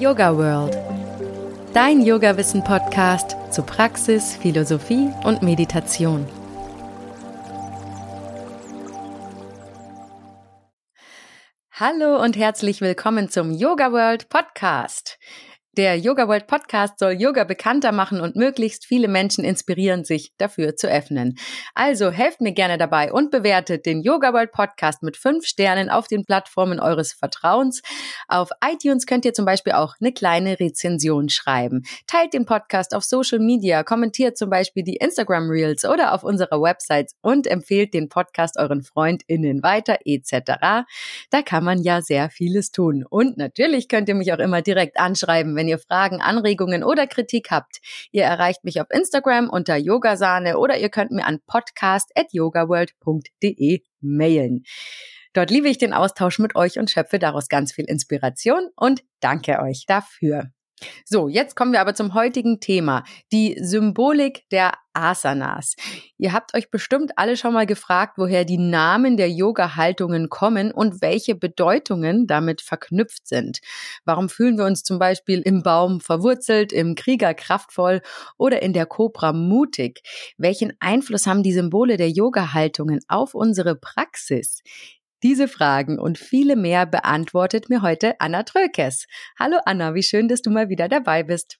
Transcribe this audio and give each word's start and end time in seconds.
Yoga 0.00 0.34
World. 0.34 0.74
Dein 1.74 2.00
Yoga-Wissen-Podcast 2.00 3.36
zu 3.50 3.62
Praxis, 3.62 4.34
Philosophie 4.34 5.10
und 5.24 5.42
Meditation. 5.42 6.26
Hallo 11.72 12.18
und 12.22 12.38
herzlich 12.38 12.80
willkommen 12.80 13.28
zum 13.28 13.50
Yoga 13.50 13.92
World 13.92 14.30
Podcast. 14.30 15.18
Der 15.76 15.96
Yoga 15.96 16.26
World 16.26 16.48
Podcast 16.48 16.98
soll 16.98 17.12
Yoga 17.12 17.44
bekannter 17.44 17.92
machen 17.92 18.20
und 18.20 18.34
möglichst 18.34 18.84
viele 18.84 19.06
Menschen 19.06 19.44
inspirieren, 19.44 20.02
sich 20.02 20.32
dafür 20.36 20.74
zu 20.74 20.88
öffnen. 20.88 21.38
Also 21.76 22.10
helft 22.10 22.40
mir 22.40 22.50
gerne 22.50 22.76
dabei 22.76 23.12
und 23.12 23.30
bewertet 23.30 23.86
den 23.86 24.02
Yoga 24.02 24.32
World 24.32 24.50
Podcast 24.50 25.04
mit 25.04 25.16
fünf 25.16 25.46
Sternen 25.46 25.88
auf 25.88 26.08
den 26.08 26.24
Plattformen 26.24 26.80
eures 26.80 27.12
Vertrauens. 27.12 27.82
Auf 28.26 28.50
iTunes 28.68 29.06
könnt 29.06 29.24
ihr 29.24 29.32
zum 29.32 29.44
Beispiel 29.44 29.72
auch 29.72 29.94
eine 30.00 30.12
kleine 30.12 30.58
Rezension 30.58 31.28
schreiben. 31.28 31.84
Teilt 32.08 32.34
den 32.34 32.46
Podcast 32.46 32.92
auf 32.92 33.04
Social 33.04 33.38
Media, 33.38 33.84
kommentiert 33.84 34.36
zum 34.36 34.50
Beispiel 34.50 34.82
die 34.82 34.96
Instagram 34.96 35.50
Reels 35.50 35.84
oder 35.84 36.14
auf 36.14 36.24
unserer 36.24 36.60
Website 36.60 37.12
und 37.22 37.46
empfehlt 37.46 37.94
den 37.94 38.08
Podcast 38.08 38.58
euren 38.58 38.82
FreundInnen 38.82 39.62
weiter 39.62 39.98
etc. 40.04 40.88
Da 41.30 41.42
kann 41.44 41.62
man 41.62 41.80
ja 41.80 42.02
sehr 42.02 42.28
vieles 42.28 42.72
tun. 42.72 43.04
Und 43.08 43.36
natürlich 43.36 43.86
könnt 43.86 44.08
ihr 44.08 44.16
mich 44.16 44.32
auch 44.32 44.40
immer 44.40 44.62
direkt 44.62 44.98
anschreiben, 44.98 45.59
wenn 45.60 45.68
ihr 45.68 45.78
Fragen, 45.78 46.20
Anregungen 46.22 46.82
oder 46.82 47.06
Kritik 47.06 47.50
habt. 47.50 47.82
Ihr 48.12 48.22
erreicht 48.22 48.64
mich 48.64 48.80
auf 48.80 48.86
Instagram 48.90 49.50
unter 49.50 49.76
Yogasahne 49.76 50.56
oder 50.56 50.78
ihr 50.78 50.88
könnt 50.88 51.10
mir 51.10 51.26
an 51.26 51.40
podcast.yogaworld.de 51.46 53.82
mailen. 54.00 54.64
Dort 55.34 55.50
liebe 55.50 55.68
ich 55.68 55.76
den 55.76 55.92
Austausch 55.92 56.38
mit 56.38 56.56
euch 56.56 56.78
und 56.78 56.90
schöpfe 56.90 57.18
daraus 57.18 57.50
ganz 57.50 57.72
viel 57.72 57.84
Inspiration 57.84 58.70
und 58.74 59.04
danke 59.20 59.60
euch 59.60 59.84
dafür. 59.86 60.50
So, 61.04 61.28
jetzt 61.28 61.56
kommen 61.56 61.72
wir 61.72 61.80
aber 61.80 61.94
zum 61.94 62.14
heutigen 62.14 62.60
Thema, 62.60 63.04
die 63.32 63.56
Symbolik 63.60 64.48
der 64.50 64.72
Asanas. 64.92 65.76
Ihr 66.18 66.32
habt 66.32 66.54
euch 66.54 66.70
bestimmt 66.70 67.12
alle 67.16 67.36
schon 67.36 67.52
mal 67.52 67.66
gefragt, 67.66 68.14
woher 68.16 68.44
die 68.44 68.58
Namen 68.58 69.16
der 69.16 69.30
Yoga-Haltungen 69.30 70.28
kommen 70.28 70.72
und 70.72 71.00
welche 71.00 71.34
Bedeutungen 71.34 72.26
damit 72.26 72.60
verknüpft 72.60 73.28
sind. 73.28 73.60
Warum 74.04 74.28
fühlen 74.28 74.58
wir 74.58 74.64
uns 74.64 74.82
zum 74.82 74.98
Beispiel 74.98 75.40
im 75.40 75.62
Baum 75.62 76.00
verwurzelt, 76.00 76.72
im 76.72 76.94
Krieger 76.96 77.34
kraftvoll 77.34 78.02
oder 78.36 78.62
in 78.62 78.72
der 78.72 78.86
Kobra 78.86 79.32
mutig? 79.32 80.02
Welchen 80.36 80.72
Einfluss 80.80 81.26
haben 81.26 81.42
die 81.42 81.52
Symbole 81.52 81.96
der 81.96 82.10
Yoga-Haltungen 82.10 83.00
auf 83.08 83.34
unsere 83.34 83.76
Praxis? 83.76 84.62
Diese 85.22 85.48
Fragen 85.48 85.98
und 85.98 86.18
viele 86.18 86.56
mehr 86.56 86.86
beantwortet 86.86 87.68
mir 87.68 87.82
heute 87.82 88.18
Anna 88.20 88.42
Trökes. 88.42 89.06
Hallo 89.38 89.58
Anna, 89.66 89.94
wie 89.94 90.02
schön, 90.02 90.28
dass 90.28 90.40
du 90.40 90.50
mal 90.50 90.70
wieder 90.70 90.88
dabei 90.88 91.22
bist. 91.22 91.58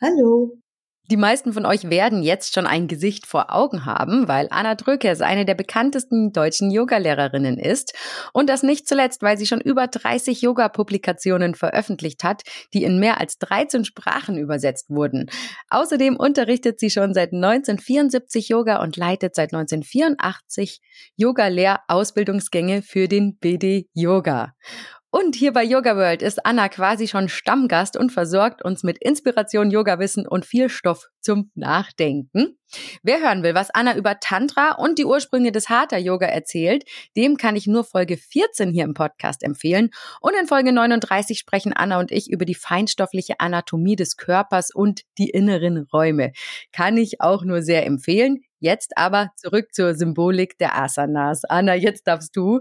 Hallo. 0.00 0.62
Die 1.10 1.16
meisten 1.16 1.52
von 1.52 1.66
euch 1.66 1.90
werden 1.90 2.22
jetzt 2.22 2.54
schon 2.54 2.66
ein 2.66 2.86
Gesicht 2.86 3.26
vor 3.26 3.52
Augen 3.52 3.84
haben, 3.84 4.28
weil 4.28 4.46
Anna 4.50 4.76
Drökes 4.76 5.20
eine 5.20 5.44
der 5.44 5.54
bekanntesten 5.54 6.32
deutschen 6.32 6.70
Yogalehrerinnen 6.70 7.58
ist 7.58 7.92
und 8.32 8.48
das 8.48 8.62
nicht 8.62 8.88
zuletzt, 8.88 9.20
weil 9.20 9.36
sie 9.36 9.46
schon 9.46 9.60
über 9.60 9.88
30 9.88 10.40
Yoga-Publikationen 10.42 11.56
veröffentlicht 11.56 12.22
hat, 12.22 12.42
die 12.72 12.84
in 12.84 13.00
mehr 13.00 13.20
als 13.20 13.36
13 13.38 13.84
Sprachen 13.84 14.38
übersetzt 14.38 14.90
wurden. 14.90 15.28
Außerdem 15.70 16.16
unterrichtet 16.16 16.78
sie 16.78 16.88
schon 16.88 17.14
seit 17.14 17.32
1974 17.32 18.48
Yoga 18.48 18.80
und 18.80 18.96
leitet 18.96 19.34
seit 19.34 19.52
1984 19.52 20.80
Yoga-Lehrausbildungsgänge 21.16 22.80
für 22.82 23.08
den 23.08 23.36
BD 23.38 23.88
Yoga. 23.92 24.54
Und 25.14 25.36
hier 25.36 25.52
bei 25.52 25.62
Yoga 25.62 25.94
World 25.94 26.22
ist 26.22 26.46
Anna 26.46 26.70
quasi 26.70 27.06
schon 27.06 27.28
Stammgast 27.28 27.98
und 27.98 28.12
versorgt 28.12 28.64
uns 28.64 28.82
mit 28.82 28.96
Inspiration, 28.96 29.70
Yoga-Wissen 29.70 30.26
und 30.26 30.46
viel 30.46 30.70
Stoff 30.70 31.10
zum 31.20 31.50
Nachdenken. 31.54 32.56
Wer 33.02 33.20
hören 33.20 33.42
will, 33.42 33.54
was 33.54 33.68
Anna 33.68 33.94
über 33.94 34.20
Tantra 34.20 34.76
und 34.78 34.98
die 34.98 35.04
Ursprünge 35.04 35.52
des 35.52 35.68
Hatha 35.68 35.98
Yoga 35.98 36.28
erzählt, 36.28 36.84
dem 37.14 37.36
kann 37.36 37.56
ich 37.56 37.66
nur 37.66 37.84
Folge 37.84 38.16
14 38.16 38.70
hier 38.70 38.84
im 38.84 38.94
Podcast 38.94 39.42
empfehlen. 39.42 39.90
Und 40.22 40.32
in 40.40 40.46
Folge 40.46 40.72
39 40.72 41.38
sprechen 41.38 41.74
Anna 41.74 42.00
und 42.00 42.10
ich 42.10 42.30
über 42.30 42.46
die 42.46 42.54
feinstoffliche 42.54 43.34
Anatomie 43.38 43.96
des 43.96 44.16
Körpers 44.16 44.74
und 44.74 45.02
die 45.18 45.28
inneren 45.28 45.86
Räume. 45.92 46.32
Kann 46.72 46.96
ich 46.96 47.20
auch 47.20 47.44
nur 47.44 47.60
sehr 47.60 47.84
empfehlen. 47.84 48.44
Jetzt 48.62 48.96
aber 48.96 49.32
zurück 49.34 49.74
zur 49.74 49.96
Symbolik 49.96 50.56
der 50.56 50.78
Asanas. 50.78 51.42
Anna, 51.44 51.74
jetzt 51.74 52.06
darfst 52.06 52.36
du. 52.36 52.60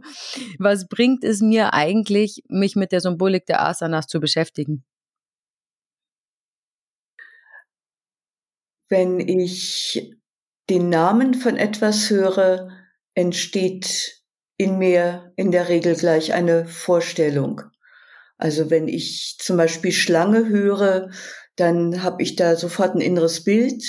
Was 0.58 0.88
bringt 0.88 1.24
es 1.24 1.42
mir 1.42 1.76
eigentlich, 1.76 2.42
mich 2.50 2.76
mit 2.76 2.92
der 2.92 3.02
Symbolik 3.02 3.46
der 3.46 3.64
Asanas 3.64 4.08
zu 4.08 4.20
beschäftigen? 4.20 4.84
Wenn 8.90 9.20
ich 9.20 10.12
den 10.72 10.90
Namen 10.90 11.36
von 11.36 11.56
etwas 11.56 12.10
höre, 12.10 12.70
entsteht 13.14 14.24
in 14.58 14.80
mir 14.80 15.32
in 15.36 15.52
der 15.52 15.70
Regel 15.70 15.96
gleich 15.96 16.34
eine 16.34 16.66
Vorstellung. 16.66 17.62
Also 18.40 18.72
wenn 18.72 18.88
ich 18.88 19.38
zum 19.38 19.56
Beispiel 19.56 19.92
Schlange 19.92 20.50
höre, 20.50 21.12
dann 21.58 22.02
habe 22.02 22.24
ich 22.24 22.36
da 22.36 22.56
sofort 22.56 22.96
ein 22.96 23.02
inneres 23.02 23.44
Bild 23.44 23.84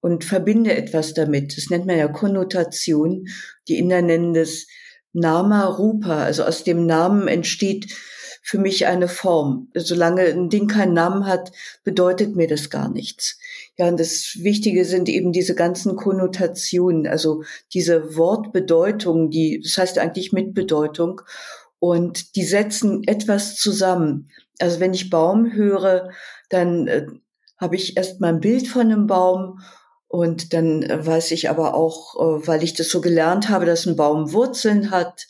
und 0.00 0.24
verbinde 0.24 0.74
etwas 0.74 1.14
damit. 1.14 1.56
Das 1.56 1.70
nennt 1.70 1.86
man 1.86 1.98
ja 1.98 2.08
Konnotation. 2.08 3.26
Die 3.68 3.78
Inder 3.78 4.02
nennen 4.02 4.34
das 4.34 4.66
Nama 5.12 5.64
Rupa. 5.66 6.24
Also 6.24 6.44
aus 6.44 6.64
dem 6.64 6.86
Namen 6.86 7.26
entsteht 7.28 7.92
für 8.42 8.58
mich 8.58 8.86
eine 8.86 9.08
Form. 9.08 9.72
Solange 9.74 10.22
ein 10.22 10.48
Ding 10.48 10.68
keinen 10.68 10.92
Namen 10.92 11.26
hat, 11.26 11.50
bedeutet 11.82 12.36
mir 12.36 12.46
das 12.46 12.70
gar 12.70 12.88
nichts. 12.88 13.40
Ja, 13.76 13.88
und 13.88 13.98
das 13.98 14.36
Wichtige 14.40 14.84
sind 14.84 15.08
eben 15.08 15.32
diese 15.32 15.56
ganzen 15.56 15.96
Konnotationen, 15.96 17.08
also 17.08 17.42
diese 17.74 18.16
Wortbedeutung, 18.16 19.30
die, 19.30 19.60
das 19.62 19.76
heißt 19.78 19.98
eigentlich 19.98 20.32
Mitbedeutung. 20.32 21.22
Und 21.80 22.36
die 22.36 22.44
setzen 22.44 23.02
etwas 23.08 23.56
zusammen. 23.56 24.30
Also 24.60 24.78
wenn 24.78 24.94
ich 24.94 25.10
Baum 25.10 25.52
höre, 25.52 26.10
dann 26.48 26.86
äh, 26.86 27.06
habe 27.58 27.74
ich 27.74 27.96
erst 27.96 28.20
mal 28.20 28.34
ein 28.34 28.40
Bild 28.40 28.68
von 28.68 28.82
einem 28.82 29.06
Baum 29.08 29.58
und 30.16 30.54
dann 30.54 30.82
äh, 30.82 31.06
weiß 31.06 31.30
ich 31.32 31.50
aber 31.50 31.74
auch, 31.74 32.16
äh, 32.16 32.46
weil 32.46 32.64
ich 32.64 32.72
das 32.72 32.88
so 32.88 33.02
gelernt 33.02 33.50
habe, 33.50 33.66
dass 33.66 33.84
ein 33.84 33.96
Baum 33.96 34.32
Wurzeln 34.32 34.90
hat 34.90 35.26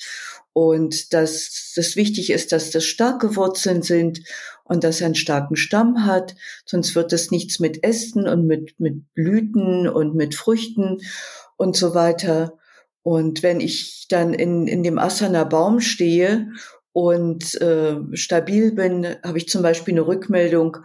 und 0.52 1.12
dass 1.12 1.72
das 1.74 1.96
wichtig 1.96 2.30
ist, 2.30 2.52
dass 2.52 2.70
das 2.70 2.84
starke 2.84 3.34
Wurzeln 3.34 3.82
sind 3.82 4.20
und 4.62 4.84
dass 4.84 5.00
er 5.00 5.06
einen 5.06 5.16
starken 5.16 5.56
Stamm 5.56 6.06
hat. 6.06 6.36
Sonst 6.64 6.94
wird 6.94 7.12
es 7.12 7.32
nichts 7.32 7.58
mit 7.58 7.82
Ästen 7.82 8.28
und 8.28 8.46
mit, 8.46 8.78
mit 8.78 9.12
Blüten 9.12 9.88
und 9.88 10.14
mit 10.14 10.36
Früchten 10.36 10.98
und 11.56 11.76
so 11.76 11.96
weiter. 11.96 12.56
Und 13.02 13.42
wenn 13.42 13.58
ich 13.58 14.06
dann 14.08 14.34
in, 14.34 14.68
in 14.68 14.84
dem 14.84 15.00
Asana 15.00 15.42
Baum 15.42 15.80
stehe 15.80 16.52
und 16.92 17.60
äh, 17.60 17.96
stabil 18.12 18.70
bin, 18.70 19.16
habe 19.24 19.38
ich 19.38 19.48
zum 19.48 19.62
Beispiel 19.62 19.94
eine 19.94 20.06
Rückmeldung 20.06 20.76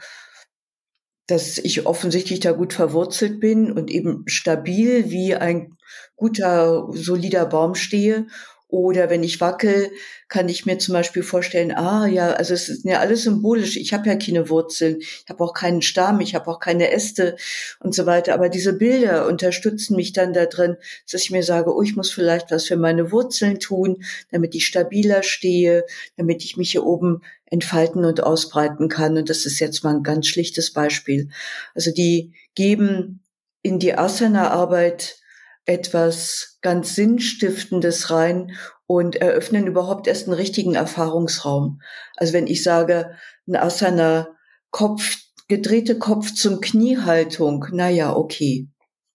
dass 1.32 1.58
ich 1.58 1.86
offensichtlich 1.86 2.42
da 2.42 2.52
gut 2.52 2.74
verwurzelt 2.74 3.40
bin 3.40 3.72
und 3.72 3.90
eben 3.90 4.24
stabil 4.26 5.10
wie 5.10 5.36
ein 5.36 5.78
guter, 6.16 6.88
solider 6.92 7.46
Baum 7.46 7.74
stehe 7.74 8.28
oder 8.68 9.10
wenn 9.10 9.22
ich 9.22 9.42
wackel, 9.42 9.92
kann 10.30 10.48
ich 10.48 10.66
mir 10.66 10.78
zum 10.78 10.94
Beispiel 10.94 11.24
vorstellen, 11.24 11.74
ah 11.74 12.08
ja, 12.08 12.32
also 12.32 12.54
es 12.54 12.70
ist 12.70 12.86
ja 12.86 13.00
alles 13.00 13.24
symbolisch. 13.24 13.76
Ich 13.76 13.94
habe 13.94 14.08
ja 14.08 14.16
keine 14.16 14.50
Wurzeln, 14.50 15.00
ich 15.00 15.26
habe 15.28 15.44
auch 15.44 15.54
keinen 15.54 15.82
Stamm, 15.82 16.22
ich 16.22 16.36
habe 16.36 16.50
auch 16.50 16.60
keine 16.60 16.90
Äste 16.92 17.36
und 17.82 17.94
so 17.94 18.06
weiter. 18.06 18.34
Aber 18.34 18.48
diese 18.48 18.72
Bilder 18.72 19.28
unterstützen 19.28 19.98
mich 19.98 20.14
dann 20.14 20.32
da 20.32 20.46
drin, 20.46 20.78
dass 21.12 21.22
ich 21.22 21.32
mir 21.32 21.44
sage, 21.44 21.76
oh, 21.76 21.82
ich 21.82 21.98
muss 21.98 22.12
vielleicht 22.12 22.50
was 22.50 22.66
für 22.66 22.78
meine 22.78 23.12
Wurzeln 23.12 23.60
tun, 23.60 24.04
damit 24.32 24.56
ich 24.56 24.66
stabiler 24.66 25.22
stehe, 25.22 25.84
damit 26.16 26.44
ich 26.46 26.56
mich 26.56 26.72
hier 26.72 26.86
oben 26.86 27.22
entfalten 27.52 28.06
und 28.06 28.24
ausbreiten 28.24 28.90
kann. 28.90 29.18
Und 29.18 29.30
das 29.30 29.46
ist 29.46 29.60
jetzt 29.60 29.84
mal 29.84 29.94
ein 29.94 30.04
ganz 30.04 30.26
schlichtes 30.26 30.74
Beispiel. 30.74 31.30
Also 31.76 31.92
die 31.92 32.34
geben 32.56 33.24
in 33.62 33.78
die 33.78 33.94
Asana-Arbeit 33.94 35.18
etwas 35.66 36.58
ganz 36.62 36.96
Sinnstiftendes 36.96 38.10
rein 38.10 38.58
und 38.88 39.18
eröffnen 39.18 39.68
überhaupt 39.68 40.08
erst 40.08 40.28
einen 40.28 40.34
richtigen 40.34 40.76
Erfahrungsraum. 40.76 41.82
Also 42.16 42.34
wenn 42.34 42.48
ich 42.48 42.64
sage, 42.64 43.16
ein 43.48 43.56
Asana, 43.56 44.36
Kopf, 44.72 45.18
gedrehte 45.48 46.00
Kopf 46.00 46.34
zum 46.34 46.62
Kniehaltung, 46.62 47.68
na 47.72 47.90
ja, 47.90 48.16
okay. 48.16 48.70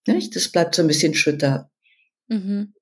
Nicht? 0.06 0.36
Das 0.36 0.48
bleibt 0.48 0.74
so 0.74 0.82
ein 0.82 0.88
bisschen 0.88 1.14
schütter. 1.14 1.70
Mhm. 2.28 2.74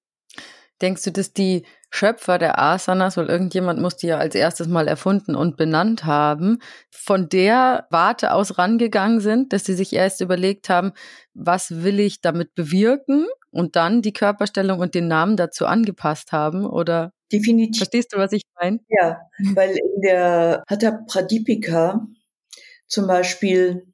Denkst 0.83 1.05
du, 1.05 1.13
dass 1.13 1.33
die 1.33 1.65
Schöpfer 1.95 2.39
der 2.39 2.59
Asanas, 2.59 3.17
weil 3.17 3.29
irgendjemand 3.29 3.81
muss 3.81 3.97
die 3.97 4.09
ja 4.09 4.19
als 4.19 4.35
erstes 4.35 4.67
mal 4.67 4.89
erfunden 4.89 5.37
und 5.37 5.57
benannt 5.57 6.05
haben, 6.05 6.59
von 6.91 7.29
der 7.29 7.87
Warte 7.89 8.33
aus 8.33 8.59
rangegangen 8.59 9.21
sind, 9.21 9.53
dass 9.53 9.65
sie 9.65 9.75
sich 9.75 9.93
erst 9.93 10.21
überlegt 10.21 10.69
haben, 10.69 10.91
was 11.35 11.85
will 11.85 12.01
ich 12.01 12.21
damit 12.21 12.53
bewirken 12.57 13.29
und 13.53 13.77
dann 13.77 14.03
die 14.03 14.13
Körperstellung 14.13 14.81
und 14.81 14.97
den 14.97 15.07
Namen 15.07 15.37
dazu 15.37 15.67
angepasst 15.67 16.33
haben 16.33 16.67
oder 16.67 17.13
Definitiv. 17.33 17.79
Verstehst 17.79 18.13
du, 18.13 18.19
was 18.19 18.33
ich 18.33 18.43
meine? 18.61 18.81
Ja, 18.89 19.21
weil 19.55 19.71
in 19.71 20.01
der 20.03 20.65
Hatha 20.69 20.99
Pradipika 21.07 22.07
zum 22.89 23.07
Beispiel 23.07 23.87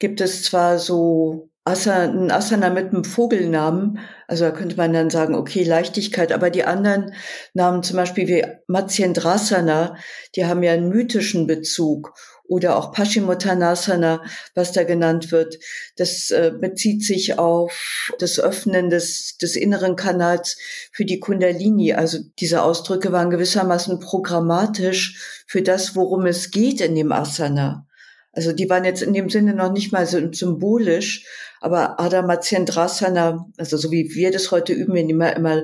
gibt 0.00 0.20
es 0.20 0.42
zwar 0.42 0.78
so 0.78 1.47
ein 1.68 2.30
Asana 2.30 2.70
mit 2.70 2.88
einem 2.88 3.04
Vogelnamen, 3.04 3.98
also 4.26 4.44
da 4.44 4.50
könnte 4.50 4.76
man 4.76 4.92
dann 4.92 5.10
sagen, 5.10 5.34
okay, 5.34 5.62
Leichtigkeit, 5.64 6.32
aber 6.32 6.50
die 6.50 6.64
anderen 6.64 7.14
Namen, 7.54 7.82
zum 7.82 7.96
Beispiel 7.96 8.28
wie 8.28 8.46
Matsyendrasana, 8.66 9.96
die 10.36 10.46
haben 10.46 10.62
ja 10.62 10.72
einen 10.72 10.88
mythischen 10.88 11.46
Bezug 11.46 12.14
oder 12.48 12.76
auch 12.76 12.92
Paschimottanasana, 12.92 14.22
was 14.54 14.72
da 14.72 14.82
genannt 14.84 15.30
wird. 15.30 15.58
Das 15.96 16.30
äh, 16.30 16.52
bezieht 16.58 17.04
sich 17.04 17.38
auf 17.38 18.10
das 18.18 18.40
Öffnen 18.40 18.88
des, 18.88 19.36
des 19.36 19.54
inneren 19.54 19.96
Kanals 19.96 20.56
für 20.90 21.04
die 21.04 21.20
Kundalini. 21.20 21.92
Also 21.92 22.18
diese 22.40 22.62
Ausdrücke 22.62 23.12
waren 23.12 23.30
gewissermaßen 23.30 24.00
programmatisch 24.00 25.44
für 25.46 25.62
das, 25.62 25.94
worum 25.94 26.24
es 26.26 26.50
geht 26.50 26.80
in 26.80 26.94
dem 26.94 27.12
Asana. 27.12 27.86
Also 28.32 28.52
die 28.52 28.70
waren 28.70 28.84
jetzt 28.84 29.02
in 29.02 29.12
dem 29.12 29.28
Sinne 29.28 29.54
noch 29.54 29.72
nicht 29.72 29.92
mal 29.92 30.06
so 30.06 30.20
symbolisch, 30.32 31.26
aber 31.60 32.00
Adamatsyendrasana, 32.00 33.48
also 33.56 33.76
so 33.76 33.90
wie 33.90 34.14
wir 34.14 34.30
das 34.30 34.50
heute 34.50 34.72
üben, 34.72 34.94
wir 34.94 35.04
nehmen 35.04 35.32
immer 35.36 35.62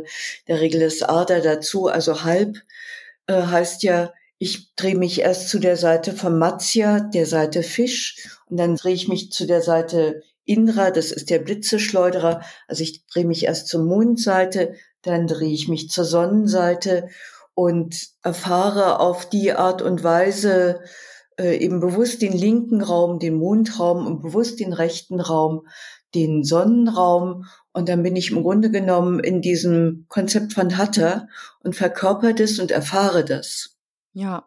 der 0.48 0.60
Regel 0.60 0.80
das 0.80 1.02
Ada 1.02 1.40
dazu, 1.40 1.88
also 1.88 2.24
halb, 2.24 2.56
äh, 3.26 3.42
heißt 3.42 3.82
ja, 3.82 4.12
ich 4.38 4.74
drehe 4.74 4.96
mich 4.96 5.20
erst 5.20 5.48
zu 5.48 5.58
der 5.58 5.76
Seite 5.76 6.12
von 6.12 6.38
Matsya, 6.38 7.00
der 7.00 7.26
Seite 7.26 7.62
Fisch, 7.62 8.38
und 8.46 8.58
dann 8.58 8.76
drehe 8.76 8.94
ich 8.94 9.08
mich 9.08 9.32
zu 9.32 9.46
der 9.46 9.62
Seite 9.62 10.22
Indra, 10.44 10.90
das 10.90 11.10
ist 11.10 11.30
der 11.30 11.38
Blitzeschleuderer. 11.38 12.42
Also 12.68 12.82
ich 12.82 13.06
drehe 13.06 13.24
mich 13.24 13.44
erst 13.44 13.68
zur 13.68 13.82
Mondseite, 13.82 14.74
dann 15.02 15.26
drehe 15.26 15.52
ich 15.52 15.68
mich 15.68 15.90
zur 15.90 16.04
Sonnenseite 16.04 17.08
und 17.54 18.08
erfahre 18.22 19.00
auf 19.00 19.28
die 19.28 19.52
Art 19.52 19.80
und 19.80 20.02
Weise 20.02 20.80
äh, 21.38 21.56
eben 21.56 21.80
bewusst 21.80 22.22
den 22.22 22.32
linken 22.32 22.80
Raum, 22.80 23.18
den 23.18 23.34
Mondraum 23.34 24.06
und 24.06 24.22
bewusst 24.22 24.60
den 24.60 24.72
rechten 24.72 25.20
Raum, 25.20 25.66
den 26.14 26.44
Sonnenraum. 26.44 27.44
Und 27.72 27.88
dann 27.88 28.02
bin 28.02 28.16
ich 28.16 28.30
im 28.30 28.42
Grunde 28.42 28.70
genommen 28.70 29.18
in 29.18 29.40
diesem 29.40 30.06
Konzept 30.08 30.52
von 30.52 30.76
Hatha 30.76 31.26
und 31.60 31.74
verkörper 31.74 32.32
das 32.32 32.58
und 32.58 32.70
erfahre 32.70 33.24
das. 33.24 33.76
Ja. 34.12 34.46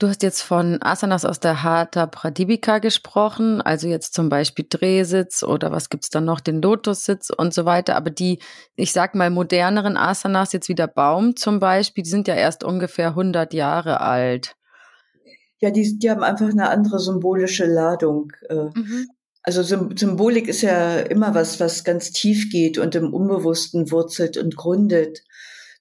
Du 0.00 0.08
hast 0.08 0.24
jetzt 0.24 0.42
von 0.42 0.82
Asanas 0.82 1.24
aus 1.24 1.38
der 1.38 1.62
Hatha 1.62 2.06
Pradipika 2.06 2.78
gesprochen, 2.78 3.62
also 3.62 3.86
jetzt 3.86 4.12
zum 4.12 4.28
Beispiel 4.28 4.66
Drehsitz 4.68 5.44
oder 5.44 5.70
was 5.70 5.88
gibt's 5.88 6.10
dann 6.10 6.24
noch, 6.24 6.40
den 6.40 6.60
Lotussitz 6.60 7.30
und 7.30 7.54
so 7.54 7.64
weiter. 7.64 7.94
Aber 7.94 8.10
die, 8.10 8.40
ich 8.74 8.92
sag 8.92 9.14
mal, 9.14 9.30
moderneren 9.30 9.96
Asanas, 9.96 10.52
jetzt 10.52 10.68
wie 10.68 10.74
der 10.74 10.88
Baum 10.88 11.36
zum 11.36 11.60
Beispiel, 11.60 12.02
die 12.02 12.10
sind 12.10 12.26
ja 12.26 12.34
erst 12.34 12.64
ungefähr 12.64 13.10
100 13.10 13.54
Jahre 13.54 14.00
alt. 14.00 14.56
Ja, 15.64 15.70
die, 15.70 15.98
die 15.98 16.10
haben 16.10 16.22
einfach 16.22 16.50
eine 16.50 16.68
andere 16.68 16.98
symbolische 16.98 17.64
Ladung. 17.64 18.30
Äh. 18.50 18.66
Mhm. 18.74 19.06
Also 19.42 19.62
Symbolik 19.62 20.46
ist 20.46 20.60
ja 20.60 20.98
immer 20.98 21.34
was, 21.34 21.58
was 21.58 21.84
ganz 21.84 22.10
tief 22.10 22.50
geht 22.50 22.76
und 22.76 22.94
im 22.94 23.14
Unbewussten 23.14 23.90
wurzelt 23.90 24.36
und 24.36 24.56
gründet. 24.56 25.22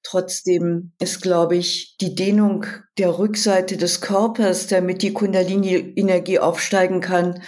Trotzdem 0.01 0.93
ist, 1.01 1.21
glaube 1.21 1.57
ich, 1.57 1.97
die 1.99 2.15
Dehnung 2.15 2.65
der 2.97 3.19
Rückseite 3.19 3.75
des 3.75 3.99
Körpers, 3.99 4.67
damit 4.67 5.01
die 5.01 5.11
Kundalini-Energie 5.11 6.39
aufsteigen 6.39 7.01
kann, 7.01 7.41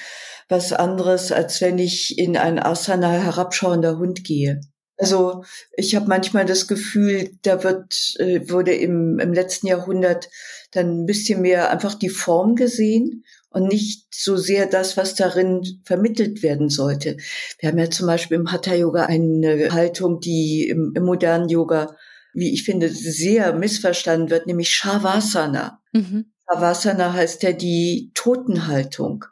was 0.49 0.73
anderes, 0.73 1.31
als 1.31 1.61
wenn 1.61 1.77
ich 1.77 2.19
in 2.19 2.35
ein 2.35 2.59
Asana 2.59 3.11
herabschauender 3.11 3.97
Hund 3.97 4.25
gehe. 4.25 4.59
Also 4.97 5.43
ich 5.75 5.95
habe 5.95 6.07
manchmal 6.07 6.45
das 6.45 6.67
Gefühl, 6.67 7.31
da 7.41 7.63
wird 7.63 8.15
äh, 8.19 8.49
wurde 8.49 8.73
im, 8.73 9.19
im 9.19 9.33
letzten 9.33 9.67
Jahrhundert 9.67 10.29
dann 10.71 11.01
ein 11.01 11.05
bisschen 11.05 11.41
mehr 11.41 11.69
einfach 11.69 11.95
die 11.95 12.09
Form 12.09 12.55
gesehen 12.55 13.23
und 13.49 13.67
nicht 13.67 14.07
so 14.13 14.37
sehr 14.37 14.65
das, 14.65 14.95
was 14.97 15.15
darin 15.15 15.61
vermittelt 15.83 16.43
werden 16.43 16.69
sollte. 16.69 17.17
Wir 17.59 17.69
haben 17.69 17.77
ja 17.77 17.89
zum 17.89 18.07
Beispiel 18.07 18.37
im 18.37 18.51
Hatha 18.51 18.73
Yoga 18.73 19.05
eine 19.05 19.69
Haltung, 19.71 20.19
die 20.19 20.67
im, 20.69 20.93
im 20.95 21.03
modernen 21.03 21.49
Yoga 21.49 21.95
wie 22.35 22.53
ich 22.53 22.63
finde, 22.63 22.89
sehr 22.89 23.53
missverstanden 23.53 24.29
wird, 24.29 24.45
nämlich 24.45 24.69
Shavasana. 24.69 25.81
Mhm. 25.93 26.33
Shavasana 26.47 27.13
heißt 27.13 27.43
ja 27.43 27.53
die 27.53 28.11
Totenhaltung. 28.13 29.25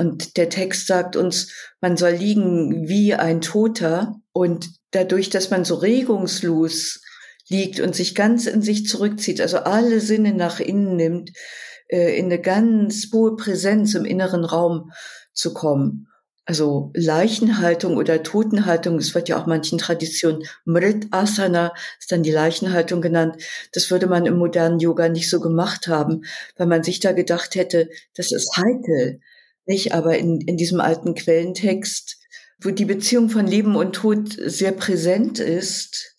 Und 0.00 0.38
der 0.38 0.48
Text 0.48 0.86
sagt 0.86 1.14
uns, 1.14 1.52
man 1.82 1.98
soll 1.98 2.12
liegen 2.12 2.88
wie 2.88 3.14
ein 3.14 3.42
Toter. 3.42 4.14
Und 4.32 4.70
dadurch, 4.92 5.28
dass 5.28 5.50
man 5.50 5.66
so 5.66 5.74
regungslos 5.74 7.02
liegt 7.50 7.80
und 7.80 7.94
sich 7.94 8.14
ganz 8.14 8.46
in 8.46 8.62
sich 8.62 8.86
zurückzieht, 8.86 9.42
also 9.42 9.58
alle 9.58 10.00
Sinne 10.00 10.32
nach 10.32 10.58
innen 10.58 10.96
nimmt, 10.96 11.32
äh, 11.88 12.18
in 12.18 12.26
eine 12.26 12.40
ganz 12.40 13.10
hohe 13.12 13.36
Präsenz 13.36 13.94
im 13.94 14.06
inneren 14.06 14.46
Raum 14.46 14.90
zu 15.34 15.52
kommen 15.52 16.06
also 16.50 16.90
Leichenhaltung 16.94 17.96
oder 17.96 18.24
Totenhaltung, 18.24 18.96
es 18.96 19.14
wird 19.14 19.28
ja 19.28 19.40
auch 19.40 19.46
manchen 19.46 19.78
Traditionen 19.78 20.42
Mrit 20.64 21.06
Asana 21.12 21.72
ist 22.00 22.10
dann 22.10 22.24
die 22.24 22.32
Leichenhaltung 22.32 23.00
genannt. 23.00 23.36
Das 23.72 23.88
würde 23.92 24.08
man 24.08 24.26
im 24.26 24.36
modernen 24.36 24.80
Yoga 24.80 25.08
nicht 25.08 25.30
so 25.30 25.38
gemacht 25.38 25.86
haben, 25.86 26.22
weil 26.56 26.66
man 26.66 26.82
sich 26.82 26.98
da 26.98 27.12
gedacht 27.12 27.54
hätte, 27.54 27.88
das 28.16 28.32
ist 28.32 28.56
heikel, 28.56 29.20
nicht? 29.70 29.94
Aber 29.94 30.18
in, 30.18 30.40
in 30.42 30.56
diesem 30.56 30.80
alten 30.80 31.14
Quellentext, 31.14 32.18
wo 32.60 32.70
die 32.70 32.84
Beziehung 32.84 33.30
von 33.30 33.46
Leben 33.46 33.76
und 33.76 33.94
Tod 33.94 34.36
sehr 34.38 34.72
präsent 34.72 35.38
ist, 35.38 36.16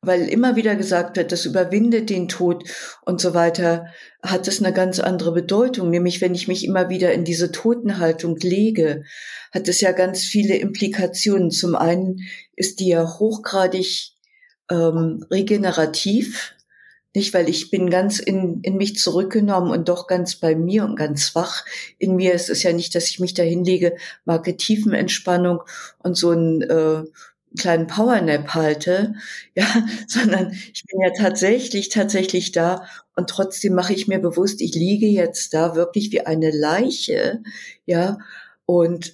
weil 0.00 0.28
immer 0.28 0.56
wieder 0.56 0.74
gesagt 0.74 1.16
wird, 1.16 1.30
das 1.30 1.44
überwindet 1.44 2.10
den 2.10 2.28
Tod 2.28 2.64
und 3.04 3.20
so 3.20 3.34
weiter, 3.34 3.86
hat 4.22 4.48
es 4.48 4.62
eine 4.62 4.72
ganz 4.72 4.98
andere 4.98 5.32
Bedeutung. 5.32 5.90
Nämlich, 5.90 6.20
wenn 6.20 6.34
ich 6.34 6.48
mich 6.48 6.64
immer 6.64 6.88
wieder 6.88 7.12
in 7.12 7.24
diese 7.24 7.52
Totenhaltung 7.52 8.36
lege, 8.36 9.04
hat 9.52 9.68
es 9.68 9.80
ja 9.80 9.92
ganz 9.92 10.22
viele 10.22 10.56
Implikationen. 10.56 11.50
Zum 11.50 11.76
einen 11.76 12.20
ist 12.56 12.80
die 12.80 12.88
ja 12.88 13.18
hochgradig 13.18 14.12
ähm, 14.70 15.24
regenerativ, 15.30 16.54
nicht, 17.14 17.34
weil 17.34 17.48
ich 17.48 17.70
bin 17.70 17.90
ganz 17.90 18.18
in, 18.18 18.60
in 18.62 18.76
mich 18.76 18.96
zurückgenommen 18.96 19.70
und 19.70 19.88
doch 19.88 20.06
ganz 20.06 20.36
bei 20.36 20.54
mir 20.54 20.84
und 20.84 20.96
ganz 20.96 21.34
wach. 21.34 21.64
In 21.98 22.16
mir 22.16 22.32
ist 22.32 22.48
es 22.48 22.62
ja 22.62 22.72
nicht, 22.72 22.94
dass 22.94 23.08
ich 23.08 23.20
mich 23.20 23.34
da 23.34 23.42
hinlege, 23.42 23.96
mag 24.24 24.44
Tiefenentspannung 24.56 25.60
und 25.98 26.16
so 26.16 26.30
ein 26.30 26.62
äh, 26.62 27.02
kleinen 27.58 27.86
Powernap 27.86 28.54
halte, 28.54 29.14
ja, 29.54 29.66
sondern 30.06 30.52
ich 30.52 30.84
bin 30.84 31.00
ja 31.00 31.10
tatsächlich, 31.16 31.88
tatsächlich 31.88 32.52
da 32.52 32.86
und 33.14 33.28
trotzdem 33.28 33.74
mache 33.74 33.92
ich 33.92 34.08
mir 34.08 34.18
bewusst, 34.18 34.60
ich 34.60 34.74
liege 34.74 35.06
jetzt 35.06 35.52
da 35.54 35.74
wirklich 35.74 36.12
wie 36.12 36.22
eine 36.22 36.50
Leiche, 36.50 37.42
ja, 37.84 38.18
und 38.64 39.12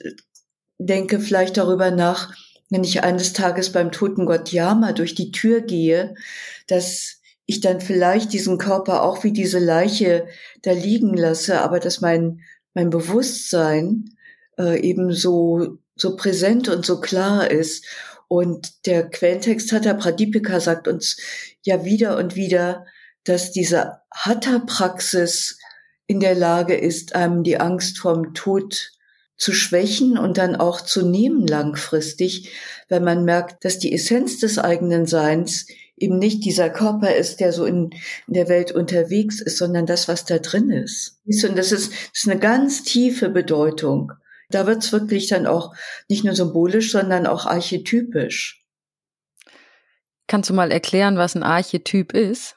denke 0.78 1.18
vielleicht 1.18 1.56
darüber 1.56 1.90
nach, 1.90 2.32
wenn 2.70 2.84
ich 2.84 3.02
eines 3.02 3.32
Tages 3.32 3.72
beim 3.72 3.90
toten 3.90 4.26
Gott 4.26 4.52
Yama 4.52 4.92
durch 4.92 5.14
die 5.14 5.32
Tür 5.32 5.62
gehe, 5.62 6.14
dass 6.66 7.17
ich 7.48 7.62
dann 7.62 7.80
vielleicht 7.80 8.34
diesen 8.34 8.58
Körper 8.58 9.02
auch 9.02 9.24
wie 9.24 9.32
diese 9.32 9.58
Leiche 9.58 10.28
da 10.60 10.72
liegen 10.72 11.16
lasse, 11.16 11.62
aber 11.62 11.80
dass 11.80 12.02
mein, 12.02 12.42
mein 12.74 12.90
Bewusstsein 12.90 14.10
äh, 14.58 14.78
eben 14.80 15.12
so, 15.12 15.78
so 15.96 16.14
präsent 16.14 16.68
und 16.68 16.84
so 16.84 17.00
klar 17.00 17.50
ist. 17.50 17.86
Und 18.28 18.84
der 18.84 19.08
Quellentext 19.08 19.72
Hatha 19.72 19.94
Pradipika 19.94 20.60
sagt 20.60 20.88
uns 20.88 21.16
ja 21.62 21.86
wieder 21.86 22.18
und 22.18 22.36
wieder, 22.36 22.84
dass 23.24 23.50
diese 23.50 24.02
Hatha-Praxis 24.12 25.58
in 26.06 26.20
der 26.20 26.34
Lage 26.34 26.76
ist, 26.76 27.14
einem 27.14 27.44
die 27.44 27.58
Angst 27.58 27.98
vorm 27.98 28.34
Tod 28.34 28.92
zu 29.38 29.54
schwächen 29.54 30.18
und 30.18 30.36
dann 30.36 30.54
auch 30.54 30.82
zu 30.82 31.00
nehmen 31.00 31.46
langfristig, 31.46 32.50
wenn 32.88 33.04
man 33.04 33.24
merkt, 33.24 33.64
dass 33.64 33.78
die 33.78 33.94
Essenz 33.94 34.38
des 34.38 34.58
eigenen 34.58 35.06
Seins 35.06 35.66
eben 36.00 36.18
nicht 36.18 36.44
dieser 36.44 36.70
Körper 36.70 37.14
ist, 37.14 37.40
der 37.40 37.52
so 37.52 37.64
in, 37.64 37.90
in 38.26 38.34
der 38.34 38.48
Welt 38.48 38.72
unterwegs 38.72 39.40
ist, 39.40 39.58
sondern 39.58 39.86
das, 39.86 40.08
was 40.08 40.24
da 40.24 40.38
drin 40.38 40.70
ist. 40.70 41.20
Und 41.26 41.56
das 41.56 41.72
ist, 41.72 41.92
das 41.92 42.22
ist 42.22 42.28
eine 42.28 42.40
ganz 42.40 42.82
tiefe 42.82 43.28
Bedeutung. 43.28 44.12
Da 44.50 44.66
wird's 44.66 44.92
wirklich 44.92 45.28
dann 45.28 45.46
auch 45.46 45.74
nicht 46.08 46.24
nur 46.24 46.34
symbolisch, 46.34 46.92
sondern 46.92 47.26
auch 47.26 47.46
archetypisch. 47.46 48.64
Kannst 50.26 50.50
du 50.50 50.54
mal 50.54 50.70
erklären, 50.70 51.16
was 51.16 51.34
ein 51.34 51.42
Archetyp 51.42 52.12
ist? 52.12 52.56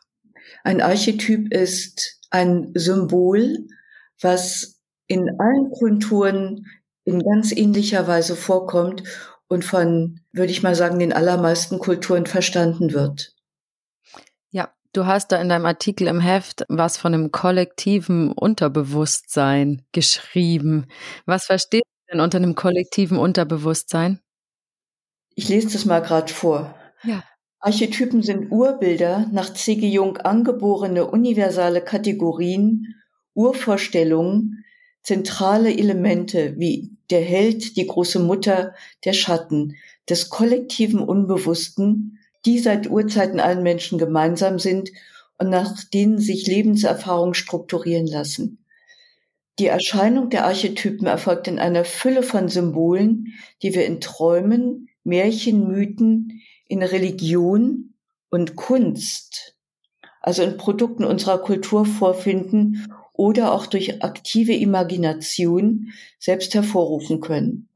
Ein 0.64 0.82
Archetyp 0.82 1.54
ist 1.54 2.20
ein 2.30 2.72
Symbol, 2.76 3.68
was 4.22 4.82
in 5.08 5.30
allen 5.40 5.72
Kulturen 5.72 6.68
in 7.04 7.22
ganz 7.22 7.52
ähnlicher 7.52 8.08
Weise 8.08 8.36
vorkommt 8.36 9.04
und 9.48 9.66
von, 9.66 10.21
würde 10.34 10.52
ich 10.52 10.64
mal 10.64 10.76
sagen, 10.76 11.00
den 11.00 11.14
allermeisten 11.14 11.80
Kulturen 11.80 12.26
verstanden 12.26 12.94
wird. 12.94 13.36
Ja, 14.50 14.74
du 14.94 15.06
hast 15.06 15.32
da 15.32 15.42
in 15.42 15.50
deinem 15.50 15.66
Artikel 15.66 16.08
im 16.08 16.20
Heft 16.20 16.66
was 16.70 16.98
von 16.98 17.14
einem 17.14 17.32
kollektiven 17.32 18.32
Unterbewusstsein 18.32 19.84
geschrieben. 19.92 20.88
Was 21.26 21.46
verstehst 21.46 21.86
du 22.08 22.14
denn 22.14 22.22
unter 22.22 22.38
einem 22.38 22.56
kollektiven 22.56 23.18
Unterbewusstsein? 23.18 24.20
Ich 25.36 25.50
lese 25.50 25.70
das 25.72 25.86
mal 25.86 26.02
gerade 26.02 26.32
vor. 26.32 26.76
Ja. 27.04 27.24
Archetypen 27.60 28.24
sind 28.24 28.52
Urbilder, 28.52 29.28
nach 29.32 29.54
C.G. 29.54 29.88
Jung 29.88 30.18
angeborene 30.18 31.06
universale 31.06 31.82
Kategorien, 31.82 32.96
Urvorstellungen, 33.34 34.66
zentrale 35.04 35.72
Elemente 35.72 36.56
wie 36.58 36.98
der 37.10 37.22
Held, 37.22 37.76
die 37.78 37.86
große 37.86 38.20
Mutter, 38.20 38.74
der 39.06 39.14
Schatten, 39.14 39.76
des 40.12 40.30
kollektiven 40.30 41.00
Unbewussten, 41.00 42.20
die 42.46 42.60
seit 42.60 42.90
Urzeiten 42.90 43.40
allen 43.40 43.64
Menschen 43.64 43.98
gemeinsam 43.98 44.60
sind 44.60 44.92
und 45.40 45.50
nach 45.50 45.84
denen 45.86 46.20
sich 46.20 46.46
Lebenserfahrungen 46.46 47.34
strukturieren 47.34 48.08
lassen. 48.08 48.64
Die 49.58 49.68
Erscheinung 49.68 50.30
der 50.30 50.46
Archetypen 50.46 51.08
erfolgt 51.08 51.48
in 51.48 51.60
einer 51.60 51.86
Fülle 51.86 52.24
von 52.24 52.50
Symbolen, 52.50 53.34
die 53.64 53.74
wir 53.74 53.86
in 53.86 54.02
Träumen, 54.02 54.90
Märchen, 55.04 55.68
Mythen, 55.68 56.42
in 56.68 56.84
Religion 56.84 57.94
und 58.30 58.56
Kunst, 58.56 59.56
also 60.22 60.44
in 60.44 60.58
Produkten 60.58 61.06
unserer 61.06 61.40
Kultur 61.40 61.86
vorfinden 61.86 62.94
oder 63.14 63.54
auch 63.54 63.66
durch 63.66 64.04
aktive 64.04 64.54
Imagination 64.54 65.94
selbst 66.20 66.54
hervorrufen 66.54 67.22
können. 67.22 67.70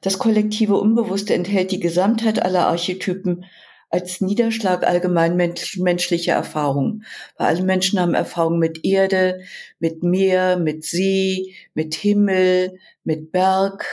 Das 0.00 0.18
kollektive 0.18 0.76
Unbewusste 0.76 1.34
enthält 1.34 1.70
die 1.72 1.80
Gesamtheit 1.80 2.42
aller 2.42 2.66
Archetypen 2.66 3.44
als 3.90 4.20
Niederschlag 4.20 4.86
allgemein 4.86 5.36
menschlicher 5.36 6.34
Erfahrungen. 6.34 7.04
Weil 7.36 7.46
alle 7.48 7.62
Menschen 7.62 7.98
haben 7.98 8.14
Erfahrungen 8.14 8.58
mit 8.58 8.84
Erde, 8.84 9.40
mit 9.78 10.02
Meer, 10.02 10.58
mit 10.58 10.84
See, 10.84 11.54
mit 11.74 11.94
Himmel, 11.94 12.78
mit 13.04 13.32
Berg, 13.32 13.86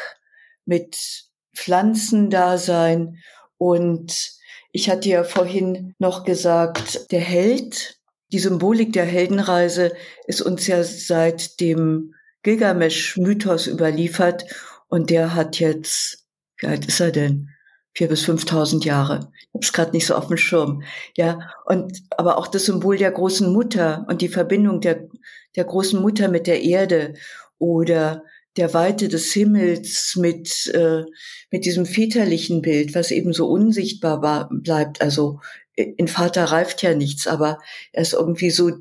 mit 0.65 1.25
Pflanzendasein. 1.55 3.19
Und 3.57 4.33
ich 4.71 4.89
hatte 4.89 5.09
ja 5.09 5.23
vorhin 5.23 5.95
noch 5.99 6.25
gesagt, 6.25 7.11
der 7.11 7.21
Held, 7.21 7.97
die 8.33 8.39
Symbolik 8.39 8.91
der 8.91 9.05
Heldenreise 9.05 9.93
ist 10.27 10.41
uns 10.41 10.67
ja 10.67 10.83
seit 10.83 11.61
dem 11.61 12.13
Gilgamesch-Mythos 12.43 13.67
überliefert 13.67 14.45
und 14.87 15.09
der 15.09 15.35
hat 15.35 15.59
jetzt, 15.59 16.25
wie 16.57 16.67
alt 16.67 16.85
ist 16.85 16.99
er 16.99 17.11
denn? 17.11 17.49
Vier 17.93 18.09
bis 18.09 18.23
fünftausend 18.23 18.83
Jahre. 18.83 19.31
Ich 19.39 19.53
habe 19.53 19.63
es 19.63 19.73
gerade 19.73 19.91
nicht 19.91 20.05
so 20.05 20.15
auf 20.15 20.27
dem 20.27 20.35
Schirm. 20.35 20.83
Ja, 21.15 21.39
und 21.65 22.03
aber 22.17 22.37
auch 22.37 22.47
das 22.47 22.65
Symbol 22.65 22.97
der 22.97 23.11
großen 23.11 23.51
Mutter 23.51 24.05
und 24.09 24.21
die 24.21 24.27
Verbindung 24.27 24.81
der 24.81 25.07
der 25.55 25.63
großen 25.63 26.01
Mutter 26.01 26.27
mit 26.27 26.45
der 26.45 26.61
Erde 26.61 27.13
oder 27.57 28.23
der 28.57 28.73
Weite 28.73 29.07
des 29.07 29.31
Himmels 29.31 30.17
mit 30.17 30.67
äh, 30.73 31.03
mit 31.51 31.63
diesem 31.63 31.85
väterlichen 31.85 32.61
Bild, 32.61 32.95
was 32.95 33.11
eben 33.11 33.31
so 33.31 33.47
unsichtbar 33.47 34.21
war, 34.21 34.49
bleibt. 34.51 35.01
Also 35.01 35.39
in 35.75 36.07
Vater 36.07 36.45
reift 36.45 36.81
ja 36.81 36.95
nichts, 36.95 37.27
aber 37.27 37.59
er 37.91 38.01
ist 38.01 38.13
irgendwie 38.13 38.49
so 38.49 38.71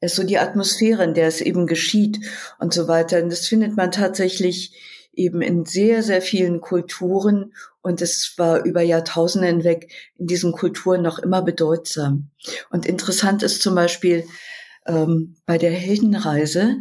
er 0.00 0.06
ist 0.06 0.16
so 0.16 0.24
die 0.24 0.38
Atmosphäre, 0.38 1.04
in 1.04 1.14
der 1.14 1.28
es 1.28 1.40
eben 1.40 1.66
geschieht 1.66 2.20
und 2.58 2.74
so 2.74 2.86
weiter. 2.86 3.22
Und 3.22 3.30
das 3.30 3.48
findet 3.48 3.76
man 3.76 3.90
tatsächlich 3.90 4.72
eben 5.16 5.42
in 5.42 5.64
sehr, 5.64 6.02
sehr 6.02 6.22
vielen 6.22 6.60
Kulturen 6.60 7.54
und 7.82 8.02
es 8.02 8.34
war 8.36 8.64
über 8.64 8.82
Jahrtausende 8.82 9.48
hinweg 9.48 9.92
in 10.16 10.26
diesen 10.26 10.52
Kulturen 10.52 11.02
noch 11.02 11.18
immer 11.18 11.42
bedeutsam. 11.42 12.30
Und 12.70 12.86
interessant 12.86 13.42
ist 13.42 13.62
zum 13.62 13.74
Beispiel 13.74 14.24
ähm, 14.86 15.36
bei 15.46 15.58
der 15.58 15.72
Heldenreise, 15.72 16.76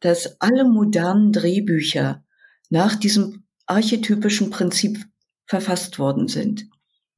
dass 0.00 0.40
alle 0.40 0.64
modernen 0.64 1.32
Drehbücher 1.32 2.24
nach 2.70 2.94
diesem 2.94 3.44
archetypischen 3.66 4.50
Prinzip 4.50 4.98
verfasst 5.46 5.98
worden 5.98 6.28
sind. 6.28 6.66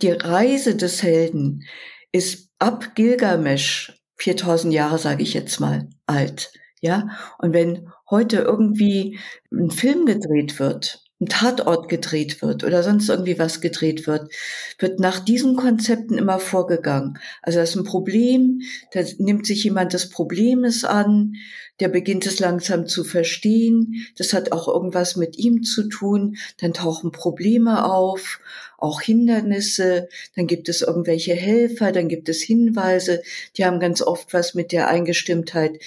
Die 0.02 0.12
Reise 0.12 0.76
des 0.76 1.02
Helden 1.02 1.64
ist 2.12 2.48
ab 2.58 2.94
Gilgamesch 2.94 4.00
4000 4.16 4.72
Jahre, 4.72 4.98
sage 4.98 5.22
ich 5.22 5.34
jetzt 5.34 5.60
mal, 5.60 5.88
alt. 6.06 6.52
Ja, 6.80 7.18
und 7.38 7.52
wenn 7.52 7.90
heute 8.10 8.38
irgendwie 8.38 9.18
ein 9.52 9.70
Film 9.70 10.06
gedreht 10.06 10.58
wird, 10.58 11.04
ein 11.20 11.26
Tatort 11.26 11.88
gedreht 11.88 12.40
wird 12.40 12.64
oder 12.64 12.82
sonst 12.82 13.08
irgendwie 13.10 13.38
was 13.38 13.60
gedreht 13.60 14.06
wird, 14.06 14.32
wird 14.78 15.00
nach 15.00 15.20
diesen 15.20 15.54
Konzepten 15.54 16.16
immer 16.16 16.38
vorgegangen. 16.38 17.18
Also 17.42 17.58
das 17.58 17.70
ist 17.70 17.76
ein 17.76 17.84
Problem, 17.84 18.62
da 18.92 19.00
nimmt 19.18 19.46
sich 19.46 19.62
jemand 19.64 19.92
des 19.92 20.08
Problems 20.08 20.84
an, 20.84 21.34
der 21.78 21.88
beginnt 21.88 22.26
es 22.26 22.40
langsam 22.40 22.86
zu 22.86 23.04
verstehen, 23.04 24.06
das 24.16 24.32
hat 24.32 24.52
auch 24.52 24.68
irgendwas 24.68 25.16
mit 25.16 25.38
ihm 25.38 25.62
zu 25.62 25.88
tun, 25.88 26.36
dann 26.58 26.72
tauchen 26.72 27.12
Probleme 27.12 27.84
auf 27.84 28.40
auch 28.80 29.00
Hindernisse, 29.00 30.08
dann 30.36 30.46
gibt 30.46 30.68
es 30.68 30.82
irgendwelche 30.82 31.34
Helfer, 31.34 31.92
dann 31.92 32.08
gibt 32.08 32.28
es 32.28 32.40
Hinweise, 32.40 33.22
die 33.56 33.64
haben 33.64 33.80
ganz 33.80 34.02
oft 34.02 34.32
was 34.32 34.54
mit 34.54 34.72
der 34.72 34.88
Eingestimmtheit 34.88 35.78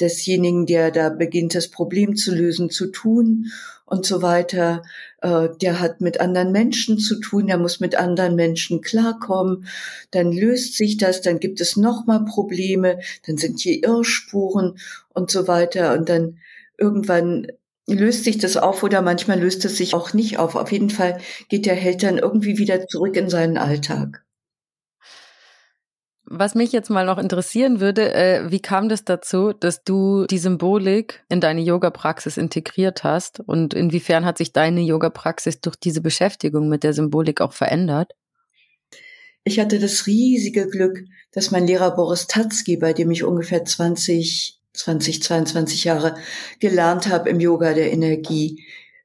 desjenigen, 0.00 0.66
der 0.66 0.90
da 0.90 1.08
beginnt, 1.08 1.54
das 1.54 1.68
Problem 1.68 2.16
zu 2.16 2.34
lösen, 2.34 2.70
zu 2.70 2.88
tun 2.88 3.46
und 3.92 4.06
so 4.06 4.22
weiter. 4.22 4.82
Äh, 5.20 5.48
der 5.60 5.80
hat 5.80 6.00
mit 6.00 6.20
anderen 6.20 6.50
Menschen 6.50 6.98
zu 6.98 7.20
tun, 7.20 7.46
der 7.46 7.58
muss 7.58 7.78
mit 7.78 7.94
anderen 7.94 8.36
Menschen 8.36 8.80
klarkommen. 8.80 9.66
Dann 10.10 10.32
löst 10.32 10.76
sich 10.76 10.96
das, 10.96 11.20
dann 11.20 11.40
gibt 11.40 11.60
es 11.60 11.76
nochmal 11.76 12.24
Probleme, 12.24 13.00
dann 13.26 13.36
sind 13.36 13.60
hier 13.60 13.82
Irrspuren 13.82 14.78
und 15.12 15.30
so 15.30 15.46
weiter. 15.46 15.92
Und 15.92 16.08
dann 16.08 16.38
irgendwann 16.78 17.48
löst 17.86 18.24
sich 18.24 18.38
das 18.38 18.56
auf 18.56 18.82
oder 18.82 19.02
manchmal 19.02 19.40
löst 19.40 19.64
es 19.64 19.76
sich 19.76 19.94
auch 19.94 20.12
nicht 20.12 20.38
auf. 20.38 20.54
Auf 20.54 20.72
jeden 20.72 20.90
Fall 20.90 21.20
geht 21.48 21.66
der 21.66 21.74
Held 21.74 22.02
dann 22.02 22.18
irgendwie 22.18 22.58
wieder 22.58 22.86
zurück 22.86 23.16
in 23.16 23.28
seinen 23.28 23.58
Alltag. 23.58 24.24
Was 26.34 26.54
mich 26.54 26.72
jetzt 26.72 26.88
mal 26.88 27.04
noch 27.04 27.18
interessieren 27.18 27.80
würde, 27.80 28.14
äh, 28.14 28.50
wie 28.50 28.60
kam 28.60 28.88
das 28.88 29.04
dazu, 29.04 29.52
dass 29.52 29.84
du 29.84 30.24
die 30.26 30.38
Symbolik 30.38 31.22
in 31.28 31.42
deine 31.42 31.60
Yoga-Praxis 31.60 32.38
integriert 32.38 33.04
hast 33.04 33.40
und 33.40 33.74
inwiefern 33.74 34.24
hat 34.24 34.38
sich 34.38 34.52
deine 34.52 34.80
Yoga-Praxis 34.80 35.60
durch 35.60 35.76
diese 35.76 36.00
Beschäftigung 36.00 36.70
mit 36.70 36.84
der 36.84 36.94
Symbolik 36.94 37.42
auch 37.42 37.52
verändert? 37.52 38.12
Ich 39.44 39.58
hatte 39.58 39.78
das 39.78 40.06
riesige 40.06 40.68
Glück, 40.68 41.04
dass 41.32 41.50
mein 41.50 41.66
Lehrer 41.66 41.94
Boris 41.94 42.28
Tatzki, 42.28 42.78
bei 42.78 42.92
dem 42.92 43.10
ich 43.10 43.24
ungefähr 43.24 43.64
20 43.64 44.61
20, 44.74 45.22
22 45.22 45.84
Jahre 45.84 46.16
gelernt 46.60 47.08
habe 47.08 47.30
im 47.30 47.40
Yoga 47.40 47.74
der 47.74 47.92
Energie, 47.92 48.64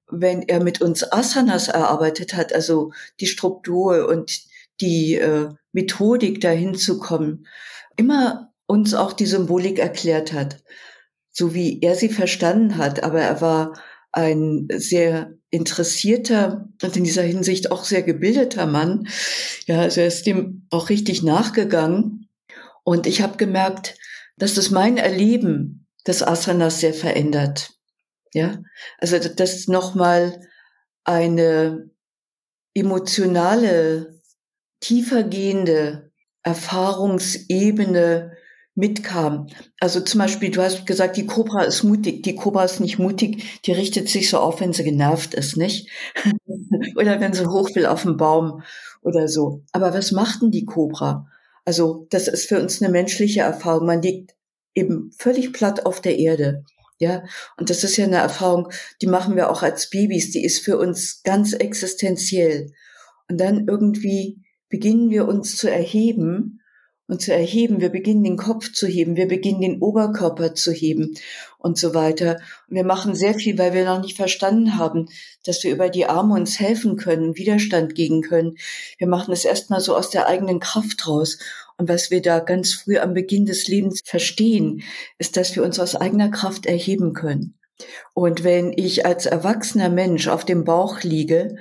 wenn 0.09 0.41
er 0.43 0.63
mit 0.63 0.81
uns 0.81 1.11
Asanas 1.11 1.67
erarbeitet 1.67 2.33
hat, 2.33 2.53
also 2.53 2.91
die 3.19 3.27
Struktur 3.27 4.07
und 4.07 4.41
die 4.79 5.15
äh, 5.15 5.49
Methodik 5.73 6.39
dahin 6.39 6.75
zu 6.75 6.99
kommen, 6.99 7.47
immer 7.97 8.53
uns 8.67 8.93
auch 8.93 9.13
die 9.13 9.25
Symbolik 9.25 9.79
erklärt 9.79 10.33
hat, 10.33 10.63
so 11.31 11.53
wie 11.53 11.81
er 11.81 11.95
sie 11.95 12.09
verstanden 12.09 12.77
hat. 12.77 13.03
Aber 13.03 13.21
er 13.21 13.41
war 13.41 13.73
ein 14.11 14.67
sehr 14.73 15.33
interessierter 15.49 16.67
und 16.81 16.95
in 16.95 17.03
dieser 17.03 17.23
Hinsicht 17.23 17.71
auch 17.71 17.83
sehr 17.83 18.03
gebildeter 18.03 18.65
Mann. 18.65 19.07
Ja, 19.65 19.81
also 19.81 20.01
er 20.01 20.07
ist 20.07 20.25
dem 20.25 20.67
auch 20.69 20.89
richtig 20.89 21.23
nachgegangen. 21.23 22.27
Und 22.83 23.07
ich 23.07 23.21
habe 23.21 23.37
gemerkt, 23.37 23.95
dass 24.37 24.53
das 24.53 24.71
mein 24.71 24.97
Erleben 24.97 25.87
des 26.05 26.23
Asanas 26.23 26.79
sehr 26.79 26.93
verändert. 26.93 27.71
Ja, 28.33 28.59
also 28.99 29.17
dass 29.19 29.67
nochmal 29.67 30.41
eine 31.03 31.89
emotionale, 32.73 34.21
tiefergehende 34.79 36.11
Erfahrungsebene 36.43 38.37
mitkam. 38.75 39.47
Also 39.79 40.01
zum 40.01 40.19
Beispiel, 40.19 40.51
du 40.51 40.61
hast 40.61 40.85
gesagt, 40.85 41.17
die 41.17 41.25
Cobra 41.25 41.63
ist 41.63 41.83
mutig. 41.83 42.21
Die 42.21 42.35
Cobra 42.35 42.63
ist 42.63 42.79
nicht 42.79 42.99
mutig, 42.99 43.61
die 43.65 43.71
richtet 43.71 44.07
sich 44.07 44.29
so 44.29 44.37
auf, 44.37 44.61
wenn 44.61 44.71
sie 44.71 44.83
genervt 44.83 45.33
ist, 45.33 45.57
nicht? 45.57 45.89
oder 46.95 47.19
wenn 47.19 47.33
sie 47.33 47.47
hoch 47.47 47.73
will 47.73 47.87
auf 47.87 48.03
den 48.03 48.17
Baum 48.17 48.61
oder 49.01 49.27
so. 49.27 49.63
Aber 49.71 49.93
was 49.93 50.11
macht 50.11 50.43
denn 50.43 50.51
die 50.51 50.65
Cobra? 50.65 51.27
Also 51.67 52.07
das 52.11 52.29
ist 52.29 52.47
für 52.47 52.61
uns 52.61 52.81
eine 52.81 52.89
menschliche 52.89 53.41
Erfahrung. 53.41 53.87
Man 53.87 54.01
liegt 54.01 54.37
eben 54.73 55.11
völlig 55.17 55.51
platt 55.51 55.85
auf 55.85 55.99
der 55.99 56.17
Erde. 56.17 56.63
Ja, 56.97 57.25
und 57.57 57.69
das 57.69 57.83
ist 57.83 57.97
ja 57.97 58.05
eine 58.05 58.19
Erfahrung, 58.19 58.69
die 59.01 59.07
machen 59.07 59.35
wir 59.35 59.51
auch 59.51 59.63
als 59.63 59.89
Babys, 59.89 60.31
die 60.31 60.45
ist 60.45 60.63
für 60.63 60.77
uns 60.77 61.21
ganz 61.23 61.51
existenziell. 61.51 62.71
Und 63.29 63.41
dann 63.41 63.67
irgendwie 63.67 64.45
beginnen 64.69 65.09
wir 65.09 65.27
uns 65.27 65.57
zu 65.57 65.69
erheben 65.69 66.61
und 67.07 67.21
zu 67.21 67.33
erheben. 67.33 67.79
Wir 67.79 67.89
beginnen 67.89 68.23
den 68.23 68.37
Kopf 68.37 68.71
zu 68.71 68.87
heben, 68.87 69.15
wir 69.15 69.27
beginnen 69.27 69.61
den 69.61 69.81
Oberkörper 69.81 70.53
zu 70.55 70.71
heben 70.71 71.15
und 71.57 71.77
so 71.77 71.93
weiter. 71.93 72.39
Und 72.69 72.75
wir 72.75 72.83
machen 72.83 73.15
sehr 73.15 73.33
viel, 73.33 73.57
weil 73.57 73.73
wir 73.73 73.85
noch 73.85 74.01
nicht 74.01 74.17
verstanden 74.17 74.77
haben, 74.77 75.07
dass 75.45 75.63
wir 75.63 75.71
über 75.71 75.89
die 75.89 76.05
Arme 76.05 76.35
uns 76.35 76.59
helfen 76.59 76.97
können, 76.97 77.37
Widerstand 77.37 77.95
gegen 77.95 78.21
können. 78.21 78.57
Wir 78.97 79.07
machen 79.07 79.33
es 79.33 79.45
erstmal 79.45 79.79
so 79.79 79.95
aus 79.95 80.09
der 80.09 80.27
eigenen 80.27 80.59
Kraft 80.59 81.07
raus. 81.07 81.39
Und 81.77 81.89
was 81.89 82.11
wir 82.11 82.21
da 82.21 82.39
ganz 82.39 82.73
früh 82.73 82.97
am 82.97 83.13
Beginn 83.13 83.45
des 83.45 83.67
Lebens 83.67 84.01
verstehen, 84.03 84.81
ist, 85.19 85.37
dass 85.37 85.55
wir 85.55 85.63
uns 85.63 85.79
aus 85.79 85.95
eigener 85.95 86.29
Kraft 86.29 86.65
erheben 86.65 87.13
können. 87.13 87.53
Und 88.13 88.43
wenn 88.43 88.73
ich 88.75 89.05
als 89.05 89.27
erwachsener 89.27 89.89
Mensch 89.89 90.27
auf 90.27 90.43
dem 90.43 90.63
Bauch 90.63 91.03
liege, 91.03 91.57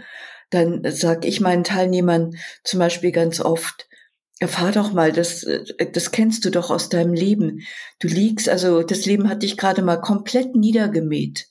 dann 0.50 0.82
sage 0.90 1.28
ich 1.28 1.40
meinen 1.40 1.64
Teilnehmern 1.64 2.36
zum 2.64 2.80
Beispiel 2.80 3.12
ganz 3.12 3.40
oft, 3.40 3.88
Erfahr 4.38 4.72
doch 4.72 4.92
mal, 4.92 5.12
das, 5.12 5.44
äh, 5.44 5.64
das 5.92 6.10
kennst 6.10 6.44
du 6.44 6.50
doch 6.50 6.70
aus 6.70 6.88
deinem 6.88 7.14
Leben. 7.14 7.62
Du 7.98 8.08
liegst, 8.08 8.48
also 8.48 8.82
das 8.82 9.06
Leben 9.06 9.28
hat 9.28 9.42
dich 9.42 9.56
gerade 9.56 9.82
mal 9.82 9.96
komplett 9.96 10.54
niedergemäht. 10.54 11.48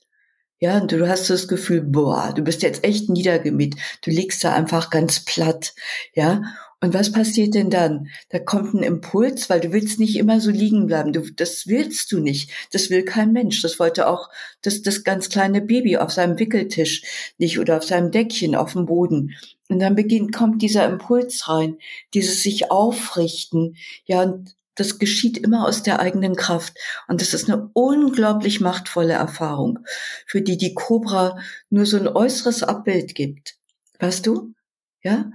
Ja, 0.58 0.78
und 0.78 0.90
du 0.90 1.06
hast 1.06 1.28
das 1.28 1.48
Gefühl, 1.48 1.82
boah, 1.82 2.32
du 2.34 2.42
bist 2.42 2.62
jetzt 2.62 2.82
echt 2.82 3.10
niedergemäht. 3.10 3.76
Du 4.02 4.10
liegst 4.10 4.42
da 4.42 4.54
einfach 4.54 4.88
ganz 4.88 5.22
platt. 5.24 5.74
Ja, 6.14 6.42
und 6.80 6.94
was 6.94 7.10
passiert 7.12 7.54
denn 7.54 7.68
dann? 7.68 8.08
Da 8.30 8.38
kommt 8.38 8.72
ein 8.74 8.82
Impuls, 8.82 9.50
weil 9.50 9.60
du 9.60 9.72
willst 9.72 9.98
nicht 9.98 10.16
immer 10.16 10.40
so 10.40 10.50
liegen 10.50 10.86
bleiben. 10.86 11.12
Du, 11.12 11.22
das 11.30 11.66
willst 11.66 12.12
du 12.12 12.20
nicht. 12.20 12.50
Das 12.72 12.90
will 12.90 13.02
kein 13.02 13.32
Mensch. 13.32 13.60
Das 13.62 13.78
wollte 13.78 14.06
auch 14.08 14.28
das, 14.62 14.82
das 14.82 15.02
ganz 15.02 15.28
kleine 15.28 15.60
Baby 15.60 15.96
auf 15.96 16.12
seinem 16.12 16.38
Wickeltisch 16.38 17.34
nicht 17.38 17.58
oder 17.58 17.78
auf 17.78 17.84
seinem 17.84 18.10
Deckchen 18.10 18.54
auf 18.54 18.72
dem 18.72 18.86
Boden. 18.86 19.34
Und 19.68 19.80
dann 19.80 19.96
beginnt, 19.96 20.34
kommt 20.34 20.62
dieser 20.62 20.86
Impuls 20.86 21.48
rein, 21.48 21.78
dieses 22.14 22.42
sich 22.42 22.70
aufrichten. 22.70 23.76
Ja, 24.04 24.22
und 24.22 24.54
das 24.76 24.98
geschieht 24.98 25.38
immer 25.38 25.66
aus 25.66 25.82
der 25.82 26.00
eigenen 26.00 26.36
Kraft. 26.36 26.78
Und 27.08 27.20
das 27.20 27.34
ist 27.34 27.50
eine 27.50 27.70
unglaublich 27.72 28.60
machtvolle 28.60 29.14
Erfahrung, 29.14 29.80
für 30.26 30.42
die 30.42 30.56
die 30.56 30.74
Cobra 30.74 31.38
nur 31.70 31.86
so 31.86 31.96
ein 31.96 32.08
äußeres 32.08 32.62
Abbild 32.62 33.14
gibt. 33.14 33.56
Weißt 33.98 34.26
du? 34.26 34.54
Ja? 35.02 35.30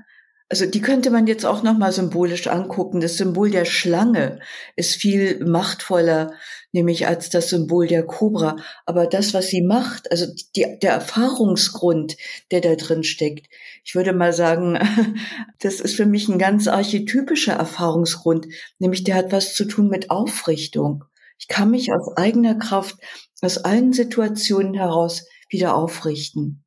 Also 0.51 0.65
die 0.65 0.81
könnte 0.81 1.11
man 1.11 1.27
jetzt 1.27 1.45
auch 1.45 1.63
nochmal 1.63 1.93
symbolisch 1.93 2.47
angucken. 2.47 2.99
Das 2.99 3.15
Symbol 3.15 3.49
der 3.51 3.63
Schlange 3.63 4.41
ist 4.75 4.95
viel 4.95 5.41
machtvoller, 5.45 6.33
nämlich 6.73 7.07
als 7.07 7.29
das 7.29 7.47
Symbol 7.47 7.87
der 7.87 8.03
Kobra. 8.05 8.57
Aber 8.85 9.07
das, 9.07 9.33
was 9.33 9.47
sie 9.47 9.61
macht, 9.61 10.11
also 10.11 10.25
die, 10.57 10.77
der 10.81 10.91
Erfahrungsgrund, 10.91 12.17
der 12.51 12.59
da 12.59 12.75
drin 12.75 13.05
steckt, 13.05 13.47
ich 13.85 13.95
würde 13.95 14.11
mal 14.11 14.33
sagen, 14.33 14.77
das 15.59 15.79
ist 15.79 15.95
für 15.95 16.05
mich 16.05 16.27
ein 16.27 16.37
ganz 16.37 16.67
archetypischer 16.67 17.53
Erfahrungsgrund, 17.53 18.47
nämlich 18.77 19.05
der 19.05 19.15
hat 19.15 19.31
was 19.31 19.55
zu 19.55 19.63
tun 19.63 19.87
mit 19.87 20.11
Aufrichtung. 20.11 21.05
Ich 21.39 21.47
kann 21.47 21.71
mich 21.71 21.93
aus 21.93 22.17
eigener 22.17 22.55
Kraft, 22.55 22.97
aus 23.41 23.57
allen 23.57 23.93
Situationen 23.93 24.73
heraus 24.73 25.25
wieder 25.49 25.75
aufrichten. 25.75 26.65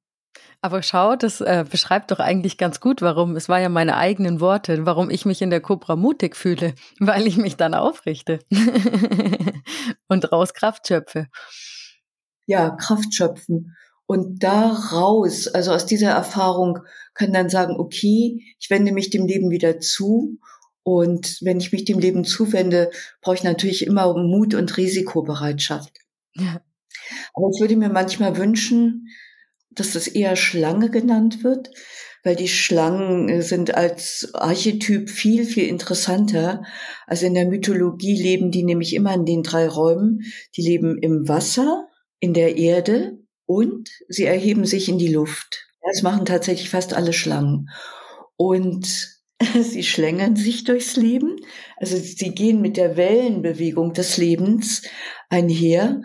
Aber 0.64 0.83
schau, 0.83 1.14
das 1.14 1.42
äh, 1.42 1.66
beschreibt 1.71 2.11
doch 2.11 2.21
eigentlich 2.21 2.56
ganz 2.56 2.80
gut, 2.80 3.02
warum, 3.02 3.37
es 3.37 3.50
war 3.50 3.61
ja 3.61 3.68
meine 3.68 3.99
eigenen 3.99 4.40
Worte, 4.40 4.87
warum 4.87 5.11
ich 5.11 5.26
mich 5.26 5.42
in 5.42 5.50
der 5.50 5.61
Cobra 5.61 5.94
mutig 5.94 6.35
fühle, 6.35 6.75
weil 7.00 7.26
ich 7.26 7.37
mich 7.37 7.56
dann 7.56 7.75
aufrichte 7.75 8.38
und 10.09 10.33
raus 10.33 10.54
Kraft 10.54 10.88
schöpfe. 10.88 11.26
Ja, 12.47 12.71
Kraft 12.71 13.12
schöpfen. 13.12 13.76
Und 14.06 14.42
daraus, 14.42 15.49
also 15.49 15.71
aus 15.71 15.85
dieser 15.85 16.12
Erfahrung, 16.12 16.78
kann 17.12 17.35
dann 17.35 17.50
sagen, 17.50 17.76
okay, 17.78 18.42
ich 18.59 18.71
wende 18.71 18.92
mich 18.92 19.11
dem 19.11 19.26
Leben 19.26 19.50
wieder 19.50 19.80
zu. 19.80 20.38
Und 20.83 21.40
wenn 21.42 21.59
ich 21.61 21.73
mich 21.73 21.85
dem 21.85 21.99
Leben 21.99 22.25
zuwende, 22.25 22.90
brauche 23.21 23.35
ich 23.35 23.44
natürlich 23.44 23.87
immer 23.87 24.16
Mut 24.16 24.54
und 24.54 24.75
Risikobereitschaft. 24.78 25.92
Ja. 26.33 26.62
Aber 27.35 27.50
ich 27.52 27.61
würde 27.61 27.76
mir 27.76 27.90
manchmal 27.90 28.38
wünschen, 28.38 29.11
dass 29.74 29.92
das 29.92 30.06
eher 30.06 30.36
Schlange 30.36 30.90
genannt 30.90 31.44
wird, 31.44 31.70
weil 32.22 32.36
die 32.36 32.48
Schlangen 32.48 33.42
sind 33.42 33.74
als 33.74 34.30
Archetyp 34.34 35.10
viel, 35.10 35.44
viel 35.44 35.66
interessanter. 35.68 36.62
Also 37.06 37.26
in 37.26 37.34
der 37.34 37.46
Mythologie 37.46 38.20
leben 38.20 38.50
die 38.50 38.64
nämlich 38.64 38.94
immer 38.94 39.14
in 39.14 39.26
den 39.26 39.42
drei 39.42 39.68
Räumen. 39.68 40.22
Die 40.56 40.62
leben 40.62 40.98
im 40.98 41.28
Wasser, 41.28 41.86
in 42.20 42.32
der 42.32 42.56
Erde 42.56 43.18
und 43.46 43.90
sie 44.08 44.24
erheben 44.24 44.64
sich 44.64 44.88
in 44.88 44.98
die 44.98 45.12
Luft. 45.12 45.66
Das 45.82 46.02
machen 46.02 46.24
tatsächlich 46.24 46.70
fast 46.70 46.94
alle 46.94 47.12
Schlangen. 47.12 47.68
Und 48.36 49.20
sie 49.60 49.82
schlängeln 49.82 50.36
sich 50.36 50.64
durchs 50.64 50.96
Leben. 50.96 51.36
Also 51.76 51.96
sie 51.96 52.30
gehen 52.30 52.62
mit 52.62 52.76
der 52.76 52.96
Wellenbewegung 52.96 53.92
des 53.92 54.16
Lebens 54.16 54.82
einher 55.28 56.02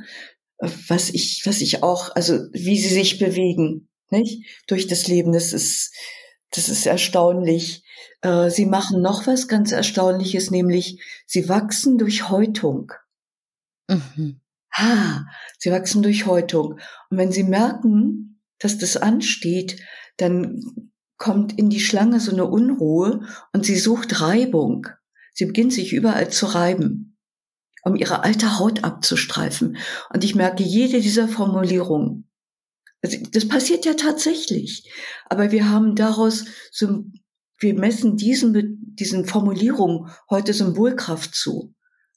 was 0.60 1.10
ich, 1.10 1.42
was 1.46 1.62
ich 1.62 1.84
auch, 1.84 2.16
also 2.16 2.48
wie 2.52 2.78
sie 2.78 2.94
sich 2.94 3.18
bewegen, 3.18 3.88
nicht? 4.10 4.46
Durch 4.68 4.88
das 4.88 5.08
Leben, 5.08 5.32
das 5.32 5.54
ist, 5.54 5.94
das 6.52 6.68
ist 6.68 6.86
erstaunlich. 6.86 7.84
Äh, 8.22 8.50
sie 8.50 8.66
machen 8.66 9.02
noch 9.02 9.28
was 9.28 9.48
ganz 9.48 9.72
Erstaunliches, 9.72 10.52
nämlich 10.52 11.02
sie 11.26 11.48
wachsen 11.48 11.98
durch 11.98 12.30
Häutung. 12.30 12.92
Mhm. 13.88 14.42
Ah, 14.72 15.24
sie 15.58 15.72
wachsen 15.72 16.04
durch 16.04 16.26
Häutung. 16.26 16.80
Und 17.10 17.18
wenn 17.18 17.32
sie 17.32 17.44
merken, 17.44 18.42
dass 18.60 18.78
das 18.78 18.98
ansteht, 18.98 19.82
dann 20.18 20.92
kommt 21.18 21.58
in 21.58 21.70
die 21.70 21.80
Schlange 21.80 22.20
so 22.20 22.32
eine 22.32 22.46
Unruhe 22.46 23.22
und 23.54 23.66
sie 23.66 23.78
sucht 23.78 24.22
Reibung. 24.22 24.88
Sie 25.34 25.46
beginnt 25.46 25.74
sich 25.74 25.94
überall 25.94 26.30
zu 26.30 26.48
reiben 26.48 27.09
um 27.84 27.96
ihre 27.96 28.24
alte 28.24 28.60
Haut 28.60 28.84
abzustreifen. 28.84 29.78
Und 30.14 30.24
ich 30.24 30.36
merke 30.36 30.64
jede 30.64 31.02
dieser 31.02 31.28
Formulierungen. 31.28 32.30
Also 33.02 33.18
das 33.32 33.48
passiert 33.48 33.86
ja 33.86 33.94
tatsächlich. 33.94 34.92
Aber 35.30 35.52
wir 35.52 35.70
haben 35.70 35.96
daraus 35.96 36.46
wir 37.60 37.74
messen 37.74 38.16
diesen, 38.16 38.96
diesen 38.96 39.26
Formulierungen 39.26 40.10
heute 40.30 40.54
Symbolkraft 40.54 41.36
zu. 41.36 41.76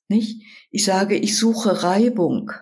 Nicht? 0.09 0.42
Ich 0.70 0.85
sage, 0.85 1.16
ich 1.16 1.37
suche 1.37 1.83
Reibung. 1.83 2.53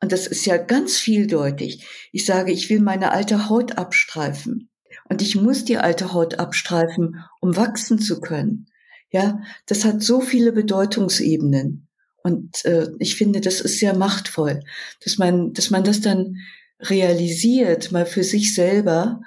Und 0.00 0.12
das 0.12 0.26
ist 0.26 0.46
ja 0.46 0.56
ganz 0.56 0.98
vieldeutig. 0.98 1.84
Ich 2.12 2.24
sage, 2.24 2.52
ich 2.52 2.70
will 2.70 2.80
meine 2.80 3.12
alte 3.12 3.48
Haut 3.48 3.78
abstreifen. 3.78 4.70
Und 5.08 5.22
ich 5.22 5.36
muss 5.36 5.64
die 5.64 5.78
alte 5.78 6.12
Haut 6.12 6.38
abstreifen, 6.38 7.24
um 7.40 7.56
wachsen 7.56 7.98
zu 7.98 8.20
können. 8.20 8.66
Ja, 9.10 9.40
das 9.66 9.84
hat 9.84 10.02
so 10.02 10.20
viele 10.20 10.52
Bedeutungsebenen. 10.52 11.85
Und 12.26 12.64
äh, 12.64 12.88
ich 12.98 13.14
finde, 13.14 13.40
das 13.40 13.60
ist 13.60 13.78
sehr 13.78 13.96
machtvoll, 13.96 14.64
dass 15.04 15.16
man, 15.16 15.52
dass 15.52 15.70
man 15.70 15.84
das 15.84 16.00
dann 16.00 16.38
realisiert, 16.80 17.92
mal 17.92 18.04
für 18.04 18.24
sich 18.24 18.52
selber. 18.52 19.20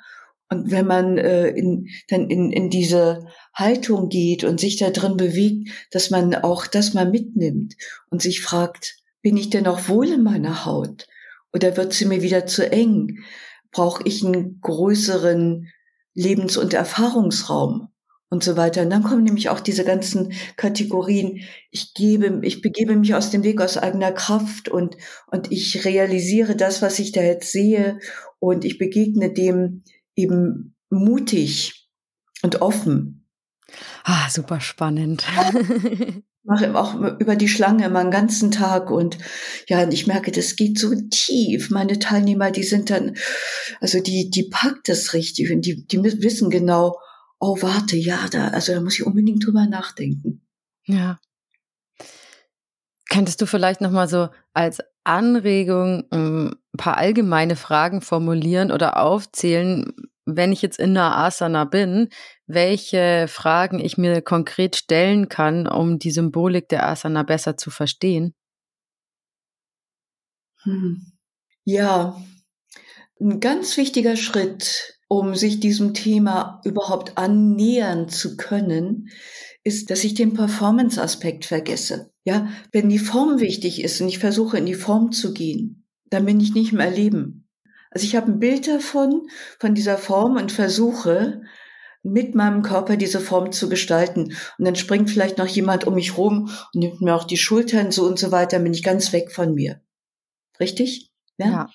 Und 0.50 0.70
wenn 0.70 0.86
man 0.86 1.18
äh, 1.18 1.48
in, 1.48 1.88
dann 2.10 2.30
in, 2.30 2.52
in 2.52 2.70
diese 2.70 3.26
Haltung 3.54 4.10
geht 4.10 4.44
und 4.44 4.60
sich 4.60 4.76
da 4.76 4.90
drin 4.90 5.16
bewegt, 5.16 5.70
dass 5.92 6.10
man 6.10 6.36
auch 6.36 6.68
das 6.68 6.94
mal 6.94 7.10
mitnimmt 7.10 7.78
und 8.10 8.22
sich 8.22 8.42
fragt, 8.42 8.98
bin 9.22 9.38
ich 9.38 9.50
denn 9.50 9.66
auch 9.66 9.88
wohl 9.88 10.10
in 10.10 10.24
meiner 10.24 10.66
Haut? 10.66 11.08
Oder 11.54 11.78
wird 11.78 11.94
sie 11.94 12.04
mir 12.04 12.22
wieder 12.22 12.48
zu 12.48 12.70
eng? 12.70 13.20
Brauche 13.72 14.04
ich 14.04 14.26
einen 14.26 14.60
größeren 14.60 15.70
Lebens- 16.16 16.58
und 16.58 16.74
Erfahrungsraum? 16.74 17.89
Und 18.30 18.44
so 18.44 18.58
weiter. 18.58 18.84
Und 18.84 18.90
dann 18.90 19.04
kommen 19.04 19.24
nämlich 19.24 19.50
auch 19.50 19.60
diese 19.60 19.84
ganzen 19.84 20.34
Kategorien. 20.56 21.42
Ich 21.72 21.94
gebe, 21.94 22.40
ich 22.44 22.62
begebe 22.62 22.96
mich 22.96 23.16
aus 23.16 23.32
dem 23.32 23.44
Weg 23.44 23.62
aus 23.62 23.78
eigener 23.78 24.12
Kraft 24.12 24.70
und, 24.70 24.98
und 25.28 25.52
ich 25.52 25.86
realisiere 25.86 26.56
das, 26.56 26.82
was 26.82 27.00
ich 27.00 27.12
da 27.12 27.22
jetzt 27.22 27.52
sehe 27.52 28.00
und 28.40 28.66
ich 28.66 28.78
begegne 28.78 29.34
dem 29.34 29.84
eben 30.16 30.76
mutig 30.90 31.90
und 32.42 32.62
offen. 32.62 33.28
Ah, 34.04 34.30
super 34.30 34.62
spannend. 34.62 35.26
mache 36.50 36.74
auch 36.76 36.96
über 37.20 37.36
die 37.36 37.48
Schlange 37.48 37.86
immer 37.86 38.00
einen 38.00 38.10
ganzen 38.10 38.50
Tag 38.50 38.90
und 38.90 39.20
ja, 39.68 39.84
und 39.84 39.94
ich 39.94 40.08
merke, 40.08 40.32
das 40.32 40.56
geht 40.56 40.80
so 40.80 40.96
tief. 41.12 41.70
Meine 41.70 42.00
Teilnehmer, 42.00 42.50
die 42.50 42.64
sind 42.64 42.90
dann, 42.90 43.16
also 43.80 44.02
die, 44.02 44.32
die 44.32 44.50
packt 44.50 44.90
das 44.90 45.14
richtig 45.14 45.52
und 45.52 45.62
die, 45.62 45.86
die 45.86 46.02
wissen 46.02 46.50
genau, 46.50 46.98
oh 47.40 47.62
warte, 47.62 47.96
ja, 47.96 48.28
da, 48.30 48.50
also 48.50 48.74
da 48.74 48.82
muss 48.82 49.00
ich 49.00 49.06
unbedingt 49.06 49.46
drüber 49.46 49.66
nachdenken. 49.66 50.42
Ja. 50.86 51.20
Könntest 53.10 53.42
du 53.42 53.46
vielleicht 53.46 53.82
nochmal 53.82 54.08
so 54.08 54.30
als 54.54 54.80
Anregung 55.04 56.04
ein 56.12 56.56
paar 56.78 56.98
allgemeine 56.98 57.56
Fragen 57.56 58.02
formulieren 58.02 58.72
oder 58.72 59.02
aufzählen, 59.02 59.92
wenn 60.26 60.52
ich 60.52 60.62
jetzt 60.62 60.78
in 60.78 60.92
einer 60.92 61.18
Asana 61.18 61.66
bin, 61.66 62.10
welche 62.46 63.28
Fragen 63.28 63.80
ich 63.80 63.98
mir 63.98 64.22
konkret 64.22 64.76
stellen 64.76 65.28
kann, 65.28 65.68
um 65.68 65.98
die 65.98 66.12
Symbolik 66.12 66.70
der 66.70 66.88
Asana 66.88 67.24
besser 67.24 67.58
zu 67.58 67.72
verstehen? 67.72 68.36
Hm. 70.64 71.14
Ja, 71.64 72.22
ein 73.20 73.40
ganz 73.40 73.76
wichtiger 73.78 74.16
Schritt 74.16 74.99
um 75.10 75.36
sich 75.36 75.60
diesem 75.60 75.94
Thema 75.94 76.62
überhaupt 76.64 77.18
annähern 77.18 78.08
zu 78.08 78.38
können, 78.38 79.10
ist, 79.64 79.90
dass 79.90 80.04
ich 80.04 80.14
den 80.14 80.34
Performance-Aspekt 80.34 81.46
vergesse. 81.46 82.12
Ja, 82.24 82.48
wenn 82.72 82.90
die 82.90 83.00
Form 83.00 83.40
wichtig 83.40 83.84
ist 83.84 84.00
und 84.00 84.08
ich 84.08 84.20
versuche 84.20 84.58
in 84.58 84.66
die 84.66 84.76
Form 84.76 85.12
zu 85.12 85.34
gehen, 85.34 85.88
dann 86.10 86.26
bin 86.26 86.40
ich 86.40 86.54
nicht 86.54 86.72
im 86.72 86.80
Erleben. 86.80 87.48
Also 87.92 88.06
ich 88.06 88.16
habe 88.16 88.32
ein 88.32 88.40
Bild 88.40 88.68
davon, 88.68 89.28
von 89.60 89.74
dieser 89.74 89.98
Form 89.98 90.38
und 90.38 90.52
versuche 90.52 91.42
mit 92.04 92.36
meinem 92.36 92.62
Körper 92.62 92.96
diese 92.96 93.20
Form 93.20 93.52
zu 93.52 93.68
gestalten. 93.68 94.36
Und 94.58 94.66
dann 94.66 94.76
springt 94.76 95.10
vielleicht 95.10 95.40
noch 95.40 95.48
jemand 95.48 95.86
um 95.86 95.96
mich 95.96 96.18
rum 96.18 96.52
und 96.74 96.80
nimmt 96.80 97.02
mir 97.02 97.16
auch 97.16 97.26
die 97.26 97.38
Schultern 97.38 97.92
so 97.92 98.06
und 98.06 98.20
so 98.20 98.32
weiter, 98.32 98.60
bin 98.60 98.74
ich 98.74 98.84
ganz 98.84 99.12
weg 99.12 99.32
von 99.32 99.56
mir. 99.56 99.82
Richtig? 100.60 101.12
Ja. 101.38 101.48
ja. 101.48 101.70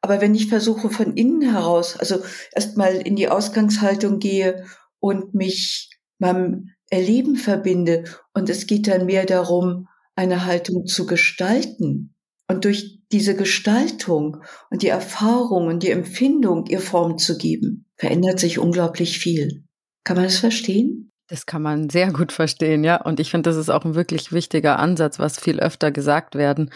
Aber 0.00 0.20
wenn 0.20 0.34
ich 0.34 0.48
versuche 0.48 0.90
von 0.90 1.16
innen 1.16 1.42
heraus, 1.42 1.96
also 1.96 2.22
erstmal 2.52 2.94
in 2.94 3.16
die 3.16 3.28
Ausgangshaltung 3.28 4.18
gehe 4.18 4.64
und 5.00 5.34
mich 5.34 5.90
meinem 6.18 6.70
Erleben 6.90 7.36
verbinde 7.36 8.04
und 8.32 8.48
es 8.48 8.66
geht 8.66 8.88
dann 8.88 9.06
mehr 9.06 9.26
darum, 9.26 9.88
eine 10.14 10.46
Haltung 10.46 10.86
zu 10.86 11.06
gestalten 11.06 12.14
und 12.48 12.64
durch 12.64 13.00
diese 13.12 13.36
Gestaltung 13.36 14.38
und 14.70 14.82
die 14.82 14.88
Erfahrung 14.88 15.66
und 15.66 15.82
die 15.82 15.90
Empfindung 15.90 16.66
ihr 16.66 16.80
Form 16.80 17.18
zu 17.18 17.36
geben, 17.38 17.86
verändert 17.96 18.40
sich 18.40 18.58
unglaublich 18.58 19.18
viel. 19.18 19.64
Kann 20.04 20.16
man 20.16 20.24
das 20.24 20.38
verstehen? 20.38 21.12
Das 21.28 21.44
kann 21.44 21.60
man 21.60 21.90
sehr 21.90 22.10
gut 22.10 22.32
verstehen, 22.32 22.84
ja. 22.84 23.02
Und 23.02 23.20
ich 23.20 23.30
finde, 23.30 23.50
das 23.50 23.58
ist 23.58 23.68
auch 23.68 23.84
ein 23.84 23.94
wirklich 23.94 24.32
wichtiger 24.32 24.78
Ansatz, 24.78 25.18
was 25.18 25.38
viel 25.38 25.60
öfter 25.60 25.90
gesagt 25.92 26.36
werden 26.36 26.70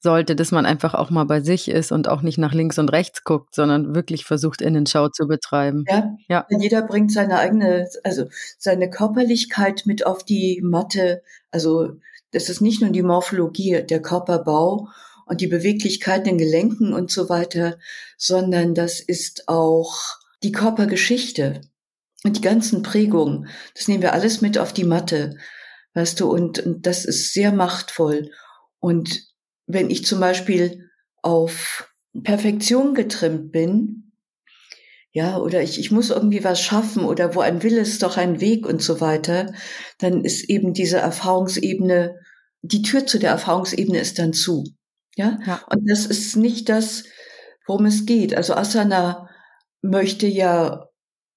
sollte, 0.00 0.36
dass 0.36 0.52
man 0.52 0.64
einfach 0.64 0.94
auch 0.94 1.10
mal 1.10 1.24
bei 1.24 1.40
sich 1.40 1.68
ist 1.68 1.90
und 1.90 2.08
auch 2.08 2.22
nicht 2.22 2.38
nach 2.38 2.54
links 2.54 2.78
und 2.78 2.90
rechts 2.90 3.24
guckt, 3.24 3.54
sondern 3.54 3.94
wirklich 3.94 4.24
versucht, 4.24 4.62
Innenschau 4.62 5.08
zu 5.08 5.26
betreiben. 5.26 5.84
Ja, 5.88 6.14
ja. 6.28 6.46
Jeder 6.50 6.82
bringt 6.82 7.12
seine 7.12 7.38
eigene, 7.38 7.88
also 8.04 8.26
seine 8.58 8.90
Körperlichkeit 8.90 9.82
mit 9.86 10.06
auf 10.06 10.24
die 10.24 10.60
Matte. 10.62 11.22
Also 11.50 11.96
das 12.32 12.48
ist 12.48 12.60
nicht 12.60 12.80
nur 12.80 12.90
die 12.90 13.02
Morphologie, 13.02 13.82
der 13.82 14.00
Körperbau 14.00 14.88
und 15.26 15.40
die 15.40 15.46
Beweglichkeit 15.46 16.26
in 16.26 16.36
den 16.36 16.38
Gelenken 16.38 16.92
und 16.92 17.10
so 17.10 17.28
weiter, 17.28 17.78
sondern 18.16 18.74
das 18.74 19.00
ist 19.00 19.48
auch 19.48 19.96
die 20.42 20.52
Körpergeschichte 20.52 21.60
und 22.24 22.36
die 22.36 22.42
ganzen 22.42 22.82
Prägungen. 22.82 23.48
Das 23.74 23.88
nehmen 23.88 24.02
wir 24.02 24.12
alles 24.12 24.40
mit 24.40 24.58
auf 24.58 24.72
die 24.72 24.84
Matte, 24.84 25.36
weißt 25.94 26.20
du, 26.20 26.30
und, 26.30 26.60
und 26.60 26.86
das 26.86 27.04
ist 27.04 27.32
sehr 27.32 27.52
machtvoll. 27.52 28.30
Und 28.80 29.27
wenn 29.68 29.90
ich 29.90 30.04
zum 30.04 30.18
Beispiel 30.18 30.90
auf 31.22 31.92
Perfektion 32.24 32.94
getrimmt 32.94 33.52
bin, 33.52 34.12
ja, 35.12 35.38
oder 35.38 35.62
ich, 35.62 35.78
ich 35.78 35.90
muss 35.90 36.10
irgendwie 36.10 36.44
was 36.44 36.60
schaffen 36.60 37.04
oder 37.04 37.34
wo 37.34 37.40
ein 37.40 37.62
Wille 37.62 37.80
ist 37.80 38.02
doch 38.02 38.16
ein 38.16 38.40
Weg 38.40 38.66
und 38.66 38.82
so 38.82 39.00
weiter, 39.00 39.52
dann 39.98 40.24
ist 40.24 40.48
eben 40.48 40.74
diese 40.74 40.98
Erfahrungsebene, 40.98 42.16
die 42.62 42.82
Tür 42.82 43.06
zu 43.06 43.18
der 43.18 43.30
Erfahrungsebene 43.30 43.98
ist 43.98 44.18
dann 44.18 44.32
zu. 44.32 44.64
Ja? 45.16 45.38
ja. 45.46 45.60
Und 45.70 45.88
das 45.88 46.06
ist 46.06 46.36
nicht 46.36 46.68
das, 46.68 47.04
worum 47.66 47.86
es 47.86 48.06
geht. 48.06 48.34
Also 48.36 48.54
Asana 48.54 49.28
möchte 49.82 50.26
ja 50.26 50.88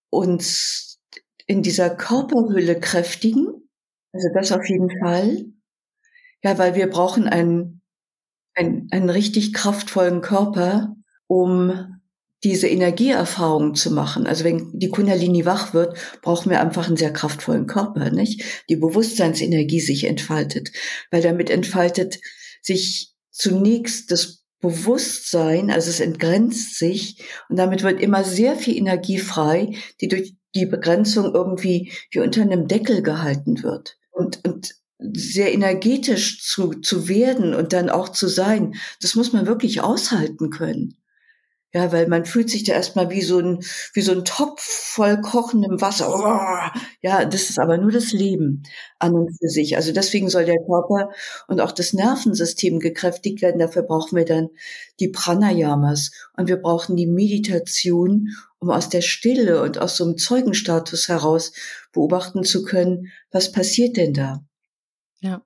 uns 0.10 1.00
in 1.48 1.63
dieser 1.63 1.89
Körperhülle 1.89 2.80
kräftigen. 2.80 3.48
Also 4.13 4.28
das 4.34 4.52
auf 4.52 4.67
jeden 4.67 4.89
Fall. 5.00 5.46
Ja, 6.44 6.58
weil 6.58 6.76
wir 6.76 6.89
brauchen 6.89 7.28
einen, 7.28 7.81
einen, 8.56 8.88
einen 8.92 9.10
richtig 9.10 9.54
kraftvollen 9.54 10.22
Körper, 10.22 10.96
um 11.28 12.00
diese 12.44 12.68
Energieerfahrung 12.68 13.76
zu 13.76 13.92
machen. 13.92 14.26
Also 14.26 14.44
wenn 14.44 14.72
die 14.74 14.90
Kundalini 14.90 15.46
wach 15.46 15.74
wird, 15.74 15.96
brauchen 16.22 16.50
wir 16.50 16.60
einfach 16.60 16.88
einen 16.88 16.98
sehr 16.98 17.14
kraftvollen 17.14 17.68
Körper, 17.68 18.10
nicht? 18.10 18.44
Die 18.68 18.76
Bewusstseinsenergie 18.76 19.80
sich 19.80 20.06
entfaltet, 20.06 20.72
weil 21.12 21.22
damit 21.22 21.50
entfaltet 21.50 22.20
sich 22.62 23.14
zunächst 23.30 24.12
das 24.12 24.44
Bewusstsein, 24.60 25.72
also 25.72 25.90
es 25.90 26.00
entgrenzt 26.00 26.78
sich 26.78 27.24
und 27.50 27.58
damit 27.58 27.84
wird 27.84 28.00
immer 28.00 28.24
sehr 28.24 28.56
viel 28.56 28.78
Energie 28.78 29.18
frei, 29.18 29.76
die 30.00 30.08
durch 30.08 30.36
die 30.54 30.66
Begrenzung 30.66 31.34
irgendwie 31.34 31.92
wie 32.12 32.20
unter 32.20 32.42
einem 32.42 32.68
Deckel 32.68 33.02
gehalten 33.02 33.64
wird. 33.64 33.98
Und, 34.12 34.46
und 34.46 34.76
sehr 35.14 35.54
energetisch 35.54 36.44
zu, 36.44 36.76
zu 36.82 37.08
werden 37.08 37.54
und 37.54 37.74
dann 37.74 37.90
auch 37.90 38.10
zu 38.10 38.28
sein, 38.28 38.76
das 39.02 39.16
muss 39.16 39.34
man 39.34 39.48
wirklich 39.48 39.82
aushalten 39.82 40.50
können. 40.50 40.98
Ja, 41.74 41.94
weil 41.94 42.08
man 42.10 42.26
fühlt 42.26 42.50
sich 42.50 42.66
da 42.66 42.74
erstmal 42.74 43.10
wie 43.12 43.22
so 43.22 43.40
ein, 43.40 43.60
wie 43.94 44.02
so 44.02 44.12
ein 44.12 44.26
Topf 44.26 44.62
voll 44.62 45.22
kochendem 45.22 45.80
Wasser. 45.80 46.74
Ja, 47.02 47.24
das 47.24 47.50
ist 47.50 47.60
aber 47.60 47.78
nur 47.78 47.92
das 47.92 48.12
Leben 48.12 48.64
an 49.00 49.14
und 49.14 49.30
für 49.40 49.48
sich. 49.48 49.78
Also 49.78 49.94
deswegen 49.94 50.30
soll 50.30 50.44
der 50.44 50.60
Körper 50.66 51.12
und 51.48 51.62
auch 51.62 51.72
das 51.72 51.94
Nervensystem 51.94 52.80
gekräftigt 52.80 53.42
werden. 53.42 53.60
Dafür 53.60 53.84
brauchen 53.84 54.18
wir 54.18 54.26
dann 54.26 54.50
die 55.00 55.08
Pranayamas 55.08 56.12
und 56.36 56.50
wir 56.50 56.58
brauchen 56.58 56.98
die 56.98 57.08
Meditation, 57.08 58.28
um 58.60 58.70
aus 58.70 58.90
der 58.90 59.02
Stille 59.02 59.62
und 59.62 59.78
aus 59.78 59.96
so 59.96 60.04
einem 60.04 60.18
Zeugenstatus 60.18 61.08
heraus 61.08 61.54
beobachten 61.94 62.44
zu 62.44 62.64
können, 62.64 63.14
was 63.32 63.54
passiert 63.54 63.96
denn 63.96 64.14
da? 64.14 64.44
Ja. 65.22 65.42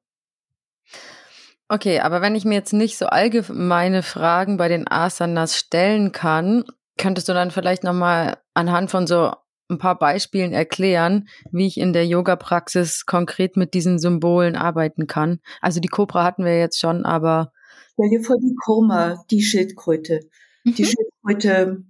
Okay, 1.68 2.00
aber 2.00 2.22
wenn 2.22 2.36
ich 2.36 2.46
mir 2.46 2.54
jetzt 2.54 2.74
nicht 2.74 2.98
so 2.98 3.08
allgemeine 3.08 4.04
Fragen 4.04 4.58
bei 4.58 4.68
den 4.68 4.88
Asanas 4.88 5.58
stellen 5.58 6.12
kann, 6.12 6.64
könntest 6.98 7.28
du 7.28 7.34
dann 7.34 7.52
vielleicht 7.52 7.84
nochmal 7.84 8.38
anhand 8.54 8.92
von 8.92 9.08
so 9.08 9.32
ein 9.70 9.80
paar 9.80 9.98
Beispielen 9.98 10.54
erklären, 10.54 11.28
wie 11.52 11.66
ich 11.66 11.80
in 11.80 11.92
der 11.92 12.06
Yoga-Praxis 12.06 13.06
konkret 13.06 13.58
mit 13.58 13.74
diesen 13.74 13.98
Symbolen 13.98 14.56
arbeiten 14.56 15.08
kann. 15.08 15.40
Also 15.60 15.80
die 15.80 15.88
Cobra 15.88 16.24
hatten 16.24 16.46
wir 16.46 16.60
jetzt 16.60 16.80
schon, 16.80 17.04
aber. 17.04 17.52
Stell 17.94 18.10
dir 18.10 18.24
vor, 18.24 18.38
die 18.38 18.56
Kurma, 18.64 19.24
die 19.32 19.42
Schildkröte. 19.42 20.20
Mhm. 20.64 20.76
Die 20.76 20.86
Schildkröte 20.86 21.84